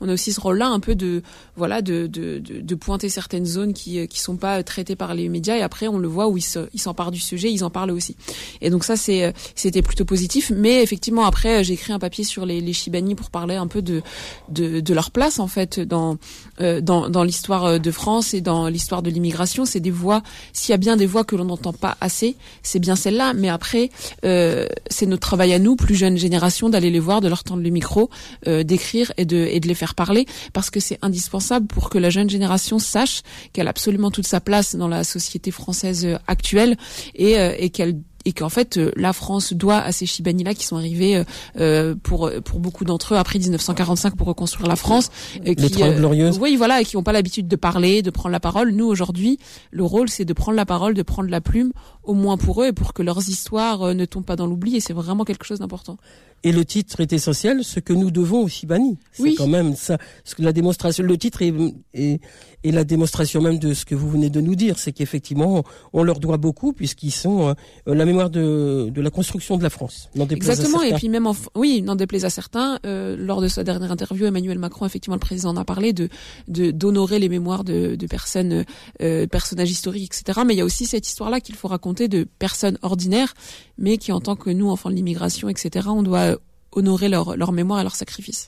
on 0.00 0.08
a 0.08 0.12
aussi 0.12 0.32
ce 0.32 0.40
rôle-là 0.40 0.68
un 0.68 0.80
peu 0.80 0.94
de 0.94 1.22
voilà 1.56 1.82
de, 1.82 2.06
de, 2.06 2.38
de, 2.38 2.74
pointer 2.74 3.08
certaines 3.08 3.46
zones 3.46 3.72
qui 3.72 3.98
euh, 3.98 4.06
qui 4.06 4.20
sont 4.20 4.36
pas 4.36 4.62
traitées 4.62 4.96
par 4.96 5.14
les 5.14 5.28
médias 5.28 5.56
et 5.56 5.62
après 5.62 5.88
on 5.88 5.98
le 5.98 6.08
voit 6.08 6.28
où 6.28 6.36
ils 6.36 6.80
s'emparent 6.80 7.10
du 7.10 7.20
sujet, 7.20 7.50
ils 7.50 7.64
en 7.64 7.70
parlent 7.70 7.90
aussi. 7.90 8.16
Et 8.60 8.70
donc 8.70 8.84
ça 8.84 8.96
c'est 8.96 9.24
euh, 9.24 9.32
c'était 9.54 9.82
plutôt 9.82 10.04
positif. 10.04 10.52
Mais 10.54 10.82
effectivement 10.82 11.24
après 11.24 11.64
j'ai 11.64 11.74
écrit 11.74 11.92
un 11.92 11.98
papier 11.98 12.24
sur 12.24 12.44
les, 12.44 12.60
les 12.60 12.72
Chibani 12.72 13.14
pour 13.14 13.30
parler 13.30 13.56
un 13.56 13.66
peu 13.66 13.82
de 13.82 14.02
de, 14.48 14.80
de 14.80 14.94
leur 14.94 15.10
place 15.10 15.38
en 15.38 15.46
fait 15.46 15.80
dans 15.80 16.18
euh, 16.60 16.80
dans, 16.80 17.08
dans 17.08 17.22
l'histoire 17.22 17.80
de 17.80 17.90
France 17.90 18.34
et 18.34 18.40
dans 18.40 18.68
l'histoire 18.68 19.02
de 19.02 19.10
l'immigration. 19.10 19.64
C'est 19.64 19.80
des 19.80 19.90
voix. 19.90 20.22
S'il 20.52 20.72
y 20.72 20.74
a 20.74 20.78
bien 20.78 20.96
des 20.96 21.06
voix 21.06 21.24
que 21.24 21.36
l'on 21.36 21.46
n'entend 21.46 21.72
pas 21.72 21.96
assez, 22.00 22.36
c'est 22.62 22.78
bien 22.78 22.96
celle-là. 22.96 23.32
Mais 23.32 23.48
après 23.48 23.90
euh, 24.24 24.66
c'est 24.88 25.05
c'est 25.06 25.10
notre 25.10 25.20
travail 25.20 25.52
à 25.52 25.60
nous, 25.60 25.76
plus 25.76 25.94
jeunes 25.94 26.18
générations, 26.18 26.68
d'aller 26.68 26.90
les 26.90 26.98
voir, 26.98 27.20
de 27.20 27.28
leur 27.28 27.44
tendre 27.44 27.62
le 27.62 27.70
micro, 27.70 28.10
euh, 28.48 28.64
d'écrire 28.64 29.12
et 29.16 29.24
de, 29.24 29.36
les 29.36 29.74
faire 29.74 29.94
parler, 29.94 30.26
parce 30.52 30.68
que 30.68 30.80
c'est 30.80 30.98
indispensable 31.00 31.68
pour 31.68 31.90
que 31.90 31.98
la 31.98 32.10
jeune 32.10 32.28
génération 32.28 32.80
sache 32.80 33.22
qu'elle 33.52 33.68
a 33.68 33.70
absolument 33.70 34.10
toute 34.10 34.26
sa 34.26 34.40
place 34.40 34.74
dans 34.74 34.88
la 34.88 35.04
société 35.04 35.52
française 35.52 36.18
actuelle 36.26 36.76
et, 37.14 37.34
et 37.34 37.70
qu'elle 37.70 38.00
et 38.26 38.32
qu'en 38.32 38.50
fait 38.50 38.76
euh, 38.76 38.90
la 38.96 39.14
France 39.14 39.54
doit 39.54 39.78
à 39.78 39.92
ces 39.92 40.04
Chibani-là 40.04 40.52
qui 40.52 40.66
sont 40.66 40.76
arrivés 40.76 41.16
euh, 41.16 41.24
euh, 41.58 41.94
pour 42.02 42.30
pour 42.44 42.58
beaucoup 42.58 42.84
d'entre 42.84 43.14
eux 43.14 43.16
après 43.16 43.38
1945 43.38 44.16
pour 44.16 44.26
reconstruire 44.26 44.68
la 44.68 44.76
France. 44.76 45.10
Les 45.42 45.54
qui, 45.54 45.70
glorieuses. 45.70 46.38
Oui, 46.38 46.56
voilà, 46.56 46.80
et 46.80 46.84
qui 46.84 46.96
n'ont 46.96 47.02
pas 47.04 47.12
l'habitude 47.12 47.48
de 47.48 47.56
parler, 47.56 48.02
de 48.02 48.10
prendre 48.10 48.32
la 48.32 48.40
parole. 48.40 48.72
Nous 48.72 48.84
aujourd'hui, 48.84 49.38
le 49.70 49.84
rôle 49.84 50.10
c'est 50.10 50.24
de 50.24 50.32
prendre 50.32 50.56
la 50.56 50.66
parole, 50.66 50.94
de 50.94 51.02
prendre 51.02 51.30
la 51.30 51.40
plume, 51.40 51.72
au 52.02 52.14
moins 52.14 52.36
pour 52.36 52.62
eux 52.62 52.66
et 52.66 52.72
pour 52.72 52.92
que 52.92 53.02
leurs 53.02 53.28
histoires 53.28 53.94
ne 53.94 54.04
tombent 54.04 54.26
pas 54.26 54.36
dans 54.36 54.46
l'oubli. 54.46 54.76
Et 54.76 54.80
c'est 54.80 54.92
vraiment 54.92 55.24
quelque 55.24 55.44
chose 55.46 55.60
d'important. 55.60 55.96
Et 56.42 56.52
le 56.52 56.64
titre 56.64 57.00
est 57.00 57.12
essentiel, 57.12 57.64
ce 57.64 57.80
que 57.80 57.92
nous 57.92 58.10
devons 58.10 58.42
aux 58.42 58.48
Chibani. 58.48 58.98
C'est 59.12 59.22
oui. 59.22 59.34
quand 59.36 59.48
même 59.48 59.74
ça. 59.74 59.98
Ce 60.24 60.34
que 60.34 60.42
la 60.42 60.52
démonstration, 60.52 61.02
le 61.02 61.18
titre 61.18 61.42
est, 61.42 61.52
est, 61.92 62.20
est, 62.62 62.70
la 62.70 62.84
démonstration 62.84 63.40
même 63.40 63.58
de 63.58 63.74
ce 63.74 63.84
que 63.84 63.94
vous 63.94 64.08
venez 64.08 64.30
de 64.30 64.40
nous 64.40 64.54
dire, 64.54 64.78
c'est 64.78 64.92
qu'effectivement, 64.92 65.64
on 65.92 66.04
leur 66.04 66.20
doit 66.20 66.36
beaucoup 66.36 66.72
puisqu'ils 66.72 67.10
sont 67.10 67.48
euh, 67.48 67.54
la 67.94 68.04
mémoire 68.04 68.30
de, 68.30 68.90
de, 68.94 69.00
la 69.00 69.10
construction 69.10 69.56
de 69.56 69.62
la 69.62 69.70
France. 69.70 70.08
Exactement. 70.30 70.82
Et 70.82 70.94
puis 70.94 71.08
même, 71.08 71.26
en, 71.26 71.34
oui, 71.54 71.82
n'en 71.82 71.96
déplaise 71.96 72.24
à 72.24 72.30
certains. 72.30 72.78
Euh, 72.86 73.16
lors 73.18 73.40
de 73.40 73.48
sa 73.48 73.64
dernière 73.64 73.90
interview, 73.90 74.26
Emmanuel 74.26 74.58
Macron, 74.58 74.86
effectivement, 74.86 75.16
le 75.16 75.20
président 75.20 75.50
en 75.50 75.56
a 75.56 75.64
parlé 75.64 75.92
de 75.92 76.08
d'honorer 76.46 77.18
les 77.18 77.28
mémoires 77.28 77.64
de, 77.64 77.96
de 77.96 78.06
personnes, 78.06 78.64
euh, 79.02 79.26
personnages 79.26 79.70
historiques, 79.70 80.12
etc. 80.14 80.40
Mais 80.46 80.54
il 80.54 80.58
y 80.58 80.60
a 80.60 80.64
aussi 80.64 80.86
cette 80.86 81.06
histoire-là 81.06 81.40
qu'il 81.40 81.54
faut 81.54 81.68
raconter 81.68 82.08
de 82.08 82.26
personnes 82.38 82.78
ordinaires, 82.82 83.34
mais 83.78 83.98
qui, 83.98 84.12
en 84.12 84.20
tant 84.20 84.36
que 84.36 84.50
nous, 84.50 84.70
enfants 84.70 84.90
de 84.90 84.94
l'immigration, 84.94 85.48
etc., 85.48 85.88
on 85.88 86.02
doit 86.02 86.35
honorer 86.72 87.08
leur, 87.08 87.36
leur 87.36 87.52
mémoire 87.52 87.80
et 87.80 87.82
leur 87.82 87.96
sacrifice. 87.96 88.46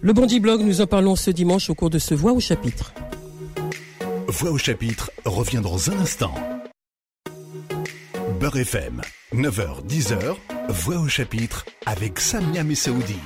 Le 0.00 0.12
Bondi 0.12 0.40
Blog, 0.40 0.62
nous 0.62 0.80
en 0.80 0.86
parlons 0.86 1.16
ce 1.16 1.30
dimanche 1.30 1.70
au 1.70 1.74
cours 1.74 1.90
de 1.90 1.98
ce 1.98 2.14
Voix 2.14 2.32
au 2.32 2.40
chapitre. 2.40 2.92
Voix 4.28 4.50
au 4.50 4.58
chapitre 4.58 5.10
revient 5.24 5.60
dans 5.62 5.90
un 5.90 5.98
instant. 5.98 6.34
Beurre 8.40 8.58
FM, 8.58 9.00
9h-10h, 9.34 10.36
Voix 10.68 10.98
au 10.98 11.08
chapitre 11.08 11.64
avec 11.86 12.20
Samia 12.20 12.64
Messaoudi. 12.64 13.16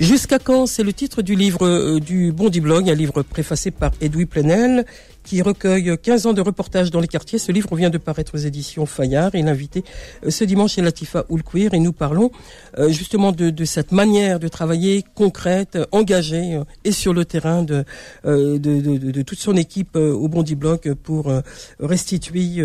Jusqu'à 0.00 0.40
quand 0.40 0.66
C'est 0.66 0.82
le 0.82 0.92
titre 0.92 1.22
du 1.22 1.36
livre 1.36 1.66
euh, 1.66 2.00
du 2.00 2.32
Bondi 2.32 2.60
Blog, 2.60 2.90
un 2.90 2.94
livre 2.94 3.22
préfacé 3.22 3.70
par 3.70 3.92
Edoui 4.00 4.26
Plenel 4.26 4.84
qui 5.24 5.42
recueille 5.42 5.96
15 6.00 6.26
ans 6.26 6.32
de 6.32 6.40
reportages 6.40 6.90
dans 6.90 7.00
les 7.00 7.08
quartiers. 7.08 7.38
Ce 7.38 7.50
livre 7.50 7.74
vient 7.74 7.90
de 7.90 7.98
paraître 7.98 8.34
aux 8.34 8.38
éditions 8.38 8.86
Fayard 8.86 9.34
et 9.34 9.42
l'invité 9.42 9.82
euh, 10.24 10.30
ce 10.30 10.44
dimanche 10.44 10.78
est 10.78 10.82
Latifa 10.82 11.24
Oulkouir 11.28 11.74
et 11.74 11.78
nous 11.78 11.92
parlons 11.92 12.30
euh, 12.78 12.90
justement 12.90 13.32
de, 13.32 13.50
de, 13.50 13.64
cette 13.64 13.92
manière 13.92 14.38
de 14.38 14.48
travailler 14.48 15.04
concrète, 15.14 15.78
engagée 15.92 16.54
euh, 16.54 16.64
et 16.84 16.92
sur 16.92 17.12
le 17.12 17.24
terrain 17.24 17.62
de, 17.62 17.84
de, 18.24 18.58
de, 18.58 19.10
de 19.10 19.22
toute 19.22 19.38
son 19.38 19.56
équipe 19.56 19.96
au 19.96 20.28
Bondi 20.28 20.54
Blog 20.54 20.94
pour 20.94 21.32
restituer 21.80 22.62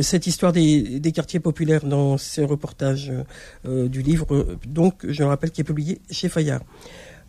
cette 0.00 0.26
histoire 0.26 0.52
des, 0.52 0.98
des, 0.98 1.12
quartiers 1.12 1.40
populaires 1.40 1.84
dans 1.84 2.18
ces 2.18 2.44
reportages 2.44 3.12
du 3.64 4.02
livre, 4.02 4.56
donc 4.66 4.94
je 5.06 5.22
le 5.22 5.28
rappelle, 5.28 5.50
qui 5.50 5.60
est 5.60 5.64
publié 5.64 6.00
chez 6.10 6.28
Fayard. 6.28 6.62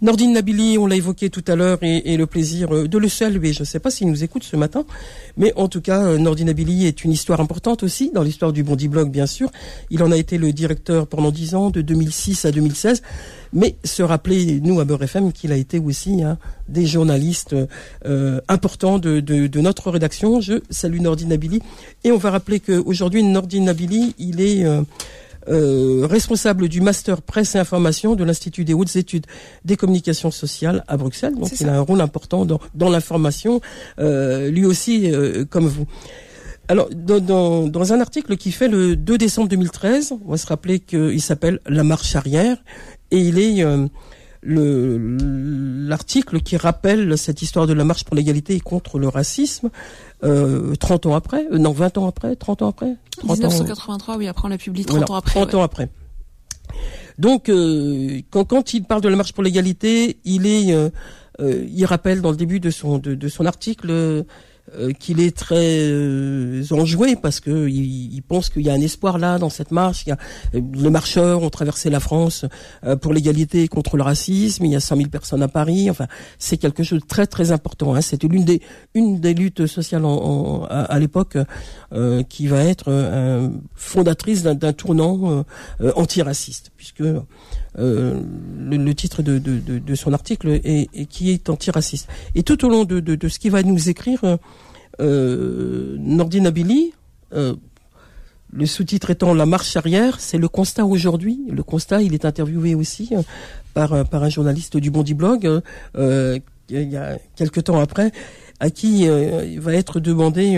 Nordine 0.03 0.33
Nabili, 0.33 0.79
on 0.79 0.87
l'a 0.87 0.95
évoqué 0.95 1.29
tout 1.29 1.43
à 1.47 1.55
l'heure, 1.55 1.77
et, 1.83 2.17
le 2.17 2.25
plaisir 2.25 2.73
euh, 2.73 2.87
de 2.87 2.97
le 2.97 3.07
saluer. 3.07 3.53
Je 3.53 3.59
ne 3.59 3.65
sais 3.65 3.79
pas 3.79 3.91
s'il 3.91 4.07
nous 4.07 4.23
écoute 4.23 4.43
ce 4.43 4.55
matin, 4.55 4.83
mais 5.37 5.53
en 5.55 5.67
tout 5.67 5.79
cas, 5.79 6.01
euh, 6.01 6.17
Nordine 6.17 6.47
Nabili 6.47 6.87
est 6.87 7.03
une 7.03 7.11
histoire 7.11 7.39
importante 7.39 7.83
aussi, 7.83 8.09
dans 8.11 8.23
l'histoire 8.23 8.51
du 8.51 8.63
Bondi 8.63 8.87
Blog, 8.87 9.11
bien 9.11 9.27
sûr. 9.27 9.51
Il 9.91 10.01
en 10.01 10.11
a 10.11 10.17
été 10.17 10.39
le 10.39 10.53
directeur 10.53 11.05
pendant 11.05 11.29
dix 11.29 11.53
ans, 11.53 11.69
de 11.69 11.81
2006 11.81 12.45
à 12.45 12.51
2016. 12.51 13.03
Mais 13.53 13.75
se 13.83 14.01
rappeler, 14.01 14.59
nous, 14.59 14.79
à 14.79 14.85
Beurre 14.85 15.03
FM, 15.03 15.31
qu'il 15.31 15.51
a 15.51 15.57
été 15.57 15.77
aussi 15.77 16.23
hein, 16.23 16.39
des 16.67 16.87
journalistes 16.87 17.55
euh, 18.05 18.41
importants 18.47 18.97
de, 18.97 19.59
notre 19.59 19.91
rédaction. 19.91 20.41
Je 20.41 20.63
salue 20.71 20.99
Nordine 20.99 21.29
Nabili. 21.29 21.61
Et 22.03 22.11
on 22.11 22.17
va 22.17 22.31
rappeler 22.31 22.59
qu'aujourd'hui, 22.59 23.21
Nordine 23.21 23.65
Nabili, 23.65 24.15
il 24.17 24.41
est... 24.41 24.65
responsable 25.47 26.69
du 26.69 26.81
master 26.81 27.21
presse 27.21 27.55
et 27.55 27.59
information 27.59 28.15
de 28.15 28.23
l'Institut 28.23 28.65
des 28.65 28.73
hautes 28.73 28.95
études 28.95 29.25
des 29.65 29.75
communications 29.75 30.31
sociales 30.31 30.83
à 30.87 30.97
Bruxelles. 30.97 31.35
Donc 31.35 31.49
il 31.59 31.69
a 31.69 31.75
un 31.75 31.81
rôle 31.81 32.01
important 32.01 32.45
dans, 32.45 32.59
dans 32.75 32.89
l'information, 32.89 33.61
euh, 33.99 34.49
lui 34.49 34.65
aussi 34.65 35.11
euh, 35.11 35.45
comme 35.45 35.67
vous. 35.67 35.85
Alors, 36.67 36.89
dans, 36.89 37.19
dans, 37.19 37.67
dans, 37.67 37.93
un 37.93 37.99
article 37.99 38.37
qui 38.37 38.51
fait 38.51 38.69
le 38.69 38.95
2 38.95 39.17
décembre 39.17 39.49
2013, 39.49 40.13
on 40.25 40.31
va 40.31 40.37
se 40.37 40.47
rappeler 40.47 40.79
qu'il 40.79 41.21
s'appelle 41.21 41.59
La 41.67 41.83
marche 41.83 42.15
arrière 42.15 42.63
et 43.09 43.19
il 43.19 43.39
est 43.39 43.65
l'article 44.43 46.41
qui 46.41 46.57
rappelle 46.57 47.17
cette 47.17 47.41
histoire 47.41 47.67
de 47.67 47.73
la 47.73 47.83
marche 47.83 48.03
pour 48.03 48.15
l'égalité 48.15 48.55
et 48.55 48.59
contre 48.59 48.97
le 48.97 49.07
racisme, 49.07 49.69
euh, 50.23 50.75
30 50.75 51.05
ans 51.07 51.15
après, 51.15 51.45
euh, 51.51 51.57
non 51.57 51.71
20 51.71 51.97
ans 51.99 52.07
après, 52.07 52.35
30 52.35 52.61
ans 52.63 52.69
après? 52.69 52.95
1983, 53.23 54.17
oui, 54.17 54.27
après 54.27 54.45
on 54.45 54.49
l'a 54.49 54.57
publié 54.57 54.85
30 54.85 55.09
ans 55.09 55.15
après. 55.15 55.31
30 55.31 55.55
ans 55.55 55.61
après. 55.61 55.89
Donc, 57.19 57.49
euh, 57.49 58.21
quand, 58.31 58.45
quand, 58.45 58.73
il 58.73 58.83
parle 58.83 59.01
de 59.01 59.09
la 59.09 59.15
marche 59.15 59.33
pour 59.33 59.43
l'égalité, 59.43 60.17
il 60.25 60.47
est, 60.47 60.73
euh, 60.73 60.89
il 61.39 61.85
rappelle 61.85 62.21
dans 62.21 62.31
le 62.31 62.37
début 62.37 62.59
de 62.59 62.69
son 62.71 62.97
de, 62.97 63.13
de 63.13 63.27
son 63.27 63.45
article 63.45 64.25
euh, 64.77 64.93
qu'il 64.93 65.19
est 65.19 65.35
très 65.35 65.79
euh, 65.79 66.63
enjoué 66.71 67.17
parce 67.17 67.41
que 67.41 67.67
il, 67.67 68.13
il 68.13 68.21
pense 68.21 68.49
qu'il 68.49 68.61
y 68.61 68.69
a 68.69 68.73
un 68.73 68.79
espoir 68.79 69.17
là 69.17 69.37
dans 69.37 69.49
cette 69.49 69.71
marche. 69.71 70.03
Il 70.05 70.09
y 70.09 70.11
a, 70.13 70.17
euh, 70.55 70.61
les 70.75 70.89
marcheurs 70.89 71.43
ont 71.43 71.49
traversé 71.49 71.89
la 71.89 71.99
France 71.99 72.45
pour 73.01 73.13
l'égalité 73.13 73.67
contre 73.67 73.97
le 73.97 74.03
racisme. 74.03 74.63
Il 74.63 74.71
y 74.71 74.75
a 74.75 74.79
100 74.79 74.95
000 74.95 75.09
personnes 75.09 75.43
à 75.43 75.49
Paris. 75.49 75.89
Enfin, 75.89 76.07
c'est 76.39 76.55
quelque 76.55 76.83
chose 76.83 77.01
de 77.01 77.05
très 77.05 77.27
très 77.27 77.51
important. 77.51 77.95
Hein. 77.95 78.01
C'était 78.01 78.27
l'une 78.27 78.45
des 78.45 78.61
une 78.93 79.19
des 79.19 79.33
luttes 79.33 79.67
sociales 79.67 80.05
en, 80.05 80.65
à, 80.69 80.99
l'époque 80.99 81.37
qui 82.29 82.47
va 82.47 82.63
être 82.63 83.51
fondatrice 83.75 84.43
d'un 84.43 84.73
tournant 84.73 85.43
antiraciste, 85.95 86.71
puisque 86.77 87.03
euh, 87.79 88.19
le, 88.59 88.93
titre 88.93 89.21
de, 89.21 89.37
de, 89.39 89.79
de, 89.79 89.95
son 89.95 90.13
article 90.13 90.59
est, 90.63 91.05
qui 91.05 91.31
est 91.31 91.49
antiraciste. 91.49 92.07
Et 92.35 92.43
tout 92.43 92.65
au 92.65 92.69
long 92.69 92.83
de, 92.83 92.99
de, 92.99 93.27
ce 93.29 93.39
qu'il 93.39 93.51
va 93.51 93.63
nous 93.63 93.89
écrire, 93.89 94.37
euh, 94.99 95.95
Nordine 95.99 96.47
Abili, 96.47 96.93
euh, 97.33 97.55
le 98.51 98.65
sous-titre 98.65 99.09
étant 99.09 99.33
La 99.33 99.45
marche 99.45 99.77
arrière, 99.77 100.19
c'est 100.19 100.37
le 100.37 100.49
constat 100.49 100.85
aujourd'hui. 100.85 101.39
Le 101.49 101.63
constat, 101.63 102.01
il 102.01 102.13
est 102.13 102.25
interviewé 102.25 102.75
aussi 102.75 103.11
par, 103.73 104.05
par 104.09 104.23
un 104.23 104.29
journaliste 104.29 104.75
du 104.77 104.91
Bondi 104.91 105.13
Blog 105.13 105.61
euh, 105.95 106.39
il 106.69 106.89
y 106.89 106.97
a 106.97 107.17
quelques 107.35 107.65
temps 107.65 107.79
après, 107.79 108.11
à 108.61 108.69
qui 108.69 109.01
il 109.01 109.59
va 109.59 109.73
être 109.73 109.99
demandé 109.99 110.57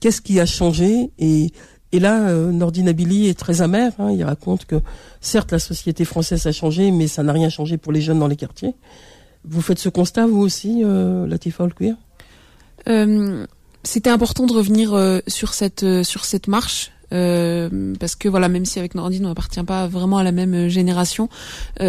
qu'est-ce 0.00 0.20
qui 0.20 0.38
a 0.38 0.44
changé 0.44 1.10
et 1.18 1.50
et 1.92 2.00
là, 2.00 2.28
euh, 2.28 2.50
Nordine 2.52 2.88
Abili 2.88 3.28
est 3.28 3.38
très 3.38 3.62
amer. 3.62 3.92
Hein. 3.98 4.10
il 4.10 4.24
raconte 4.24 4.66
que 4.66 4.80
certes 5.20 5.52
la 5.52 5.58
société 5.58 6.04
française 6.04 6.46
a 6.46 6.52
changé, 6.52 6.90
mais 6.90 7.06
ça 7.06 7.22
n'a 7.22 7.32
rien 7.32 7.48
changé 7.48 7.78
pour 7.78 7.92
les 7.92 8.00
jeunes 8.00 8.18
dans 8.18 8.28
les 8.28 8.36
quartiers. 8.36 8.74
Vous 9.48 9.62
faites 9.62 9.78
ce 9.78 9.88
constat 9.88 10.26
vous 10.26 10.40
aussi, 10.40 10.82
euh, 10.84 11.26
Latifa 11.26 11.68
euh, 12.88 13.46
C'était 13.84 14.10
important 14.10 14.46
de 14.46 14.52
revenir 14.52 14.94
euh, 14.94 15.20
sur 15.28 15.54
cette 15.54 15.84
euh, 15.84 16.02
sur 16.02 16.24
cette 16.24 16.48
marche. 16.48 16.90
parce 17.10 18.16
que 18.16 18.28
voilà, 18.28 18.48
même 18.48 18.64
si 18.64 18.80
avec 18.80 18.96
Nordine 18.96 19.24
on 19.26 19.28
n'appartient 19.28 19.62
pas 19.62 19.86
vraiment 19.86 20.18
à 20.18 20.24
la 20.24 20.32
même 20.32 20.66
génération, 20.66 21.28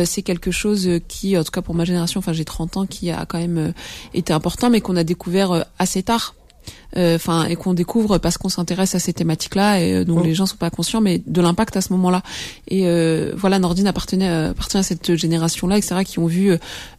c'est 0.06 0.22
quelque 0.22 0.52
chose 0.52 0.88
qui, 1.08 1.36
en 1.36 1.44
tout 1.44 1.50
cas 1.50 1.64
pour 1.64 1.74
ma 1.74 1.86
génération, 1.86 2.20
enfin 2.20 2.34
j'ai 2.34 2.46
30 2.46 2.78
ans, 2.78 2.86
qui 2.86 3.10
a 3.10 3.26
quand 3.26 3.40
même 3.40 3.74
été 4.14 4.32
important, 4.32 4.70
mais 4.70 4.80
qu'on 4.80 4.96
a 4.96 5.04
découvert 5.04 5.66
assez 5.80 6.04
tard 6.04 6.36
enfin 6.96 7.46
et 7.46 7.56
qu'on 7.56 7.74
découvre 7.74 8.18
parce 8.18 8.38
qu'on 8.38 8.50
s'intéresse 8.50 8.96
à 8.96 9.00
ces 9.00 9.14
thématiques-là 9.14 9.82
et 9.82 9.94
euh, 9.94 10.06
dont 10.06 10.20
oh. 10.20 10.24
les 10.24 10.34
gens 10.34 10.46
sont 10.46 10.58
pas 10.58 10.70
conscients, 10.70 11.02
mais 11.02 11.22
de 11.26 11.42
l'impact 11.42 11.76
à 11.78 11.82
ce 11.82 11.94
moment-là. 11.94 12.24
Et 12.68 12.88
euh, 12.88 13.34
voilà, 13.36 13.60
Nordine 13.60 13.88
appartenait 13.88 14.28
appartient 14.28 14.78
à 14.78 14.84
cette 14.84 15.16
génération-là, 15.16 15.78
etc., 15.78 16.04
qui 16.06 16.20
ont 16.20 16.28
vu 16.28 16.52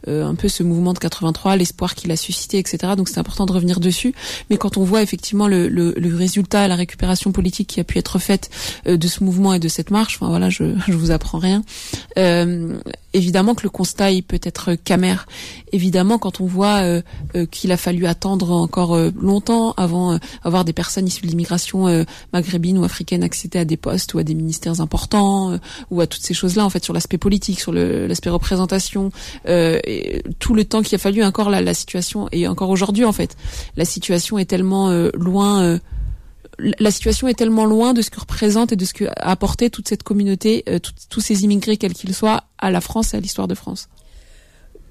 un 0.07 0.35
peu 0.35 0.47
ce 0.47 0.63
mouvement 0.63 0.93
de 0.93 0.99
83, 0.99 1.55
l'espoir 1.55 1.95
qu'il 1.95 2.11
a 2.11 2.15
suscité, 2.15 2.57
etc. 2.57 2.93
Donc 2.97 3.09
c'est 3.09 3.19
important 3.19 3.45
de 3.45 3.51
revenir 3.51 3.79
dessus. 3.79 4.13
Mais 4.49 4.57
quand 4.57 4.77
on 4.77 4.83
voit 4.83 5.01
effectivement 5.01 5.47
le, 5.47 5.67
le, 5.67 5.93
le, 5.97 6.15
résultat, 6.15 6.67
la 6.67 6.75
récupération 6.75 7.31
politique 7.31 7.67
qui 7.67 7.79
a 7.79 7.83
pu 7.83 7.97
être 7.97 8.19
faite 8.19 8.49
de 8.85 9.07
ce 9.07 9.23
mouvement 9.23 9.53
et 9.53 9.59
de 9.59 9.67
cette 9.67 9.91
marche, 9.91 10.17
enfin 10.19 10.29
voilà, 10.29 10.49
je 10.49 10.63
je 10.87 10.93
vous 10.93 11.11
apprends 11.11 11.39
rien. 11.39 11.63
évidemment 13.13 13.55
que 13.55 13.63
le 13.63 13.69
constat 13.69 14.11
il 14.11 14.23
peut 14.23 14.39
être 14.43 14.75
camère. 14.75 15.27
Évidemment, 15.71 16.17
quand 16.17 16.41
on 16.41 16.45
voit 16.45 16.81
qu'il 17.51 17.71
a 17.71 17.77
fallu 17.77 18.05
attendre 18.05 18.51
encore 18.51 18.97
longtemps 19.19 19.73
avant 19.79 20.13
euh, 20.13 20.17
avoir 20.43 20.65
des 20.65 20.73
personnes 20.73 21.07
issues 21.07 21.23
de 21.23 21.27
l'immigration 21.27 21.87
euh, 21.87 22.03
maghrébine 22.33 22.77
ou 22.77 22.83
africaine 22.83 23.23
accéder 23.23 23.59
à 23.59 23.65
des 23.65 23.77
postes 23.77 24.13
ou 24.13 24.19
à 24.19 24.23
des 24.23 24.33
ministères 24.33 24.81
importants 24.81 25.51
euh, 25.51 25.57
ou 25.89 26.01
à 26.01 26.07
toutes 26.07 26.21
ces 26.21 26.33
choses-là 26.33 26.65
en 26.65 26.69
fait 26.69 26.83
sur 26.83 26.93
l'aspect 26.93 27.17
politique, 27.17 27.59
sur 27.59 27.71
l'aspect 27.71 28.29
représentation, 28.29 29.11
et 29.47 30.23
tout 30.39 30.53
le 30.53 30.65
temps 30.65 30.81
qu'il 30.81 30.95
a 30.95 30.99
fallu 30.99 31.23
encore 31.23 31.49
la, 31.49 31.61
la 31.61 31.73
situation 31.73 32.27
et 32.31 32.47
encore 32.47 32.69
aujourd'hui 32.69 33.05
en 33.05 33.11
fait 33.11 33.35
la 33.77 33.85
situation 33.85 34.37
est 34.37 34.45
tellement 34.45 34.89
loin 35.13 35.79
la 36.57 36.91
situation 36.91 37.27
est 37.27 37.33
tellement 37.33 37.65
loin 37.65 37.93
de 37.93 38.01
ce 38.01 38.09
que 38.09 38.19
représente 38.19 38.73
et 38.73 38.75
de 38.75 38.85
ce 38.85 38.93
que 38.93 39.05
a 39.05 39.31
apporté 39.31 39.69
toute 39.69 39.87
cette 39.87 40.03
communauté, 40.03 40.65
tous 41.09 41.21
ces 41.21 41.43
immigrés 41.43 41.77
quels 41.77 41.93
qu'ils 41.93 42.13
soient, 42.13 42.43
à 42.57 42.71
la 42.71 42.81
France 42.81 43.13
et 43.13 43.17
à 43.17 43.19
l'histoire 43.19 43.47
de 43.47 43.55
France. 43.55 43.87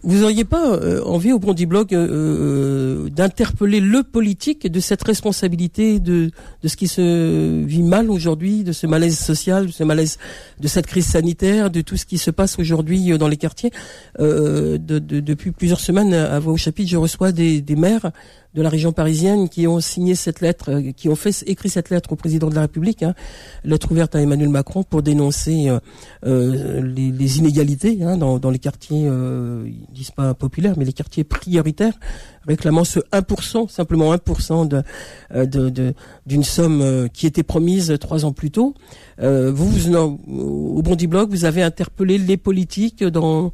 Vous 0.04 0.18
n'auriez 0.18 0.44
pas 0.44 0.74
euh, 0.74 1.02
envie 1.02 1.32
au 1.32 1.40
Bondi 1.40 1.66
Blog 1.66 1.92
euh, 1.92 2.06
euh, 2.08 3.10
d'interpeller 3.10 3.80
le 3.80 4.04
politique 4.04 4.70
de 4.70 4.78
cette 4.78 5.02
responsabilité 5.02 5.98
de, 5.98 6.30
de 6.62 6.68
ce 6.68 6.76
qui 6.76 6.86
se 6.86 7.64
vit 7.64 7.82
mal 7.82 8.10
aujourd'hui, 8.10 8.62
de 8.62 8.72
ce 8.72 8.86
malaise 8.86 9.18
social, 9.18 9.66
de 9.66 9.72
ce 9.72 9.82
malaise 9.82 10.18
de 10.60 10.68
cette 10.68 10.86
crise 10.86 11.06
sanitaire, 11.06 11.70
de 11.70 11.80
tout 11.80 11.96
ce 11.96 12.06
qui 12.06 12.18
se 12.18 12.30
passe 12.30 12.58
aujourd'hui 12.58 13.18
dans 13.18 13.28
les 13.28 13.36
quartiers? 13.36 13.70
De, 14.18 14.78
de, 14.78 14.98
depuis 14.98 15.50
plusieurs 15.52 15.80
semaines 15.80 16.14
à 16.14 16.38
au 16.40 16.56
chapitre, 16.56 16.90
je 16.90 16.96
reçois 16.96 17.32
des, 17.32 17.60
des 17.60 17.76
maires 17.76 18.10
de 18.54 18.62
la 18.62 18.68
région 18.70 18.92
parisienne 18.92 19.48
qui 19.48 19.66
ont 19.66 19.80
signé 19.80 20.14
cette 20.14 20.40
lettre, 20.40 20.70
euh, 20.70 20.92
qui 20.92 21.08
ont 21.08 21.14
fait 21.14 21.44
écrit 21.46 21.68
cette 21.68 21.90
lettre 21.90 22.12
au 22.12 22.16
président 22.16 22.48
de 22.48 22.54
la 22.54 22.62
République, 22.62 23.02
hein, 23.02 23.14
lettre 23.62 23.92
ouverte 23.92 24.14
à 24.14 24.20
Emmanuel 24.20 24.48
Macron 24.48 24.82
pour 24.82 25.02
dénoncer 25.02 25.68
euh, 25.68 25.78
euh 26.24 26.80
les, 26.80 27.38
inégalités 27.38 28.02
hein, 28.02 28.16
dans, 28.16 28.50
les 28.50 28.58
quartiers, 28.58 29.06
euh, 29.06 29.64
ils 29.66 29.94
disent 29.94 30.10
pas 30.10 30.32
populaires, 30.34 30.74
mais 30.78 30.84
les 30.84 30.92
quartiers 30.92 31.24
prioritaires, 31.24 31.92
réclamant 32.46 32.84
ce 32.84 33.00
1%, 33.12 33.68
simplement 33.68 34.14
1% 34.14 34.66
de, 34.66 34.82
euh, 35.34 35.44
de, 35.44 35.94
d'une 36.26 36.44
somme 36.44 37.08
qui 37.12 37.26
était 37.26 37.42
promise 37.42 37.96
trois 38.00 38.24
ans 38.24 38.32
plus 38.32 38.50
tôt. 38.50 38.74
vous, 39.18 39.68
vous 39.68 39.96
au 39.96 40.82
Bondi 40.82 41.06
Blog, 41.06 41.30
vous 41.30 41.44
avez 41.44 41.62
interpellé 41.62 42.18
les 42.18 42.36
politiques 42.36 43.04
dans 43.04 43.52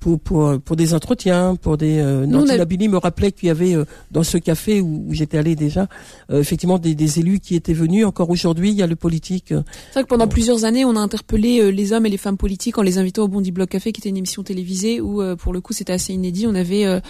pour, 0.00 0.18
pour, 0.20 0.60
pour 0.60 0.76
des 0.76 0.94
entretiens, 0.94 1.56
pour 1.56 1.76
des. 1.76 1.98
Euh, 1.98 2.26
me 2.26 2.96
rappelait 2.96 3.32
qu'il 3.32 3.48
y 3.48 3.50
avait 3.50 3.74
euh, 3.74 3.84
dans 4.10 4.22
ce 4.22 4.38
café 4.38 4.80
où, 4.80 5.06
j'étais 5.10 5.38
allé 5.38 5.54
déjà, 5.56 5.88
euh, 6.30 6.40
effectivement 6.40 6.78
des, 6.78 6.94
des, 6.94 7.20
élus 7.20 7.40
qui 7.40 7.54
étaient 7.54 7.72
venus. 7.72 8.04
Encore 8.04 8.30
aujourd'hui, 8.30 8.70
il 8.70 8.76
y 8.76 8.82
a 8.82 8.86
le 8.86 8.96
politique. 8.96 9.52
Euh, 9.52 9.62
c'est 9.88 10.00
vrai 10.00 10.02
que 10.04 10.08
pendant 10.08 10.28
plusieurs 10.28 10.64
années, 10.64 10.84
on 10.84 10.96
a 10.96 11.00
interpellé 11.00 11.70
les 11.70 11.92
hommes 11.92 12.06
et 12.06 12.10
les 12.10 12.16
femmes 12.16 12.36
politiques 12.36 12.78
en 12.78 12.82
les 12.82 12.98
invitant 12.98 13.24
au 13.24 13.28
Bondi 13.28 13.52
Bloc 13.52 13.70
Café, 13.70 13.92
qui 13.92 14.00
était 14.00 14.08
une 14.08 14.16
émission 14.16 14.42
télévisée 14.42 15.00
où, 15.00 15.22
pour 15.36 15.52
le 15.52 15.60
coup, 15.60 15.72
c'était 15.72 15.92
assez 15.92 16.12
inédit. 16.12 16.46
On 16.46 16.54
avait 16.54 17.00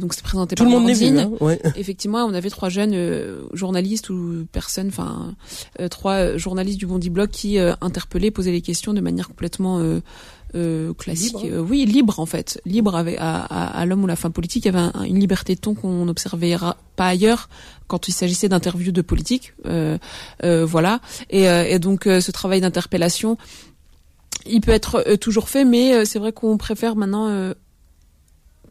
donc 0.00 0.14
c'est 0.14 0.22
présenté 0.22 0.54
Tout 0.54 0.64
par 0.64 0.72
le 0.72 0.78
monde 0.78 0.90
est 0.90 1.18
hein, 1.18 1.30
ouais. 1.40 1.60
Effectivement, 1.76 2.24
on 2.24 2.34
avait 2.34 2.50
trois 2.50 2.68
jeunes 2.68 2.96
journalistes 3.52 4.10
ou 4.10 4.46
personnes, 4.52 4.88
enfin 4.88 5.34
trois 5.90 6.36
journalistes 6.36 6.78
du 6.78 6.86
Bondi 6.86 7.10
Bloc 7.10 7.30
qui 7.30 7.58
interpellaient, 7.58 8.30
posaient 8.30 8.52
les 8.52 8.60
questions 8.62 8.94
de 8.94 9.00
manière 9.00 9.28
complètement 9.28 9.80
euh, 10.54 10.92
classique, 10.94 11.42
libre. 11.42 11.56
Euh, 11.56 11.60
oui, 11.60 11.84
libre 11.86 12.20
en 12.20 12.26
fait, 12.26 12.60
libre 12.64 12.94
avec, 12.94 13.16
à, 13.18 13.44
à, 13.44 13.86
l'homme 13.86 14.04
ou 14.04 14.06
la 14.06 14.16
femme 14.16 14.32
politique. 14.32 14.64
Il 14.64 14.72
y 14.72 14.76
avait 14.76 14.90
une 15.08 15.18
liberté 15.18 15.54
de 15.54 15.60
ton 15.60 15.74
qu'on 15.74 16.04
n'observait 16.04 16.56
pas 16.96 17.06
ailleurs 17.06 17.48
quand 17.86 18.08
il 18.08 18.12
s'agissait 18.12 18.48
d'interviews 18.48 18.92
de 18.92 19.02
politique, 19.02 19.54
euh, 19.66 19.98
euh 20.44 20.64
voilà. 20.64 21.00
Et, 21.30 21.44
et 21.44 21.78
donc 21.78 22.04
ce 22.04 22.30
travail 22.30 22.60
d'interpellation, 22.60 23.36
il 24.46 24.60
peut 24.60 24.72
être 24.72 25.16
toujours 25.16 25.48
fait, 25.48 25.64
mais 25.64 26.04
c'est 26.04 26.18
vrai 26.18 26.32
qu'on 26.32 26.56
préfère 26.56 26.96
maintenant 26.96 27.52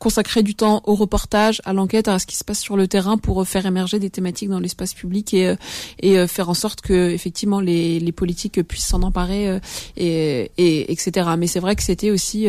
consacrer 0.02 0.42
du 0.42 0.56
temps 0.56 0.82
au 0.86 0.96
reportage, 0.96 1.62
à 1.64 1.74
l'enquête, 1.74 2.08
à 2.08 2.18
ce 2.18 2.26
qui 2.26 2.36
se 2.36 2.44
passe 2.44 2.60
sur 2.60 2.76
le 2.76 2.88
terrain 2.88 3.20
pour 3.20 3.48
faire 3.48 3.68
émerger 3.68 4.00
des 4.00 4.10
thématiques 4.10 4.50
dans 4.50 4.60
l'espace 4.60 4.96
public 4.96 5.32
et, 5.36 5.50
euh, 5.50 5.56
et 6.00 6.18
euh, 6.18 6.26
faire 6.26 6.50
en 6.50 6.56
sorte 6.56 6.82
que 6.82 7.12
effectivement 7.12 7.60
les, 7.60 8.00
les 8.00 8.12
politiques 8.12 8.64
puissent 8.64 8.88
s'en 8.88 9.04
emparer 9.04 9.48
euh, 9.48 9.60
et, 9.98 10.50
et 10.58 10.92
etc. 10.92 11.30
Mais 11.38 11.46
c'est 11.46 11.60
vrai 11.60 11.76
que 11.76 11.84
c'était 11.84 12.10
aussi 12.10 12.48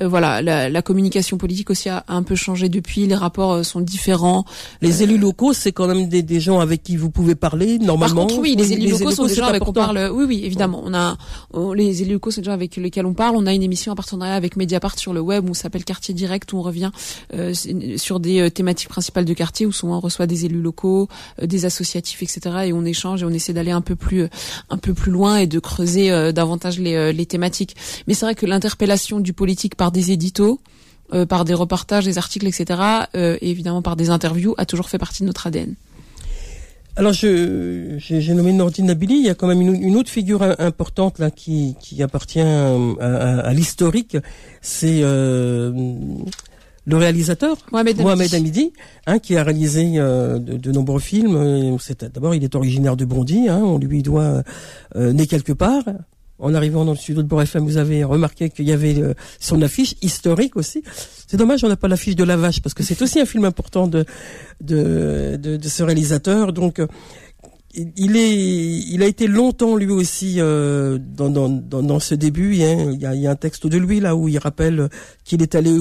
voilà 0.00 0.40
la, 0.40 0.68
la, 0.70 0.82
communication 0.82 1.36
politique 1.36 1.70
aussi 1.70 1.88
a, 1.88 2.04
un 2.06 2.22
peu 2.22 2.36
changé 2.36 2.68
depuis. 2.68 3.08
Les 3.08 3.16
rapports 3.16 3.64
sont 3.64 3.80
différents. 3.80 4.44
Les 4.80 5.02
élus 5.02 5.18
locaux, 5.18 5.52
c'est 5.52 5.72
quand 5.72 5.88
même 5.88 6.08
des, 6.08 6.22
des, 6.22 6.38
gens 6.38 6.60
avec 6.60 6.84
qui 6.84 6.96
vous 6.96 7.10
pouvez 7.10 7.34
parler 7.34 7.78
normalement. 7.80 8.26
Par 8.26 8.36
contre, 8.36 8.40
oui, 8.40 8.54
les 8.56 8.72
élus 8.72 8.90
locaux 8.92 9.10
sont 9.10 9.26
des 9.26 9.34
gens 9.34 9.46
avec 9.46 9.64
qui 9.64 9.68
on 9.68 9.72
parle. 9.72 10.10
Oui, 10.12 10.24
oui, 10.28 10.42
évidemment. 10.44 10.80
On 10.84 10.94
a 10.94 11.16
les 11.74 12.02
élus 12.02 12.12
locaux, 12.12 12.30
c'est 12.30 12.42
des 12.42 12.46
gens 12.46 12.52
avec 12.52 12.76
lesquels 12.76 13.06
on 13.06 13.14
parle. 13.14 13.34
On 13.34 13.46
a 13.46 13.52
une 13.52 13.64
émission 13.64 13.90
en 13.90 13.96
partenariat 13.96 14.36
avec 14.36 14.56
Mediapart 14.56 14.96
sur 14.96 15.12
le 15.12 15.20
web 15.20 15.50
où 15.50 15.54
s'appelle 15.54 15.84
Quartier 15.84 16.14
Direct 16.14 16.52
où 16.52 16.58
on 16.58 16.62
revient 16.62 16.83
euh, 17.32 17.52
sur 17.96 18.20
des 18.20 18.40
euh, 18.40 18.50
thématiques 18.50 18.88
principales 18.88 19.24
de 19.24 19.34
quartier 19.34 19.66
où 19.66 19.72
souvent 19.72 19.96
on 19.96 20.00
reçoit 20.00 20.26
des 20.26 20.44
élus 20.44 20.60
locaux, 20.60 21.08
euh, 21.42 21.46
des 21.46 21.64
associatifs, 21.64 22.22
etc. 22.22 22.40
Et 22.66 22.72
on 22.72 22.84
échange 22.84 23.22
et 23.22 23.26
on 23.26 23.30
essaie 23.30 23.52
d'aller 23.52 23.70
un 23.70 23.80
peu 23.80 23.96
plus 23.96 24.30
loin 25.06 25.36
et 25.36 25.46
de 25.46 25.58
creuser 25.58 26.32
davantage 26.32 26.78
les, 26.78 27.26
thématiques. 27.26 27.76
Mais 28.06 28.14
c'est 28.14 28.26
vrai 28.26 28.34
que 28.34 28.46
l'interpellation 28.46 29.20
du 29.20 29.32
politique 29.32 29.76
par 29.76 29.92
des 29.92 30.10
éditos, 30.10 30.60
par 31.28 31.44
des 31.44 31.54
reportages, 31.54 32.04
des 32.04 32.18
articles, 32.18 32.46
etc. 32.46 32.80
et 33.14 33.50
évidemment 33.50 33.82
par 33.82 33.96
des 33.96 34.10
interviews 34.10 34.54
a 34.58 34.66
toujours 34.66 34.88
fait 34.88 34.98
partie 34.98 35.22
de 35.22 35.26
notre 35.26 35.46
ADN. 35.46 35.74
Alors, 36.96 37.12
je, 37.12 37.96
j'ai, 37.98 38.34
nommé 38.34 38.52
Nordine 38.52 38.86
Nabili. 38.86 39.16
Il 39.16 39.24
y 39.24 39.28
a 39.28 39.34
quand 39.34 39.48
même 39.48 39.60
une, 39.60 39.96
autre 39.96 40.10
figure 40.10 40.42
importante 40.60 41.20
qui, 41.34 42.02
appartient 42.02 42.40
à, 42.40 43.52
l'historique. 43.52 44.16
C'est 44.62 45.02
le 46.86 46.96
réalisateur 46.96 47.56
Mohamed, 47.72 48.34
Hamidi, 48.34 48.72
hein, 49.06 49.18
qui 49.18 49.36
a 49.36 49.42
réalisé 49.42 49.92
euh, 49.96 50.38
de, 50.38 50.72
nombreux 50.72 51.00
films. 51.00 51.76
D'abord, 52.12 52.34
il 52.34 52.44
est 52.44 52.54
originaire 52.54 52.96
de 52.96 53.04
Bondy. 53.04 53.48
Hein, 53.48 53.60
on 53.62 53.78
lui 53.78 54.02
doit 54.02 54.42
euh, 54.96 55.12
né 55.12 55.26
quelque 55.26 55.52
part. 55.52 55.84
En 56.40 56.52
arrivant 56.52 56.84
dans 56.84 56.92
le 56.92 56.98
studio 56.98 57.22
de 57.22 57.28
Beurre 57.28 57.42
FM, 57.42 57.64
vous 57.64 57.76
avez 57.76 58.04
remarqué 58.04 58.50
qu'il 58.50 58.66
y 58.66 58.72
avait 58.72 58.98
euh, 58.98 59.14
son 59.38 59.62
affiche 59.62 59.94
historique 60.02 60.56
aussi. 60.56 60.82
C'est 61.26 61.36
dommage, 61.36 61.64
on 61.64 61.68
n'a 61.68 61.76
pas 61.76 61.88
l'affiche 61.88 62.16
de 62.16 62.24
La 62.24 62.36
Vache 62.36 62.60
parce 62.60 62.74
que 62.74 62.82
c'est 62.82 63.00
aussi 63.00 63.20
un 63.20 63.24
film 63.24 63.44
important 63.44 63.86
de 63.86 64.04
de, 64.60 65.36
de, 65.36 65.68
ce 65.68 65.82
réalisateur. 65.84 66.52
Donc 66.52 66.82
il 67.74 68.16
est, 68.16 68.36
il 68.36 69.02
a 69.02 69.06
été 69.06 69.26
longtemps 69.26 69.76
lui 69.76 69.90
aussi 69.90 70.36
dans, 70.38 70.98
dans, 71.30 71.48
dans, 71.48 72.00
ce 72.00 72.14
début. 72.14 72.60
Hein. 72.62 72.90
Il, 72.92 73.00
y 73.00 73.06
a, 73.06 73.14
il 73.14 73.22
y 73.22 73.26
a 73.26 73.30
un 73.30 73.36
texte 73.36 73.66
de 73.66 73.78
lui 73.78 74.00
là 74.00 74.16
où 74.16 74.28
il 74.28 74.38
rappelle 74.38 74.88
qu'il 75.24 75.40
est 75.40 75.54
allé 75.54 75.78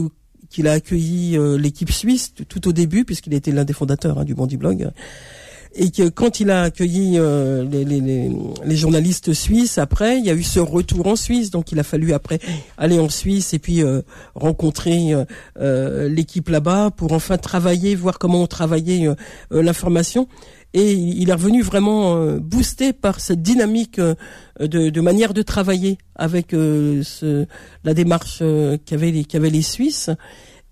qu'il 0.53 0.67
a 0.67 0.73
accueilli 0.73 1.35
euh, 1.37 1.57
l'équipe 1.57 1.91
suisse 1.91 2.33
tout 2.47 2.67
au 2.67 2.71
début, 2.71 3.03
puisqu'il 3.03 3.33
était 3.33 3.51
l'un 3.51 3.65
des 3.65 3.73
fondateurs 3.73 4.19
hein, 4.19 4.23
du 4.23 4.35
Bondi 4.35 4.55
Blog, 4.55 4.91
et 5.75 5.91
que 5.91 6.09
quand 6.09 6.39
il 6.39 6.51
a 6.51 6.63
accueilli 6.63 7.17
euh, 7.17 7.63
les, 7.63 7.83
les, 7.83 7.99
les, 7.99 8.75
journalistes 8.75 9.33
suisses, 9.33 9.77
après, 9.77 10.19
il 10.19 10.25
y 10.25 10.29
a 10.29 10.33
eu 10.33 10.43
ce 10.43 10.59
retour 10.59 11.07
en 11.07 11.15
Suisse, 11.15 11.49
donc 11.49 11.71
il 11.71 11.79
a 11.79 11.83
fallu 11.83 12.13
après 12.13 12.39
aller 12.77 12.99
en 12.99 13.09
Suisse 13.09 13.53
et 13.53 13.59
puis 13.59 13.83
euh, 13.83 14.01
rencontrer 14.35 15.13
l'équipe 15.59 16.49
là-bas 16.49 16.91
pour 16.95 17.13
enfin 17.13 17.37
travailler, 17.37 17.95
voir 17.95 18.19
comment 18.19 18.41
on 18.41 18.47
travaillait 18.47 19.07
l'information 19.51 20.27
et 20.73 20.93
il 20.93 21.29
est 21.29 21.33
revenu 21.33 21.61
vraiment 21.61 22.15
euh, 22.15 22.39
boosté 22.39 22.93
par 22.93 23.19
cette 23.19 23.41
dynamique 23.41 23.99
euh, 23.99 24.15
de, 24.59 24.89
de, 24.89 25.01
manière 25.01 25.33
de 25.33 25.43
travailler 25.43 25.97
avec 26.15 26.53
euh, 26.53 27.03
ce, 27.03 27.45
la 27.83 27.93
démarche 27.93 28.41
qu'avaient 28.85 29.11
les, 29.11 29.23
qu'avaient 29.23 29.49
les 29.49 29.61
Suisses. 29.61 30.09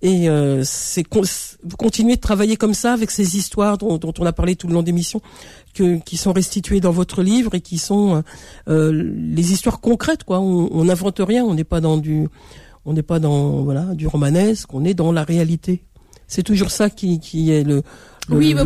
Et 0.02 0.28
c'est 0.64 1.06
vous 1.14 1.78
continuez 1.78 2.16
de 2.16 2.22
travailler 2.22 2.58
comme 2.58 2.74
ça 2.74 2.94
avec 2.94 3.12
ces 3.12 3.38
histoires 3.38 3.78
dont, 3.78 3.98
dont 3.98 4.14
on 4.18 4.26
a 4.26 4.34
parlé 4.34 4.56
tout 4.56 4.68
le 4.68 4.74
long 4.74 4.82
d'émission, 4.82 5.22
que, 5.76 6.00
qui 6.00 6.18
sont 6.18 6.34
restituées 6.34 6.80
dans 6.80 6.92
votre 6.92 7.22
livre 7.22 7.54
et 7.54 7.62
qui 7.62 7.78
sont 7.78 8.24
les 8.68 9.52
histoires 9.52 9.80
concrètes. 9.80 10.24
Quoi, 10.24 10.40
on 10.40 10.86
n'invente 10.86 11.20
rien, 11.20 11.46
on 11.46 11.54
n'est 11.54 11.64
pas 11.64 11.82
dans 11.82 11.98
du, 11.98 12.28
on 12.86 12.94
n'est 12.94 13.04
pas 13.04 13.20
dans 13.20 13.62
voilà 13.62 13.84
du 13.94 14.08
romanesque, 14.08 14.74
on 14.74 14.84
est 14.86 14.94
dans 14.94 15.12
la 15.12 15.24
réalité. 15.24 15.84
C'est 16.28 16.44
toujours 16.44 16.72
ça 16.72 16.90
qui, 16.90 17.20
qui 17.20 17.52
est 17.52 17.64
le, 17.64 17.84
oui, 18.32 18.54
bah 18.54 18.63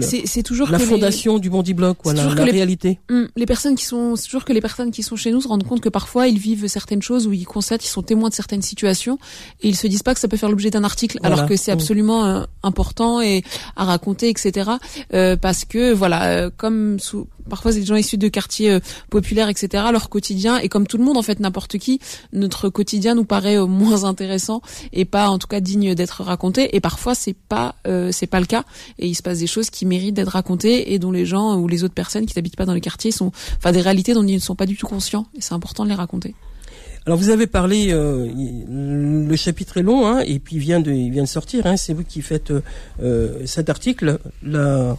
c'est 0.00 0.42
toujours 0.42 0.70
la 0.70 0.78
fondation 0.78 1.38
du 1.38 1.50
Bondi 1.50 1.74
Bloc, 1.74 1.98
voilà, 2.04 2.24
la 2.34 2.44
réalité. 2.44 2.98
Hum, 3.10 3.28
les 3.36 3.46
personnes 3.46 3.74
qui 3.74 3.84
sont, 3.84 4.16
c'est 4.16 4.26
toujours 4.26 4.44
que 4.44 4.52
les 4.52 4.60
personnes 4.60 4.90
qui 4.90 5.02
sont 5.02 5.16
chez 5.16 5.32
nous 5.32 5.40
se 5.40 5.48
rendent 5.48 5.64
compte 5.64 5.80
que 5.80 5.88
parfois 5.88 6.28
ils 6.28 6.38
vivent 6.38 6.66
certaines 6.66 7.02
choses 7.02 7.26
où 7.26 7.32
ils 7.32 7.46
constatent, 7.46 7.84
ils 7.84 7.88
sont 7.88 8.02
témoins 8.02 8.28
de 8.28 8.34
certaines 8.34 8.62
situations 8.62 9.18
et 9.62 9.68
ils 9.68 9.76
se 9.76 9.86
disent 9.86 10.02
pas 10.02 10.14
que 10.14 10.20
ça 10.20 10.28
peut 10.28 10.36
faire 10.36 10.50
l'objet 10.50 10.70
d'un 10.70 10.84
article, 10.84 11.18
alors 11.22 11.46
que 11.46 11.56
c'est 11.56 11.72
hum. 11.72 11.78
absolument 11.78 12.26
euh, 12.26 12.44
important 12.62 13.20
et 13.20 13.42
à 13.76 13.84
raconter, 13.84 14.28
etc. 14.28 14.70
Euh, 15.14 15.36
parce 15.36 15.64
que 15.64 15.92
voilà, 15.92 16.24
euh, 16.26 16.50
comme 16.56 16.98
sous, 16.98 17.26
parfois 17.48 17.72
c'est 17.72 17.80
des 17.80 17.86
gens 17.86 17.96
issus 17.96 18.18
de 18.18 18.28
quartiers 18.28 18.70
euh, 18.70 18.80
populaires, 19.10 19.48
etc. 19.48 19.84
Leur 19.92 20.08
quotidien 20.08 20.58
et 20.58 20.68
comme 20.68 20.86
tout 20.86 20.98
le 20.98 21.04
monde 21.04 21.16
en 21.16 21.22
fait, 21.22 21.40
n'importe 21.40 21.78
qui, 21.78 22.00
notre 22.32 22.68
quotidien 22.68 23.14
nous 23.14 23.24
paraît 23.24 23.58
moins 23.66 24.04
intéressant 24.04 24.62
et 24.92 25.04
pas 25.04 25.28
en 25.28 25.38
tout 25.38 25.48
cas 25.48 25.60
digne 25.60 25.94
d'être 25.94 26.22
raconté. 26.22 26.74
Et 26.76 26.80
parfois 26.80 27.14
c'est 27.14 27.36
pas, 27.36 27.76
c'est 28.10 28.26
pas 28.26 28.40
le 28.40 28.46
cas 28.46 28.64
et 28.98 29.06
il 29.06 29.14
se 29.14 29.22
passe 29.22 29.38
des 29.38 29.46
choses 29.46 29.70
qui 29.70 29.86
méritent 29.86 30.14
d'être 30.14 30.32
racontées 30.32 30.92
et 30.92 30.98
dont 30.98 31.12
les 31.12 31.26
gens 31.26 31.56
ou 31.56 31.68
les 31.68 31.84
autres 31.84 31.94
personnes 31.94 32.26
qui 32.26 32.36
n'habitent 32.36 32.56
pas 32.56 32.66
dans 32.66 32.74
les 32.74 32.80
quartiers 32.80 33.10
sont, 33.10 33.32
enfin 33.56 33.72
des 33.72 33.80
réalités 33.80 34.14
dont 34.14 34.26
ils 34.26 34.34
ne 34.34 34.40
sont 34.40 34.56
pas 34.56 34.66
du 34.66 34.76
tout 34.76 34.86
conscients 34.86 35.26
et 35.34 35.40
c'est 35.40 35.54
important 35.54 35.84
de 35.84 35.90
les 35.90 35.94
raconter. 35.94 36.34
Alors 37.06 37.18
vous 37.18 37.30
avez 37.30 37.46
parlé, 37.46 37.92
euh, 37.92 38.26
le 38.68 39.36
chapitre 39.36 39.76
est 39.76 39.82
long, 39.82 40.08
hein, 40.08 40.24
et 40.26 40.40
puis 40.40 40.56
il 40.56 40.58
vient 40.58 40.80
de, 40.80 40.90
il 40.90 41.12
vient 41.12 41.22
de 41.22 41.28
sortir. 41.28 41.64
Hein, 41.64 41.76
c'est 41.76 41.92
vous 41.92 42.02
qui 42.02 42.20
faites 42.20 42.52
euh, 43.00 43.46
cet 43.46 43.70
article, 43.70 44.18
la, 44.42 44.98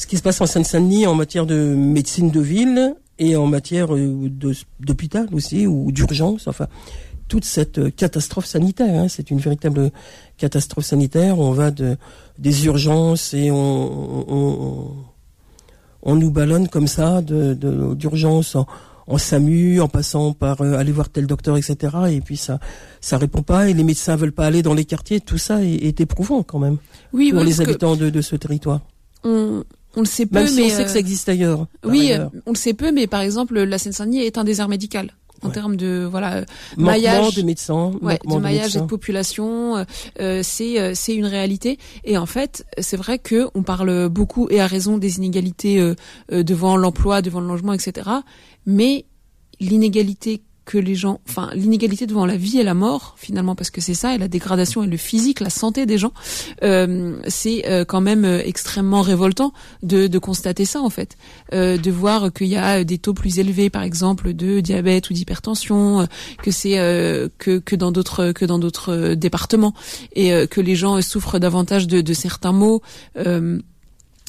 ce 0.00 0.06
qui 0.06 0.16
se 0.16 0.22
passe 0.22 0.40
en 0.40 0.46
Seine-Saint-Denis 0.46 1.06
en 1.06 1.14
matière 1.14 1.44
de 1.44 1.74
médecine 1.74 2.30
de 2.30 2.40
ville 2.40 2.94
et 3.18 3.36
en 3.36 3.46
matière 3.46 3.94
euh, 3.94 4.30
d'hôpital 4.80 5.28
aussi 5.32 5.66
ou 5.66 5.92
d'urgence. 5.92 6.48
Enfin, 6.48 6.68
toute 7.28 7.44
cette 7.44 7.94
catastrophe 7.96 8.46
sanitaire. 8.46 8.98
Hein, 8.98 9.08
c'est 9.08 9.30
une 9.30 9.38
véritable 9.38 9.92
catastrophe 10.38 10.86
sanitaire. 10.86 11.38
On 11.38 11.52
va 11.52 11.70
de 11.70 11.98
des 12.38 12.64
urgences 12.64 13.34
et 13.34 13.50
on, 13.50 14.96
on 16.02 16.16
nous 16.16 16.30
ballonne 16.30 16.68
comme 16.68 16.86
ça 16.86 17.20
de 17.20 17.52
d'urgence 17.92 18.56
en, 18.56 18.66
en 19.06 19.18
SAMU, 19.18 19.82
en 19.82 19.88
passant 19.88 20.32
par 20.32 20.62
euh, 20.62 20.78
aller 20.78 20.92
voir 20.92 21.10
tel 21.10 21.26
docteur, 21.26 21.58
etc. 21.58 21.94
Et 22.10 22.22
puis 22.22 22.38
ça, 22.38 22.58
ça 23.02 23.18
répond 23.18 23.42
pas. 23.42 23.68
Et 23.68 23.74
les 23.74 23.84
médecins 23.84 24.16
veulent 24.16 24.32
pas 24.32 24.46
aller 24.46 24.62
dans 24.62 24.72
les 24.72 24.86
quartiers. 24.86 25.20
Tout 25.20 25.36
ça 25.36 25.62
est, 25.62 26.00
éprouvant 26.00 26.42
quand 26.42 26.58
même 26.58 26.78
oui, 27.12 27.32
pour 27.32 27.42
les 27.42 27.60
habitants 27.60 27.96
de, 27.96 28.08
de, 28.08 28.20
ce 28.22 28.34
territoire. 28.34 28.80
On, 29.24 29.62
on 29.96 30.00
le 30.00 30.06
sait 30.06 30.26
peu, 30.26 30.44
mais 30.54 30.64
on 30.64 30.68
sait 30.68 30.84
que 30.84 30.90
ça 30.90 30.98
existe 30.98 31.28
ailleurs. 31.28 31.66
Oui, 31.84 32.12
on 32.46 32.50
le 32.50 32.56
sait 32.56 32.74
peu, 32.74 32.92
mais 32.92 33.06
par 33.06 33.20
exemple, 33.20 33.60
la 33.60 33.78
Seine-Saint-Denis 33.78 34.22
est 34.22 34.38
un 34.38 34.44
désert 34.44 34.68
médical 34.68 35.12
en 35.42 35.50
termes 35.50 35.76
de 35.76 36.06
voilà 36.10 36.44
maillage 36.76 37.34
de 37.34 37.42
médecins, 37.42 37.92
de 37.92 38.38
maillage 38.38 38.76
et 38.76 38.80
de 38.80 38.84
population, 38.84 39.76
euh, 39.76 39.84
euh, 40.20 40.40
c'est 40.42 40.80
euh, 40.80 40.92
c'est 40.94 41.14
une 41.14 41.26
réalité. 41.26 41.78
Et 42.04 42.18
en 42.18 42.26
fait, 42.26 42.64
c'est 42.78 42.96
vrai 42.96 43.18
que 43.18 43.48
on 43.54 43.62
parle 43.62 44.08
beaucoup 44.08 44.48
et 44.50 44.60
à 44.60 44.66
raison 44.66 44.98
des 44.98 45.16
inégalités 45.16 45.94
devant 46.30 46.76
l'emploi, 46.76 47.22
devant 47.22 47.40
le 47.40 47.48
logement, 47.48 47.72
etc. 47.72 48.08
Mais 48.66 49.06
l'inégalité 49.60 50.42
que 50.70 50.78
les 50.78 50.94
gens, 50.94 51.20
enfin 51.28 51.50
l'inégalité 51.52 52.06
devant 52.06 52.26
la 52.26 52.36
vie 52.36 52.60
et 52.60 52.62
la 52.62 52.74
mort 52.74 53.16
finalement 53.18 53.56
parce 53.56 53.70
que 53.70 53.80
c'est 53.80 53.94
ça 53.94 54.14
et 54.14 54.18
la 54.18 54.28
dégradation 54.28 54.84
et 54.84 54.86
le 54.86 54.96
physique, 54.96 55.40
la 55.40 55.50
santé 55.50 55.84
des 55.84 55.98
gens, 55.98 56.12
euh, 56.62 57.18
c'est 57.26 57.66
euh, 57.66 57.84
quand 57.84 58.00
même 58.00 58.24
euh, 58.24 58.40
extrêmement 58.44 59.02
révoltant 59.02 59.52
de, 59.82 60.06
de 60.06 60.18
constater 60.20 60.64
ça 60.64 60.80
en 60.80 60.88
fait, 60.88 61.16
euh, 61.52 61.76
de 61.76 61.90
voir 61.90 62.32
qu'il 62.32 62.46
y 62.46 62.56
a 62.56 62.84
des 62.84 62.98
taux 62.98 63.14
plus 63.14 63.40
élevés 63.40 63.68
par 63.68 63.82
exemple 63.82 64.32
de 64.32 64.60
diabète 64.60 65.10
ou 65.10 65.12
d'hypertension, 65.12 66.06
que 66.40 66.52
c'est 66.52 66.76
que 67.38 67.58
que 67.58 67.74
dans 67.74 67.90
d'autres 67.90 68.30
que 68.30 68.44
dans 68.44 68.60
d'autres 68.60 69.14
départements 69.14 69.74
et 70.14 70.46
que 70.46 70.60
les 70.60 70.76
gens 70.76 71.02
souffrent 71.02 71.40
davantage 71.40 71.88
de, 71.88 72.00
de 72.00 72.12
certains 72.12 72.52
maux. 72.52 72.80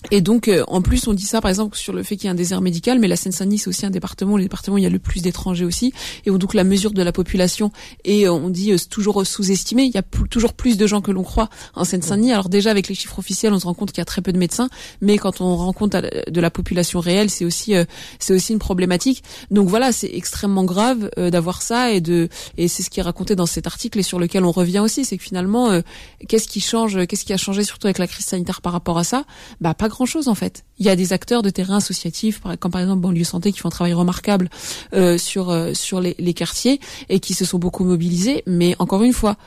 Et 0.10 0.22
donc, 0.22 0.48
euh, 0.48 0.64
en 0.68 0.82
plus, 0.82 1.08
on 1.08 1.14
dit 1.14 1.26
ça, 1.26 1.42
par 1.42 1.50
exemple, 1.50 1.78
sur 1.78 1.94
le 1.94 2.02
fait 2.02 2.16
qu'il 2.16 2.26
y 2.26 2.28
a 2.28 2.32
un 2.32 2.36
désert 2.36 2.62
médical, 2.62 2.98
mais 3.00 3.08
la 3.08 3.16
Seine-Saint-Denis, 3.16 3.60
c'est 3.60 3.68
aussi 3.68 3.86
un 3.86 3.92
département, 3.92 4.36
le 4.36 4.44
département 4.44 4.76
où 4.76 4.78
il 4.80 4.84
y 4.84 4.88
a 4.88 4.90
le 4.90 4.98
plus 4.98 5.22
d'étrangers 5.22 5.64
aussi, 5.64 5.94
et 6.26 6.32
où 6.32 6.40
donc 6.40 6.56
la 6.56 6.64
mesure 6.64 6.92
de 6.92 7.04
la 7.04 7.12
population 7.12 7.72
est, 8.04 8.26
euh, 8.26 8.34
on 8.34 8.50
dit, 8.50 8.72
euh, 8.72 8.78
toujours 8.90 9.26
sous-estimée. 9.26 9.84
Il 9.84 9.92
y 9.94 10.00
a 10.00 10.02
toujours 10.02 10.54
plus 10.54 10.76
de 10.78 10.88
gens 10.88 11.02
que 11.02 11.12
l'on 11.12 11.24
croit 11.24 11.50
en 11.76 11.84
Seine-Saint-Denis. 11.84 12.34
Alors 12.34 12.50
déjà, 12.50 12.72
avec 12.72 12.88
les 12.88 12.96
chiffres 12.96 13.20
officiels, 13.20 13.54
on 13.54 13.60
se 13.60 13.66
rend 13.66 13.76
compte 13.76 13.92
qu'il 13.92 14.00
y 14.00 14.02
a 14.02 14.06
très 14.06 14.22
peu 14.22 14.34
de 14.34 14.40
médecins, 14.40 14.70
mais 15.02 15.20
quand 15.20 15.40
on 15.40 15.56
rend 15.56 15.74
compte 15.74 15.92
de 15.96 16.42
la 16.42 16.50
population 16.50 17.00
réelle, 17.00 17.30
c'est 17.30 17.46
aussi, 17.46 17.74
c'est 18.18 18.34
aussi 18.34 18.54
une 18.54 18.60
problématique. 18.60 19.24
Donc 19.52 19.70
voilà, 19.70 19.92
c'est 19.92 20.10
extrêmement 20.12 20.64
grave 20.64 21.12
d'avoir 21.18 21.62
ça, 21.62 21.92
et 21.92 22.02
de, 22.02 22.28
et 22.58 22.68
c'est 22.68 22.82
ce 22.82 22.90
qui 22.90 23.00
est 23.00 23.04
raconté 23.04 23.36
dans 23.36 23.46
cet 23.46 23.68
article 23.68 24.00
et 24.00 24.04
sur 24.04 24.20
lequel 24.20 24.46
on 24.46 24.52
revient 24.52 24.80
aussi, 24.80 25.06
c'est 25.06 25.18
que 25.18 25.24
finalement, 25.24 25.82
qu'est-ce 26.28 26.48
qui 26.48 26.60
change, 26.60 27.06
qu'est-ce 27.06 27.26
qui 27.26 27.34
a 27.34 27.38
changé 27.38 27.64
surtout 27.64 27.88
avec 27.88 28.00
la 28.00 28.08
crise 28.08 28.26
sanitaire 28.26 28.62
par 28.62 28.74
rapport 28.74 28.98
à 28.98 29.04
ça? 29.04 29.26
Bah 29.60 29.74
pas 29.74 29.90
grand-chose 29.92 30.28
en 30.28 30.36
fait. 30.36 30.66
Il 30.80 30.86
y 30.86 30.90
a 30.90 30.96
des 30.96 31.14
acteurs 31.14 31.44
de 31.44 31.50
terrain 31.50 31.78
associatifs, 31.78 32.42
comme 32.60 32.72
par 32.72 32.82
exemple 32.82 33.02
Banlieue 33.02 33.24
Santé, 33.24 33.52
qui 33.52 33.60
font 33.60 33.68
un 33.68 33.72
travail 33.72 33.94
remarquable 33.94 34.50
euh, 34.94 35.18
sur 35.18 35.50
euh, 35.50 35.74
sur 35.74 36.02
les, 36.02 36.16
les, 36.18 36.34
quartiers 36.34 36.80
et 37.10 37.20
qui 37.20 37.34
se 37.34 37.46
sont 37.46 37.60
beaucoup 37.60 37.84
mobilisés. 37.84 38.44
Mais 38.48 38.76
encore 38.80 39.04
une 39.04 39.14
fois, 39.14 39.38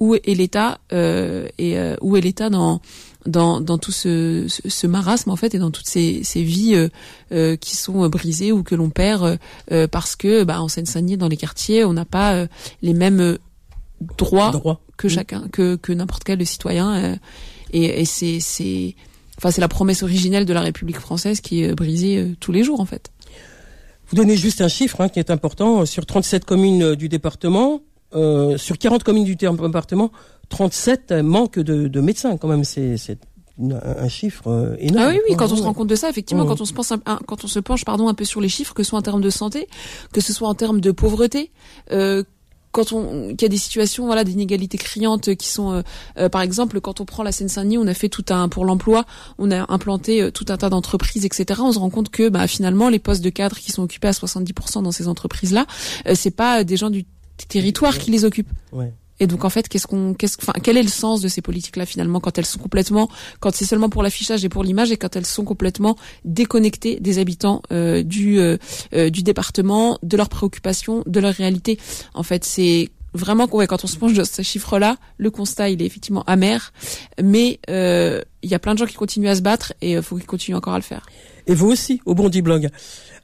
où 0.00 0.14
est 0.14 0.34
l'État 0.34 0.80
euh, 0.92 1.46
et 1.58 1.78
euh, 1.78 1.94
où 2.00 2.16
est 2.16 2.20
l'État 2.20 2.50
dans 2.50 2.80
dans, 3.26 3.60
dans 3.60 3.76
tout 3.76 3.92
ce, 3.92 4.46
ce, 4.48 4.86
marasme 4.86 5.28
en 5.30 5.36
fait 5.36 5.54
et 5.54 5.58
dans 5.58 5.70
toutes 5.70 5.86
ces, 5.86 6.24
ces 6.24 6.42
vies 6.42 6.74
euh, 6.74 6.88
euh 7.32 7.56
qui 7.56 7.76
sont 7.76 8.08
brisées 8.08 8.50
ou 8.50 8.62
que 8.62 8.74
l'on 8.74 8.88
perd 8.88 9.38
parce 9.90 10.16
que 10.16 10.42
bah, 10.42 10.62
en 10.62 10.68
Seine-Saint-Denis 10.68 11.18
dans 11.18 11.28
les 11.28 11.36
quartiers 11.36 11.84
on 11.84 11.92
n'a 11.92 12.06
pas 12.06 12.46
les 12.80 12.94
mêmes 12.94 13.36
droits 14.16 14.50
Droit. 14.52 14.80
que 14.96 15.08
chacun 15.08 15.48
que, 15.52 15.76
que 15.76 15.92
n'importe 15.92 16.24
quel 16.24 16.44
citoyen 16.46 17.18
et, 17.72 18.00
et 18.00 18.04
c'est 18.06 18.40
c'est 18.40 18.96
Enfin, 19.40 19.50
c'est 19.50 19.62
la 19.62 19.68
promesse 19.68 20.02
originelle 20.02 20.44
de 20.44 20.52
la 20.52 20.60
République 20.60 20.98
française 20.98 21.40
qui 21.40 21.64
est 21.64 21.74
brisée 21.74 22.18
euh, 22.18 22.36
tous 22.40 22.52
les 22.52 22.62
jours, 22.62 22.78
en 22.78 22.84
fait. 22.84 23.10
Vous 24.10 24.16
donnez 24.16 24.36
juste 24.36 24.60
un 24.60 24.68
chiffre 24.68 25.00
hein, 25.00 25.08
qui 25.08 25.18
est 25.18 25.30
important. 25.30 25.86
Sur 25.86 26.04
37 26.04 26.44
communes 26.44 26.82
euh, 26.82 26.94
du 26.94 27.08
département, 27.08 27.80
euh, 28.14 28.58
sur 28.58 28.76
40 28.76 29.02
communes 29.02 29.24
du 29.24 29.36
département, 29.36 30.12
37 30.50 31.12
manquent 31.24 31.58
de, 31.58 31.88
de 31.88 32.00
médecins. 32.02 32.36
Quand 32.36 32.48
même, 32.48 32.64
c'est 32.64 32.98
un 33.58 34.08
chiffre 34.08 34.76
énorme. 34.78 35.06
Ah 35.08 35.12
oui, 35.14 35.20
oui, 35.26 35.36
quand 35.36 35.50
on 35.50 35.56
se 35.56 35.62
rend 35.62 35.72
compte 35.72 35.88
de 35.88 35.94
ça, 35.94 36.10
effectivement, 36.10 36.44
quand 36.44 36.60
on 36.60 36.66
se 36.66 36.74
pense, 36.74 36.92
un, 36.92 36.98
quand 36.98 37.42
on 37.42 37.48
se 37.48 37.60
penche, 37.60 37.86
pardon, 37.86 38.08
un 38.08 38.14
peu 38.14 38.26
sur 38.26 38.42
les 38.42 38.48
chiffres, 38.50 38.74
que 38.74 38.82
ce 38.82 38.90
soit 38.90 38.98
en 38.98 39.02
termes 39.02 39.22
de 39.22 39.30
santé, 39.30 39.68
que 40.12 40.20
ce 40.20 40.34
soit 40.34 40.48
en 40.48 40.54
termes 40.54 40.82
de 40.82 40.90
pauvreté, 40.90 41.50
euh, 41.92 42.24
quand 42.72 42.92
on 42.92 43.30
qu'il 43.30 43.42
y 43.42 43.44
a 43.44 43.48
des 43.48 43.58
situations 43.58 44.06
voilà 44.06 44.24
d'inégalités 44.24 44.78
criantes 44.78 45.34
qui 45.34 45.48
sont 45.48 45.72
euh, 45.72 45.82
euh, 46.18 46.28
par 46.28 46.42
exemple 46.42 46.80
quand 46.80 47.00
on 47.00 47.04
prend 47.04 47.22
la 47.22 47.32
Seine-Saint-Denis 47.32 47.78
on 47.78 47.86
a 47.86 47.94
fait 47.94 48.08
tout 48.08 48.24
un 48.30 48.48
pour 48.48 48.64
l'emploi 48.64 49.04
on 49.38 49.50
a 49.50 49.72
implanté 49.72 50.22
euh, 50.22 50.30
tout 50.30 50.46
un 50.48 50.56
tas 50.56 50.68
d'entreprises 50.68 51.24
etc 51.24 51.60
on 51.62 51.72
se 51.72 51.78
rend 51.78 51.90
compte 51.90 52.10
que 52.10 52.28
bah 52.28 52.46
finalement 52.46 52.88
les 52.88 52.98
postes 52.98 53.22
de 53.22 53.30
cadres 53.30 53.56
qui 53.56 53.72
sont 53.72 53.82
occupés 53.82 54.08
à 54.08 54.12
70% 54.12 54.82
dans 54.82 54.92
ces 54.92 55.08
entreprises 55.08 55.52
là 55.52 55.66
c'est 56.14 56.30
pas 56.30 56.64
des 56.64 56.76
gens 56.76 56.90
du 56.90 57.04
territoire 57.46 57.98
qui 57.98 58.10
les 58.10 58.24
occupent. 58.24 58.52
Ouais. 58.72 58.92
Et 59.20 59.26
donc 59.26 59.44
en 59.44 59.50
fait, 59.50 59.68
qu'est-ce 59.68 59.86
qu'on, 59.86 60.14
qu'est-ce, 60.14 60.38
enfin, 60.40 60.54
quel 60.62 60.76
est 60.76 60.82
le 60.82 60.88
sens 60.88 61.20
de 61.20 61.28
ces 61.28 61.42
politiques-là 61.42 61.86
finalement 61.86 62.20
quand 62.20 62.38
elles 62.38 62.46
sont 62.46 62.58
complètement, 62.58 63.08
quand 63.38 63.54
c'est 63.54 63.66
seulement 63.66 63.90
pour 63.90 64.02
l'affichage 64.02 64.44
et 64.44 64.48
pour 64.48 64.64
l'image, 64.64 64.90
et 64.90 64.96
quand 64.96 65.14
elles 65.14 65.26
sont 65.26 65.44
complètement 65.44 65.96
déconnectées 66.24 66.98
des 66.98 67.18
habitants 67.18 67.62
euh, 67.70 68.02
du 68.02 68.40
euh, 68.40 68.56
euh, 68.94 69.10
du 69.10 69.22
département, 69.22 69.98
de 70.02 70.16
leurs 70.16 70.30
préoccupations, 70.30 71.04
de 71.06 71.20
leur 71.20 71.34
réalité? 71.34 71.78
En 72.14 72.22
fait, 72.22 72.44
c'est 72.44 72.88
vraiment 73.12 73.46
ouais, 73.52 73.66
quand 73.66 73.84
on 73.84 73.88
se 73.88 73.96
penche 73.96 74.14
de 74.14 74.24
ces 74.24 74.42
chiffres-là, 74.42 74.96
le 75.18 75.30
constat 75.30 75.68
il 75.68 75.82
est 75.82 75.86
effectivement 75.86 76.22
amer, 76.26 76.72
mais 77.22 77.60
il 77.68 78.50
y 78.50 78.54
a 78.54 78.58
plein 78.58 78.72
de 78.72 78.78
gens 78.78 78.86
qui 78.86 78.94
continuent 78.94 79.28
à 79.28 79.36
se 79.36 79.42
battre 79.42 79.74
et 79.82 79.92
il 79.92 80.02
faut 80.02 80.16
qu'ils 80.16 80.26
continuent 80.26 80.56
encore 80.56 80.74
à 80.74 80.78
le 80.78 80.82
faire. 80.82 81.06
Et 81.46 81.54
vous 81.54 81.66
aussi, 81.66 82.00
au 82.06 82.14
Bondi 82.14 82.42
Blog. 82.42 82.70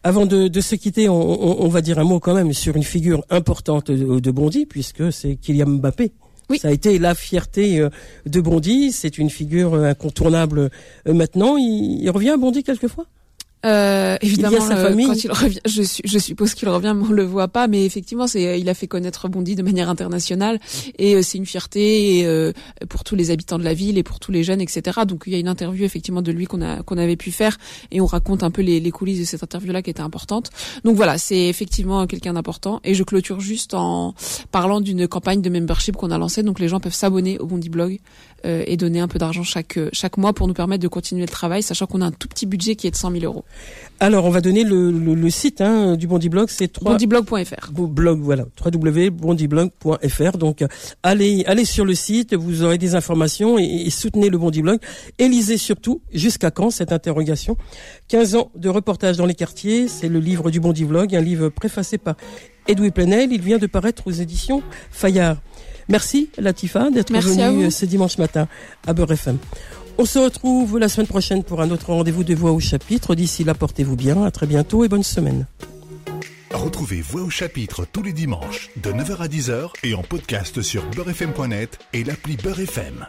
Avant 0.07 0.24
de, 0.24 0.46
de 0.46 0.61
se 0.61 0.76
quitter, 0.76 1.09
on, 1.09 1.64
on, 1.64 1.68
va 1.68 1.80
dire 1.80 1.98
un 1.98 2.04
mot 2.04 2.20
quand 2.20 2.32
même 2.32 2.52
sur 2.52 2.76
une 2.76 2.84
figure 2.84 3.24
importante 3.28 3.90
de, 3.90 4.20
de 4.20 4.30
Bondy, 4.30 4.64
puisque 4.64 5.12
c'est 5.12 5.34
Kylian 5.34 5.66
Mbappé. 5.66 6.12
Oui. 6.48 6.61
Ça 6.61 6.68
a 6.68 6.70
été 6.70 7.00
la 7.00 7.16
fierté 7.16 7.80
euh, 7.80 7.90
de 8.24 8.40
Bondy. 8.40 8.92
C'est 8.92 9.18
une 9.18 9.30
figure 9.30 9.74
incontournable 9.74 10.70
euh, 11.09 11.12
maintenant. 11.12 11.57
Il, 11.57 12.04
il 12.04 12.11
revient 12.11 12.30
à 12.30 12.36
Bondy 12.36 12.62
quelquefois? 12.62 13.07
Euh, 13.67 14.17
évidemment, 14.23 14.61
sa 14.61 14.77
famille. 14.77 15.07
quand 15.07 15.25
il 15.25 15.33
revient, 15.33 15.61
je, 15.67 15.83
je 16.05 16.19
suppose 16.19 16.55
qu'il 16.55 16.69
revient, 16.69 16.95
mais 16.97 17.07
on 17.09 17.12
le 17.12 17.25
voit 17.25 17.49
pas. 17.49 17.67
Mais 17.67 17.85
effectivement, 17.85 18.27
c'est, 18.27 18.47
euh, 18.47 18.57
il 18.57 18.69
a 18.69 18.75
fait 18.75 18.87
connaître 18.87 19.29
Bondy 19.29 19.57
de 19.57 19.62
manière 19.62 19.91
internationale, 19.91 20.61
et 20.99 21.14
euh, 21.14 21.23
c'est 21.23 21.39
une 21.39 21.47
fierté 21.47 22.19
et, 22.19 22.27
euh, 22.27 22.53
pour 22.89 23.03
tous 23.05 23.17
les 23.17 23.31
habitants 23.31 23.59
de 23.59 23.64
la 23.64 23.75
ville 23.75 23.99
et 23.99 24.03
pour 24.03 24.21
tous 24.21 24.31
les 24.31 24.45
jeunes, 24.45 24.61
etc. 24.61 25.01
Donc 25.07 25.25
il 25.27 25.33
y 25.33 25.37
a 25.37 25.39
une 25.39 25.49
interview 25.49 25.85
effectivement 25.85 26.23
de 26.23 26.33
lui 26.33 26.47
qu'on 26.47 26.62
a 26.62 26.83
qu'on 26.83 26.99
avait 26.99 27.17
pu 27.17 27.33
faire, 27.33 27.59
et 27.91 28.01
on 28.01 28.07
raconte 28.07 28.43
un 28.43 28.51
peu 28.51 28.62
les, 28.62 28.81
les 28.81 28.91
coulisses 28.91 29.19
de 29.19 29.25
cette 29.25 29.43
interview-là 29.43 29.83
qui 29.83 29.91
était 29.91 30.01
importante. 30.01 30.51
Donc 30.85 30.97
voilà, 30.97 31.19
c'est 31.19 31.49
effectivement 31.49 32.07
quelqu'un 32.07 32.35
d'important. 32.35 32.81
Et 32.85 32.95
je 32.95 33.03
clôture 33.03 33.41
juste 33.41 33.75
en 33.75 34.14
parlant 34.53 34.81
d'une 34.81 35.09
campagne 35.09 35.43
de 35.43 35.51
membership 35.51 35.97
qu'on 35.97 36.11
a 36.11 36.19
lancée. 36.19 36.43
Donc 36.43 36.61
les 36.61 36.69
gens 36.69 36.81
peuvent 36.81 36.95
s'abonner 36.95 37.39
au 37.39 37.47
Bondy 37.47 37.69
Blog 37.69 37.99
euh, 38.45 38.62
et 38.67 38.77
donner 38.77 39.01
un 39.01 39.09
peu 39.09 39.19
d'argent 39.19 39.43
chaque 39.43 39.79
chaque 39.93 40.19
mois 40.19 40.33
pour 40.33 40.47
nous 40.47 40.55
permettre 40.55 40.83
de 40.83 40.89
continuer 40.89 41.23
le 41.23 41.29
travail, 41.29 41.62
sachant 41.62 41.87
qu'on 41.87 42.03
a 42.03 42.07
un 42.07 42.12
tout 42.12 42.29
petit 42.29 42.47
budget 42.47 42.77
qui 42.77 42.87
est 42.87 42.91
de 42.91 42.97
100 42.97 43.11
000 43.12 43.25
euros. 43.25 43.45
Alors, 43.98 44.26
on 44.26 44.30
va 44.30 44.42
donner 44.42 44.62
le, 44.62 44.90
le, 44.90 45.14
le 45.14 45.30
site 45.30 45.62
hein, 45.62 45.96
du 45.96 46.07
Bondiblog, 46.07 46.48
c'est 46.50 46.78
bondiblog.fr. 46.82 47.72
Blog, 47.72 48.20
voilà, 48.20 48.44
www.bondiblog.fr. 48.62 50.36
Donc, 50.38 50.62
allez, 51.02 51.44
allez 51.46 51.64
sur 51.64 51.86
le 51.86 51.94
site, 51.94 52.34
vous 52.34 52.62
aurez 52.62 52.76
des 52.76 52.94
informations 52.94 53.59
et, 53.59 53.64
et 53.64 53.90
soutenez 53.90 54.28
le 54.28 54.36
Bondiblog. 54.36 54.80
Et 55.18 55.28
lisez 55.28 55.57
surtout, 55.57 56.02
jusqu'à 56.12 56.50
quand 56.50 56.70
cette 56.70 56.92
interrogation? 56.92 57.57
15 58.09 58.34
ans 58.34 58.50
de 58.54 58.68
reportage 58.68 59.16
dans 59.16 59.26
les 59.26 59.34
quartiers, 59.34 59.88
c'est 59.88 60.09
le 60.09 60.18
livre 60.20 60.50
du 60.50 60.61
Bondiblog, 60.61 61.14
un 61.14 61.22
livre 61.22 61.48
préfacé 61.48 61.96
par 61.96 62.16
Edoui 62.68 62.90
Plenel. 62.90 63.32
Il 63.32 63.40
vient 63.40 63.59
de 63.59 63.66
paraître 63.66 64.07
aux 64.07 64.12
éditions 64.12 64.62
Fayard. 64.90 65.38
Merci 65.88 66.28
Latifa 66.36 66.90
d'être 66.90 67.12
venue 67.12 67.70
ce 67.70 67.86
dimanche 67.86 68.18
matin 68.18 68.46
à 68.86 68.92
Beurre 68.92 69.12
FM. 69.12 69.38
On 69.99 70.05
se 70.05 70.18
retrouve 70.18 70.78
la 70.78 70.90
semaine 70.90 71.07
prochaine 71.07 71.42
pour 71.42 71.62
un 71.62 71.70
autre 71.70 71.92
rendez-vous 71.92 72.22
de 72.22 72.34
Voix 72.34 72.53
au 72.53 72.61
chapitre. 72.61 73.14
D'ici 73.14 73.44
là, 73.44 73.55
portez-vous 73.55 73.97
bien. 73.97 74.24
À 74.24 74.30
très 74.30 74.47
bientôt 74.47 74.84
et 74.84 74.88
bonne 74.88 75.03
semaine. 75.03 75.47
Retrouvez 76.51 77.01
Voix 77.01 77.22
au 77.22 77.30
chapitre 77.30 77.86
tous 77.90 78.03
les 78.03 78.12
dimanches 78.12 78.70
de 78.76 78.92
9h 78.92 79.16
à 79.16 79.28
10h 79.28 79.70
et 79.84 79.94
en 79.94 80.03
podcast 80.03 80.61
sur 80.61 80.84
beurrefm.net 80.90 81.78
et 81.94 82.05
l'appli 82.05 82.36
Beurrefm. 82.36 83.07